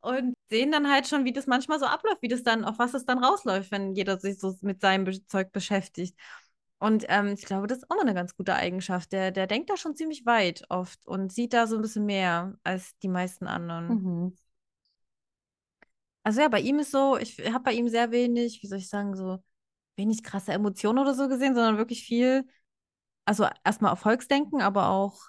und 0.00 0.34
sehen 0.48 0.72
dann 0.72 0.90
halt 0.90 1.06
schon, 1.06 1.24
wie 1.24 1.32
das 1.32 1.46
manchmal 1.46 1.78
so 1.78 1.86
abläuft, 1.86 2.22
wie 2.22 2.28
das 2.28 2.42
dann, 2.42 2.64
auf 2.64 2.78
was 2.78 2.94
es 2.94 3.04
dann 3.04 3.22
rausläuft, 3.22 3.70
wenn 3.70 3.94
jeder 3.94 4.18
sich 4.18 4.38
so 4.38 4.56
mit 4.62 4.80
seinem 4.80 5.06
Zeug 5.28 5.52
beschäftigt. 5.52 6.18
Und 6.78 7.04
ähm, 7.08 7.28
ich 7.28 7.44
glaube, 7.44 7.68
das 7.68 7.78
ist 7.78 7.90
auch 7.90 7.96
mal 7.96 8.02
eine 8.02 8.14
ganz 8.14 8.36
gute 8.36 8.54
Eigenschaft. 8.56 9.12
Der, 9.12 9.30
der 9.30 9.46
denkt 9.46 9.70
da 9.70 9.76
schon 9.76 9.94
ziemlich 9.94 10.26
weit 10.26 10.64
oft 10.68 11.06
und 11.06 11.32
sieht 11.32 11.52
da 11.52 11.68
so 11.68 11.76
ein 11.76 11.82
bisschen 11.82 12.06
mehr 12.06 12.58
als 12.64 12.98
die 12.98 13.08
meisten 13.08 13.46
anderen. 13.46 13.86
Mhm. 13.86 14.36
Also 16.24 16.40
ja, 16.40 16.48
bei 16.48 16.60
ihm 16.60 16.78
ist 16.78 16.92
so, 16.92 17.16
ich 17.16 17.38
habe 17.52 17.64
bei 17.64 17.72
ihm 17.72 17.88
sehr 17.88 18.10
wenig, 18.10 18.62
wie 18.62 18.66
soll 18.66 18.78
ich 18.78 18.88
sagen, 18.88 19.16
so 19.16 19.42
wenig 19.96 20.22
krasse 20.22 20.52
Emotionen 20.52 20.98
oder 20.98 21.14
so 21.14 21.28
gesehen, 21.28 21.54
sondern 21.54 21.78
wirklich 21.78 22.04
viel, 22.04 22.46
also 23.24 23.46
erstmal 23.64 23.92
Erfolgsdenken, 23.92 24.62
aber 24.62 24.88
auch, 24.88 25.20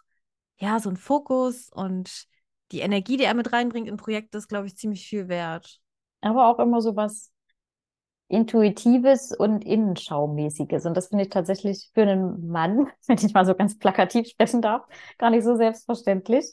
ja, 0.59 0.79
so 0.79 0.89
ein 0.89 0.97
Fokus 0.97 1.69
und 1.69 2.25
die 2.71 2.79
Energie, 2.79 3.17
die 3.17 3.23
er 3.25 3.33
mit 3.33 3.53
reinbringt 3.53 3.87
in 3.87 3.97
Projekte, 3.97 4.37
ist, 4.37 4.47
glaube 4.47 4.67
ich, 4.67 4.77
ziemlich 4.77 5.07
viel 5.07 5.27
wert. 5.27 5.79
Aber 6.21 6.47
auch 6.47 6.59
immer 6.59 6.81
so 6.81 6.95
was 6.95 7.31
Intuitives 8.29 9.31
und 9.35 9.63
Innenschaumäßiges. 9.63 10.85
Und 10.85 10.95
das 10.97 11.07
finde 11.09 11.25
ich 11.25 11.29
tatsächlich 11.29 11.91
für 11.93 12.01
einen 12.03 12.47
Mann, 12.47 12.87
wenn 13.07 13.17
ich 13.17 13.33
mal 13.33 13.45
so 13.45 13.53
ganz 13.55 13.77
plakativ 13.77 14.27
sprechen 14.27 14.61
darf, 14.61 14.83
gar 15.17 15.29
nicht 15.29 15.43
so 15.43 15.55
selbstverständlich. 15.55 16.45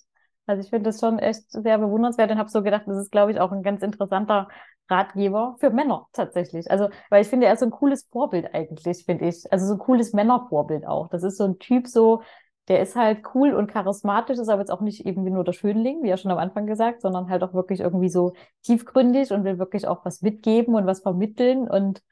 Also 0.51 0.65
ich 0.65 0.71
finde 0.71 0.91
das 0.91 0.99
schon 0.99 1.21
echt 1.21 1.49
sehr 1.53 1.79
bewundernswert 1.79 2.29
und 2.33 2.39
habe 2.39 2.51
so 2.51 2.65
gedacht, 2.65 2.83
das 2.87 2.99
ist, 2.99 3.13
glaube 3.13 3.31
ich, 3.31 3.39
auch 3.39 3.53
ein 3.53 3.63
ganz 3.63 3.83
interessanter 3.83 4.49
Ratgeber 4.89 5.55
für 5.61 5.71
Männer 5.71 6.09
tatsächlich. 6.13 6.69
Also, 6.69 6.89
weil 7.09 7.23
ich 7.23 7.29
finde, 7.29 7.47
er 7.47 7.53
ist 7.53 7.61
so 7.61 7.67
ein 7.67 7.71
cooles 7.71 8.09
Vorbild 8.11 8.53
eigentlich, 8.53 9.05
finde 9.05 9.29
ich. 9.29 9.45
Also 9.53 9.67
so 9.67 9.75
ein 9.75 9.79
cooles 9.79 10.13
Männervorbild 10.13 10.89
auch. 10.89 11.09
Das 11.09 11.23
ist 11.23 11.37
so 11.37 11.45
ein 11.45 11.61
Typ 11.61 11.87
so, 11.87 12.23
der 12.67 12.81
ist 12.81 12.97
halt 12.97 13.25
cool 13.37 13.55
und 13.55 13.69
charismatisch, 13.71 14.39
ist 14.39 14.49
aber 14.49 14.63
jetzt 14.63 14.73
auch 14.73 14.81
nicht 14.81 15.07
irgendwie 15.07 15.31
nur 15.31 15.45
der 15.45 15.53
Schönling, 15.53 16.03
wie 16.03 16.09
ja 16.09 16.17
schon 16.17 16.33
am 16.33 16.39
Anfang 16.39 16.67
gesagt, 16.67 17.01
sondern 17.01 17.31
halt 17.31 17.45
auch 17.45 17.55
wirklich 17.55 17.79
irgendwie 17.79 18.09
so 18.09 18.33
tiefgründig 18.65 19.31
und 19.31 19.45
will 19.45 19.61
wirklich 19.61 19.87
auch 19.87 20.05
was 20.05 20.23
mitgeben 20.23 20.75
und 20.75 20.85
was 20.85 21.03
vermitteln. 21.03 21.71
Und 21.71 22.03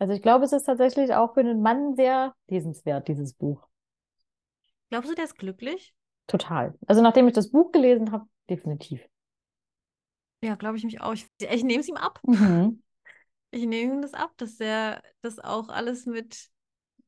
also 0.00 0.12
ich 0.12 0.22
glaube, 0.22 0.44
es 0.44 0.52
ist 0.52 0.64
tatsächlich 0.64 1.14
auch 1.14 1.34
für 1.34 1.40
einen 1.40 1.62
Mann 1.62 1.94
sehr 1.94 2.34
lesenswert, 2.48 3.06
dieses 3.06 3.34
Buch. 3.34 3.68
Glaubst 4.90 5.10
du, 5.10 5.14
der 5.14 5.26
ist 5.26 5.38
glücklich? 5.38 5.94
Total. 6.28 6.74
Also 6.86 7.02
nachdem 7.02 7.26
ich 7.26 7.34
das 7.34 7.50
Buch 7.50 7.72
gelesen 7.72 8.12
habe, 8.12 8.26
definitiv. 8.48 9.00
Ja, 10.42 10.54
glaube 10.54 10.76
ich 10.76 10.84
mich 10.84 11.00
auch. 11.00 11.14
Ich, 11.14 11.26
ich 11.40 11.64
nehme 11.64 11.80
es 11.80 11.88
ihm 11.88 11.96
ab. 11.96 12.20
Mhm. 12.22 12.80
Ich 13.50 13.66
nehme 13.66 13.94
ihm 13.94 14.02
das 14.02 14.14
ab, 14.14 14.32
dass 14.36 14.60
er 14.60 15.02
das 15.22 15.38
auch 15.38 15.68
alles 15.68 16.06
mit 16.06 16.50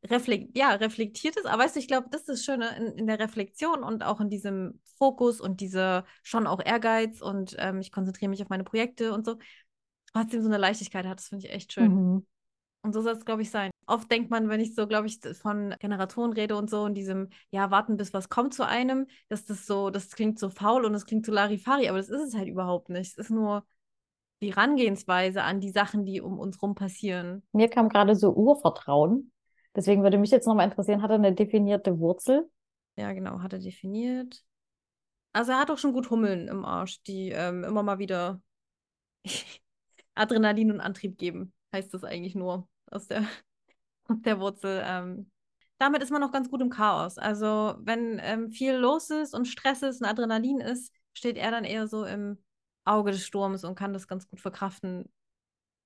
reflekt, 0.06 0.56
ja, 0.56 0.70
reflektiert 0.70 1.36
ist. 1.36 1.46
Aber 1.46 1.62
weißt 1.62 1.76
du, 1.76 1.80
ich 1.80 1.86
glaube, 1.86 2.08
das 2.10 2.22
ist 2.22 2.28
das 2.28 2.44
Schöne 2.44 2.76
in, 2.76 2.86
in 2.98 3.06
der 3.06 3.18
Reflexion 3.18 3.84
und 3.84 4.02
auch 4.02 4.20
in 4.20 4.30
diesem 4.30 4.80
Fokus 4.96 5.40
und 5.40 5.60
dieser 5.60 6.06
schon 6.22 6.46
auch 6.46 6.60
Ehrgeiz 6.64 7.20
und 7.20 7.56
ähm, 7.58 7.80
ich 7.80 7.92
konzentriere 7.92 8.30
mich 8.30 8.42
auf 8.42 8.48
meine 8.48 8.64
Projekte 8.64 9.12
und 9.12 9.26
so. 9.26 9.36
Trotzdem 10.12 10.40
so 10.40 10.48
eine 10.48 10.56
Leichtigkeit 10.56 11.06
hat, 11.06 11.18
das 11.18 11.28
finde 11.28 11.46
ich 11.46 11.52
echt 11.52 11.72
schön. 11.72 12.16
Mhm. 12.16 12.26
Und 12.90 12.94
so 12.94 13.02
soll 13.02 13.12
es, 13.12 13.24
glaube 13.24 13.42
ich, 13.42 13.50
sein. 13.52 13.70
Oft 13.86 14.10
denkt 14.10 14.32
man, 14.32 14.48
wenn 14.48 14.58
ich 14.58 14.74
so, 14.74 14.88
glaube 14.88 15.06
ich, 15.06 15.20
von 15.40 15.76
Generatoren 15.78 16.32
rede 16.32 16.56
und 16.56 16.68
so 16.68 16.82
und 16.82 16.94
diesem, 16.94 17.28
ja, 17.52 17.70
warten, 17.70 17.96
bis 17.96 18.12
was 18.12 18.28
kommt 18.28 18.52
zu 18.52 18.66
einem, 18.66 19.06
dass 19.28 19.44
das 19.44 19.64
so, 19.64 19.90
das 19.90 20.10
klingt 20.10 20.40
so 20.40 20.50
faul 20.50 20.84
und 20.84 20.92
das 20.92 21.06
klingt 21.06 21.24
so 21.24 21.30
Larifari, 21.30 21.88
aber 21.88 21.98
das 21.98 22.08
ist 22.08 22.20
es 22.20 22.34
halt 22.34 22.48
überhaupt 22.48 22.88
nicht. 22.88 23.12
Es 23.12 23.16
ist 23.16 23.30
nur 23.30 23.64
die 24.42 24.52
Herangehensweise 24.56 25.44
an 25.44 25.60
die 25.60 25.70
Sachen, 25.70 26.04
die 26.04 26.20
um 26.20 26.40
uns 26.40 26.60
rum 26.60 26.74
passieren. 26.74 27.44
Mir 27.52 27.68
kam 27.68 27.88
gerade 27.88 28.16
so 28.16 28.32
Urvertrauen. 28.32 29.30
Deswegen 29.76 30.02
würde 30.02 30.18
mich 30.18 30.32
jetzt 30.32 30.48
nochmal 30.48 30.66
interessieren, 30.66 31.00
hat 31.00 31.10
er 31.10 31.14
eine 31.14 31.32
definierte 31.32 32.00
Wurzel? 32.00 32.50
Ja, 32.96 33.12
genau, 33.12 33.38
hat 33.40 33.52
er 33.52 33.60
definiert. 33.60 34.42
Also 35.32 35.52
er 35.52 35.60
hat 35.60 35.70
auch 35.70 35.78
schon 35.78 35.92
gut 35.92 36.10
Hummeln 36.10 36.48
im 36.48 36.64
Arsch, 36.64 37.00
die 37.04 37.30
ähm, 37.30 37.62
immer 37.62 37.84
mal 37.84 38.00
wieder 38.00 38.42
Adrenalin 40.16 40.72
und 40.72 40.80
Antrieb 40.80 41.18
geben, 41.18 41.52
heißt 41.72 41.94
das 41.94 42.02
eigentlich 42.02 42.34
nur 42.34 42.68
aus 42.90 43.06
der, 43.08 43.22
aus 44.08 44.20
der 44.24 44.40
Wurzel. 44.40 44.82
Ähm. 44.84 45.30
Damit 45.78 46.02
ist 46.02 46.10
man 46.10 46.20
noch 46.20 46.32
ganz 46.32 46.50
gut 46.50 46.60
im 46.60 46.70
Chaos. 46.70 47.16
Also 47.18 47.74
wenn 47.80 48.20
ähm, 48.22 48.50
viel 48.50 48.74
los 48.74 49.10
ist 49.10 49.34
und 49.34 49.46
Stress 49.48 49.82
ist 49.82 50.00
und 50.02 50.06
Adrenalin 50.08 50.60
ist, 50.60 50.92
steht 51.14 51.38
er 51.38 51.50
dann 51.50 51.64
eher 51.64 51.86
so 51.88 52.04
im 52.04 52.38
Auge 52.84 53.12
des 53.12 53.24
Sturms 53.26 53.64
und 53.64 53.76
kann 53.76 53.92
das 53.92 54.06
ganz 54.06 54.28
gut 54.28 54.40
verkraften, 54.40 55.10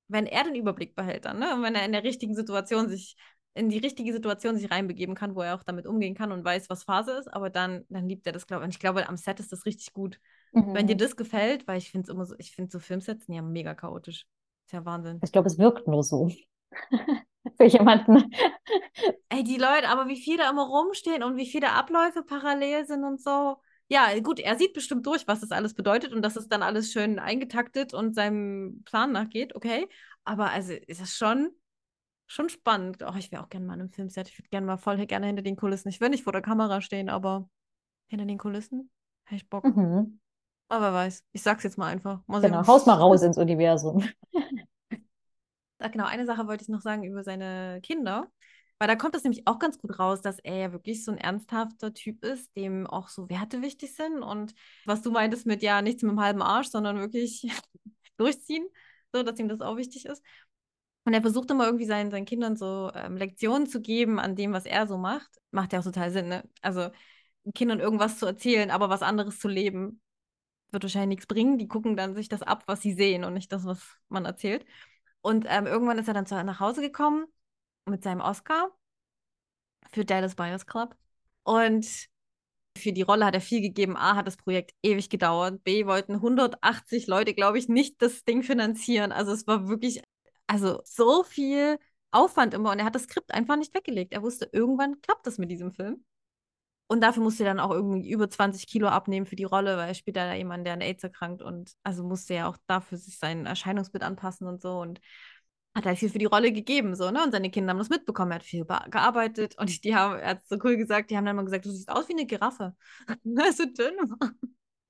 wenn 0.08 0.26
er 0.26 0.44
den 0.44 0.54
Überblick 0.54 0.94
behält 0.94 1.24
dann, 1.24 1.38
ne? 1.38 1.54
Und 1.54 1.62
wenn 1.62 1.74
er 1.74 1.84
in 1.84 1.92
der 1.92 2.04
richtigen 2.04 2.34
Situation 2.34 2.88
sich, 2.88 3.16
in 3.54 3.68
die 3.68 3.78
richtige 3.78 4.12
Situation 4.12 4.56
sich 4.56 4.70
reinbegeben 4.70 5.14
kann, 5.14 5.34
wo 5.34 5.42
er 5.42 5.54
auch 5.54 5.62
damit 5.62 5.86
umgehen 5.86 6.14
kann 6.14 6.32
und 6.32 6.44
weiß, 6.44 6.68
was 6.68 6.84
Phase 6.84 7.12
ist, 7.12 7.28
aber 7.32 7.50
dann, 7.50 7.84
dann 7.88 8.08
liebt 8.08 8.26
er 8.26 8.32
das, 8.32 8.46
glaube 8.46 8.62
ich. 8.62 8.66
Und 8.66 8.74
ich 8.74 8.80
glaube, 8.80 9.08
am 9.08 9.16
Set 9.16 9.40
ist 9.40 9.52
das 9.52 9.64
richtig 9.64 9.92
gut. 9.92 10.18
Wenn 10.52 10.86
dir 10.86 10.94
Mhm. 10.94 10.98
das 10.98 11.16
gefällt, 11.16 11.66
weil 11.66 11.78
ich 11.78 11.90
finde 11.90 12.04
es 12.04 12.08
immer 12.14 12.26
so, 12.26 12.34
ich 12.38 12.52
finde 12.52 12.70
so 12.72 12.80
Filmsets 12.80 13.26
ja 13.28 13.42
mega 13.42 13.74
chaotisch. 13.74 14.26
Ist 14.66 14.72
ja 14.72 14.84
Wahnsinn. 14.84 15.20
Ich 15.22 15.32
glaube, 15.32 15.48
es 15.48 15.58
wirkt 15.58 15.86
nur 15.86 16.02
so. 16.02 16.30
Für 17.56 17.64
jemanden. 17.64 18.32
Ey, 19.28 19.44
die 19.44 19.58
Leute, 19.58 19.88
aber 19.88 20.08
wie 20.08 20.20
viele 20.20 20.38
da 20.44 20.50
immer 20.50 20.66
rumstehen 20.66 21.22
und 21.22 21.36
wie 21.36 21.46
viele 21.46 21.72
Abläufe 21.72 22.22
parallel 22.22 22.86
sind 22.86 23.04
und 23.04 23.20
so. 23.20 23.56
Ja, 23.88 24.18
gut, 24.20 24.40
er 24.40 24.56
sieht 24.56 24.72
bestimmt 24.72 25.06
durch, 25.06 25.28
was 25.28 25.40
das 25.40 25.50
alles 25.50 25.74
bedeutet 25.74 26.12
und 26.14 26.22
dass 26.22 26.36
es 26.36 26.48
dann 26.48 26.62
alles 26.62 26.90
schön 26.90 27.18
eingetaktet 27.18 27.92
und 27.92 28.14
seinem 28.14 28.82
Plan 28.84 29.12
nachgeht, 29.12 29.54
okay. 29.54 29.86
Aber 30.24 30.50
also 30.50 30.72
ist 30.72 31.02
das 31.02 31.14
schon, 31.14 31.50
schon 32.26 32.48
spannend. 32.48 33.04
Oh, 33.06 33.14
ich 33.18 33.30
wäre 33.30 33.42
auch 33.42 33.50
gerne 33.50 33.66
mal 33.66 33.74
in 33.74 33.80
einem 33.80 33.90
Filmset. 33.90 34.28
Ich 34.28 34.38
würde 34.38 34.48
gerne 34.48 34.66
mal 34.66 34.78
voll 34.78 35.04
gerne 35.06 35.26
hinter 35.26 35.42
den 35.42 35.56
Kulissen. 35.56 35.88
Ich 35.90 36.00
will 36.00 36.08
nicht 36.08 36.24
vor 36.24 36.32
der 36.32 36.42
Kamera 36.42 36.80
stehen, 36.80 37.10
aber 37.10 37.48
hinter 38.06 38.24
den 38.24 38.38
Kulissen 38.38 38.90
hätte 39.24 39.42
ich 39.42 39.50
Bock. 39.50 39.64
Mhm. 39.64 40.18
Aber 40.68 40.86
wer 40.86 40.94
weiß. 40.94 41.22
Ich 41.32 41.42
sag's 41.42 41.62
jetzt 41.62 41.76
mal 41.76 41.88
einfach. 41.88 42.22
Mal 42.26 42.40
Genau, 42.40 42.66
haus 42.66 42.86
mal 42.86 42.94
raus 42.94 43.22
ins 43.22 43.36
Universum. 43.36 44.02
Ah, 45.84 45.88
Genau, 45.88 46.06
eine 46.06 46.24
Sache 46.26 46.46
wollte 46.46 46.62
ich 46.62 46.68
noch 46.68 46.80
sagen 46.80 47.04
über 47.04 47.22
seine 47.24 47.80
Kinder. 47.82 48.30
Weil 48.78 48.88
da 48.88 48.96
kommt 48.96 49.14
es 49.14 49.22
nämlich 49.22 49.46
auch 49.46 49.58
ganz 49.58 49.78
gut 49.78 49.98
raus, 49.98 50.20
dass 50.20 50.38
er 50.40 50.56
ja 50.56 50.72
wirklich 50.72 51.04
so 51.04 51.12
ein 51.12 51.18
ernsthafter 51.18 51.94
Typ 51.94 52.24
ist, 52.24 52.56
dem 52.56 52.86
auch 52.86 53.08
so 53.08 53.28
Werte 53.30 53.62
wichtig 53.62 53.94
sind. 53.94 54.22
Und 54.22 54.54
was 54.84 55.02
du 55.02 55.10
meintest 55.12 55.46
mit, 55.46 55.62
ja, 55.62 55.80
nichts 55.80 56.02
mit 56.02 56.10
dem 56.10 56.20
halben 56.20 56.42
Arsch, 56.42 56.68
sondern 56.68 56.98
wirklich 56.98 57.46
durchziehen, 58.16 58.66
so, 59.12 59.22
dass 59.22 59.38
ihm 59.38 59.48
das 59.48 59.60
auch 59.60 59.76
wichtig 59.76 60.06
ist. 60.06 60.22
Und 61.04 61.12
er 61.14 61.20
versucht 61.20 61.50
immer 61.50 61.66
irgendwie 61.66 61.84
seinen, 61.86 62.10
seinen 62.10 62.24
Kindern 62.24 62.56
so 62.56 62.90
ähm, 62.94 63.16
Lektionen 63.16 63.66
zu 63.66 63.80
geben 63.80 64.18
an 64.18 64.36
dem, 64.36 64.52
was 64.52 64.64
er 64.66 64.86
so 64.86 64.96
macht. 64.98 65.30
Macht 65.50 65.72
ja 65.72 65.80
auch 65.80 65.84
total 65.84 66.10
Sinn, 66.10 66.28
ne? 66.28 66.44
Also 66.62 66.88
Kindern 67.54 67.80
irgendwas 67.80 68.18
zu 68.18 68.26
erzählen, 68.26 68.70
aber 68.70 68.88
was 68.88 69.02
anderes 69.02 69.38
zu 69.38 69.48
leben, 69.48 70.00
wird 70.70 70.82
wahrscheinlich 70.84 71.16
nichts 71.18 71.26
bringen. 71.26 71.58
Die 71.58 71.68
gucken 71.68 71.96
dann 71.96 72.14
sich 72.14 72.28
das 72.28 72.42
ab, 72.42 72.64
was 72.66 72.82
sie 72.82 72.94
sehen 72.94 73.24
und 73.24 73.34
nicht 73.34 73.52
das, 73.52 73.64
was 73.64 73.82
man 74.08 74.24
erzählt. 74.26 74.66
Und 75.24 75.46
ähm, 75.48 75.66
irgendwann 75.66 75.98
ist 75.98 76.06
er 76.06 76.12
dann 76.12 76.26
zu, 76.26 76.34
nach 76.44 76.60
Hause 76.60 76.82
gekommen 76.82 77.24
mit 77.86 78.02
seinem 78.02 78.20
Oscar 78.20 78.70
für 79.90 80.04
Dallas 80.04 80.34
Buyers 80.34 80.66
Club. 80.66 80.94
Und 81.44 81.86
für 82.76 82.92
die 82.92 83.00
Rolle 83.00 83.24
hat 83.24 83.34
er 83.34 83.40
viel 83.40 83.62
gegeben. 83.62 83.96
A, 83.96 84.16
hat 84.16 84.26
das 84.26 84.36
Projekt 84.36 84.74
ewig 84.82 85.08
gedauert. 85.08 85.64
B, 85.64 85.86
wollten 85.86 86.16
180 86.16 87.06
Leute, 87.06 87.32
glaube 87.32 87.58
ich, 87.58 87.68
nicht 87.70 88.02
das 88.02 88.24
Ding 88.24 88.42
finanzieren. 88.42 89.12
Also 89.12 89.32
es 89.32 89.46
war 89.46 89.66
wirklich, 89.66 90.02
also 90.46 90.82
so 90.84 91.24
viel 91.24 91.78
Aufwand 92.10 92.52
immer. 92.52 92.72
Und 92.72 92.80
er 92.80 92.84
hat 92.84 92.94
das 92.94 93.04
Skript 93.04 93.32
einfach 93.32 93.56
nicht 93.56 93.74
weggelegt. 93.74 94.12
Er 94.12 94.22
wusste, 94.22 94.50
irgendwann 94.52 95.00
klappt 95.00 95.26
das 95.26 95.38
mit 95.38 95.50
diesem 95.50 95.72
Film. 95.72 96.04
Und 96.86 97.00
dafür 97.02 97.22
musste 97.22 97.44
er 97.44 97.50
dann 97.54 97.60
auch 97.60 97.70
irgendwie 97.70 98.10
über 98.10 98.28
20 98.28 98.66
Kilo 98.66 98.88
abnehmen 98.88 99.26
für 99.26 99.36
die 99.36 99.44
Rolle, 99.44 99.76
weil 99.76 99.88
er 99.88 99.94
spielt 99.94 100.16
da 100.16 100.34
jemanden, 100.34 100.64
der 100.64 100.74
an 100.74 100.80
AIDS 100.82 101.02
erkrankt 101.02 101.42
und 101.42 101.72
also 101.82 102.04
musste 102.04 102.34
er 102.34 102.48
auch 102.48 102.56
dafür 102.66 102.98
sich 102.98 103.18
sein 103.18 103.46
Erscheinungsbild 103.46 104.04
anpassen 104.04 104.46
und 104.46 104.60
so 104.62 104.78
und 104.80 105.00
hat 105.74 105.86
halt 105.86 105.98
viel 105.98 106.10
für 106.10 106.18
die 106.18 106.24
Rolle 106.26 106.52
gegeben, 106.52 106.94
so, 106.94 107.10
ne? 107.10 107.22
Und 107.24 107.32
seine 107.32 107.50
Kinder 107.50 107.70
haben 107.72 107.78
das 107.78 107.88
mitbekommen. 107.90 108.30
Er 108.30 108.36
hat 108.36 108.44
viel 108.44 108.64
be- 108.64 108.84
gearbeitet 108.90 109.56
und 109.58 109.84
die 109.84 109.94
haben, 109.96 110.18
er 110.20 110.30
hat 110.30 110.46
so 110.46 110.56
cool 110.62 110.76
gesagt, 110.76 111.10
die 111.10 111.16
haben 111.16 111.24
dann 111.26 111.34
mal 111.36 111.44
gesagt, 111.44 111.64
du 111.66 111.70
siehst 111.72 111.88
aus 111.90 112.08
wie 112.08 112.12
eine 112.12 112.26
Giraffe. 112.26 112.74
So 113.56 113.64
dünn 113.66 113.94
war. 114.20 114.30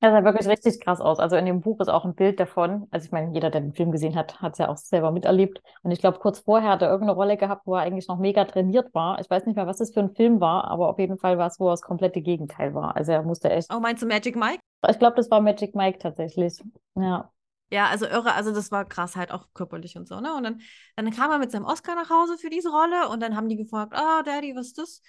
Das 0.05 0.13
sah 0.13 0.23
wirklich 0.23 0.47
richtig 0.47 0.81
krass 0.81 1.01
aus. 1.01 1.19
Also 1.19 1.37
in 1.37 1.47
dem 1.47 1.63
Buch 1.63 1.81
ist 1.81 1.89
auch 1.89 2.05
ein 2.05 2.15
Bild 2.15 2.39
davon. 2.39 2.87
Also 2.91 3.07
ich 3.07 3.13
meine, 3.13 3.33
jeder, 3.33 3.49
der 3.49 3.63
den 3.63 3.73
Film 3.73 3.91
gesehen 3.91 4.17
hat, 4.17 4.39
hat 4.43 4.53
es 4.53 4.59
ja 4.59 4.69
auch 4.69 4.77
selber 4.77 5.11
miterlebt. 5.13 5.63
Und 5.83 5.93
ich 5.93 6.01
glaube, 6.01 6.19
kurz 6.19 6.41
vorher 6.41 6.73
hat 6.73 6.83
er 6.83 6.91
irgendeine 6.91 7.17
Rolle 7.17 7.39
gehabt, 7.39 7.67
wo 7.67 7.75
er 7.75 7.83
eigentlich 7.83 8.07
noch 8.07 8.19
mega 8.19 8.45
trainiert 8.45 8.93
war. 8.93 9.19
Ich 9.21 9.31
weiß 9.31 9.47
nicht 9.47 9.57
mehr, 9.57 9.67
was 9.67 9.79
das 9.79 9.95
für 9.95 10.01
ein 10.01 10.15
Film 10.15 10.43
war, 10.43 10.65
aber 10.65 10.91
auf 10.91 10.99
jeden 10.99 11.17
Fall 11.17 11.39
war 11.39 11.47
es, 11.47 11.59
wo 11.59 11.69
er 11.69 11.73
das 11.73 11.81
komplette 11.81 12.21
Gegenteil 12.21 12.75
war. 12.75 12.97
Also 12.97 13.13
er 13.13 13.23
musste 13.23 13.49
echt. 13.49 13.73
Oh, 13.73 13.81
meinst 13.81 14.03
du 14.03 14.07
Magic 14.07 14.37
Mike? 14.37 14.61
Ich 14.87 14.99
glaube, 14.99 15.17
das 15.17 15.31
war 15.31 15.41
Magic 15.41 15.75
Mike 15.75 15.99
tatsächlich. 16.01 16.63
Ja. 16.97 17.31
Ja, 17.71 17.87
also 17.87 18.05
irre, 18.05 18.35
also 18.35 18.53
das 18.53 18.71
war 18.71 18.85
krass 18.85 19.17
halt 19.17 19.33
auch 19.33 19.47
körperlich 19.55 19.97
und 19.97 20.07
so, 20.07 20.21
ne? 20.21 20.35
Und 20.37 20.45
dann, 20.45 20.61
dann 20.97 21.11
kam 21.13 21.31
er 21.31 21.39
mit 21.39 21.51
seinem 21.51 21.65
Oscar 21.65 21.95
nach 21.95 22.11
Hause 22.11 22.37
für 22.37 22.51
diese 22.51 22.69
Rolle 22.69 23.09
und 23.09 23.21
dann 23.21 23.37
haben 23.37 23.49
die 23.49 23.57
gefragt, 23.57 23.95
ah, 23.97 24.23
Daddy, 24.23 24.55
was 24.55 24.67
ist 24.67 24.79
das? 24.79 25.03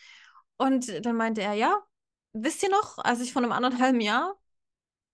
Und 0.58 1.06
dann 1.06 1.18
meinte 1.18 1.42
er, 1.42 1.54
ja, 1.54 1.78
wisst 2.32 2.64
ihr 2.64 2.70
noch, 2.70 2.98
als 2.98 3.20
ich 3.20 3.34
vor 3.34 3.44
einem 3.44 3.52
anderthalben 3.52 4.00
Jahr 4.00 4.36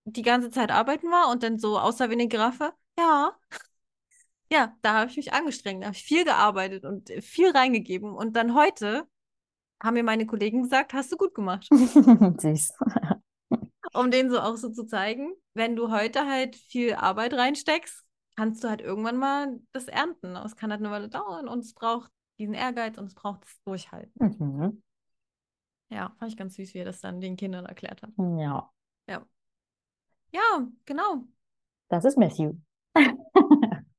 die 0.06 0.22
ganze 0.22 0.50
Zeit 0.50 0.72
arbeiten 0.72 1.08
war 1.12 1.30
und 1.32 1.44
dann 1.44 1.60
so 1.60 1.80
aussah 1.80 2.10
wie 2.10 2.14
eine 2.14 2.28
Giraffe? 2.28 2.74
Ja. 2.98 3.36
Ja, 4.52 4.76
da 4.82 4.94
habe 5.00 5.10
ich 5.12 5.18
mich 5.18 5.32
angestrengt, 5.34 5.82
da 5.82 5.88
habe 5.88 5.96
ich 5.96 6.04
viel 6.04 6.26
gearbeitet 6.26 6.84
und 6.84 7.10
viel 7.22 7.52
reingegeben. 7.52 8.14
Und 8.14 8.36
dann 8.36 8.54
heute 8.54 9.08
haben 9.82 9.94
mir 9.96 10.04
meine 10.04 10.26
Kollegen 10.26 10.64
gesagt, 10.64 10.94
hast 10.94 11.12
du 11.12 11.18
gut 11.18 11.34
gemacht. 11.34 11.68
Süß. 11.72 12.74
um 13.94 14.12
denen 14.12 14.30
so 14.30 14.40
auch 14.40 14.58
so 14.58 14.70
zu 14.70 14.86
zeigen, 14.86 15.34
wenn 15.54 15.76
du 15.76 15.92
heute 15.92 16.28
halt 16.28 16.56
viel 16.56 16.94
Arbeit 16.94 17.34
reinsteckst, 17.34 18.06
kannst 18.36 18.64
du 18.64 18.70
halt 18.70 18.82
irgendwann 18.82 19.18
mal 19.18 19.60
das 19.72 19.88
ernten. 19.88 20.36
Es 20.36 20.56
kann 20.56 20.72
halt 20.72 20.82
eine 20.82 20.92
Weile 20.92 21.10
dauern 21.10 21.48
und 21.48 21.60
es 21.60 21.74
braucht 21.74 22.12
diesen 22.38 22.54
Ehrgeiz 22.54 22.98
und 22.98 23.06
es 23.06 23.16
braucht 23.16 23.44
das 23.44 23.62
Durchhalten. 23.66 24.14
Mhm. 24.40 24.82
Ja, 25.90 26.14
fand 26.20 26.32
ich 26.32 26.38
ganz 26.38 26.56
süß, 26.56 26.74
wie 26.74 26.80
er 26.80 26.86
das 26.86 27.02
dann 27.02 27.20
den 27.20 27.36
Kindern 27.36 27.66
erklärt 27.66 28.02
hat. 28.02 28.12
Ja, 28.18 28.70
Ja. 29.08 29.26
Ja, 30.32 30.68
genau. 30.86 31.26
das 31.90 32.06
ist 32.06 32.18
Matthew. 32.18 32.54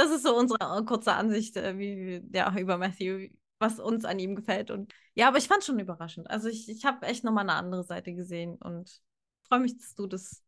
Das 0.00 0.10
ist 0.10 0.22
so 0.22 0.34
unsere 0.34 0.58
äh, 0.60 0.82
kurze 0.84 1.12
Ansicht 1.12 1.58
äh, 1.58 1.76
wie, 1.78 2.22
ja, 2.32 2.56
über 2.58 2.78
Matthew, 2.78 3.28
was 3.58 3.78
uns 3.78 4.06
an 4.06 4.18
ihm 4.18 4.34
gefällt. 4.34 4.70
Und 4.70 4.94
ja, 5.14 5.28
aber 5.28 5.36
ich 5.36 5.46
fand 5.46 5.60
es 5.60 5.66
schon 5.66 5.78
überraschend. 5.78 6.30
Also 6.30 6.48
ich, 6.48 6.70
ich 6.70 6.86
habe 6.86 7.06
echt 7.06 7.22
nochmal 7.22 7.44
eine 7.44 7.52
andere 7.52 7.84
Seite 7.84 8.14
gesehen 8.14 8.56
und 8.56 9.02
freue 9.46 9.60
mich, 9.60 9.76
dass 9.76 9.94
du 9.94 10.06
das 10.06 10.42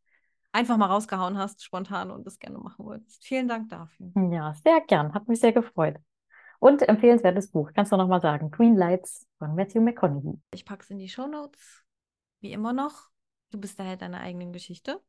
einfach 0.51 0.77
mal 0.77 0.87
rausgehauen 0.87 1.37
hast, 1.37 1.63
spontan 1.63 2.09
und 2.09 2.25
das 2.25 2.39
gerne 2.39 2.57
machen 2.57 2.83
wolltest. 2.83 3.23
Vielen 3.23 3.47
Dank 3.47 3.69
dafür. 3.69 4.11
Ja, 4.31 4.55
sehr 4.63 4.81
gern. 4.81 5.13
Hat 5.13 5.27
mich 5.27 5.39
sehr 5.39 5.53
gefreut. 5.53 5.97
Und 6.57 6.81
empfehlenswertes 6.81 7.51
Buch. 7.51 7.71
Kannst 7.75 7.91
du 7.91 7.97
noch 7.97 8.07
mal 8.07 8.21
sagen? 8.21 8.49
Green 8.49 8.75
Lights 8.75 9.27
von 9.37 9.53
Matthew 9.53 9.81
McConaughey. 9.81 10.39
Ich 10.51 10.65
packe 10.65 10.81
es 10.81 10.89
in 10.89 10.97
die 10.97 11.09
Shownotes, 11.09 11.83
wie 12.39 12.53
immer 12.53 12.73
noch. 12.73 13.12
Du 13.53 13.59
bist 13.59 13.77
der 13.77 13.85
Held 13.85 14.01
deiner 14.01 14.19
eigenen 14.19 14.51
Geschichte. 14.51 14.99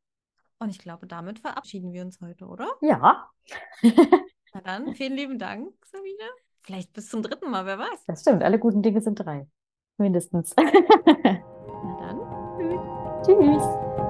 Und 0.59 0.69
ich 0.69 0.79
glaube, 0.79 1.07
damit 1.07 1.39
verabschieden 1.39 1.95
wir 1.95 2.03
uns 2.03 2.21
heute, 2.21 2.45
oder? 2.45 2.69
Ja, 2.83 3.31
Na 4.53 4.61
dann, 4.61 4.95
vielen 4.95 5.15
lieben 5.15 5.39
Dank, 5.39 5.73
Sabine. 5.87 6.29
Vielleicht 6.63 6.93
bis 6.93 7.09
zum 7.09 7.23
dritten 7.23 7.51
Mal, 7.51 7.65
wer 7.65 7.79
weiß. 7.79 8.05
das 8.07 8.21
stimmt. 8.21 8.43
Alle 8.43 8.59
guten 8.59 8.83
Dinge 8.83 9.01
sind 9.01 9.17
drei. 9.17 9.49
Mindestens. 9.97 10.55
Na 10.59 11.97
dann, 12.01 12.21
tschüss. 13.25 13.63
Tschüss. 13.63 14.04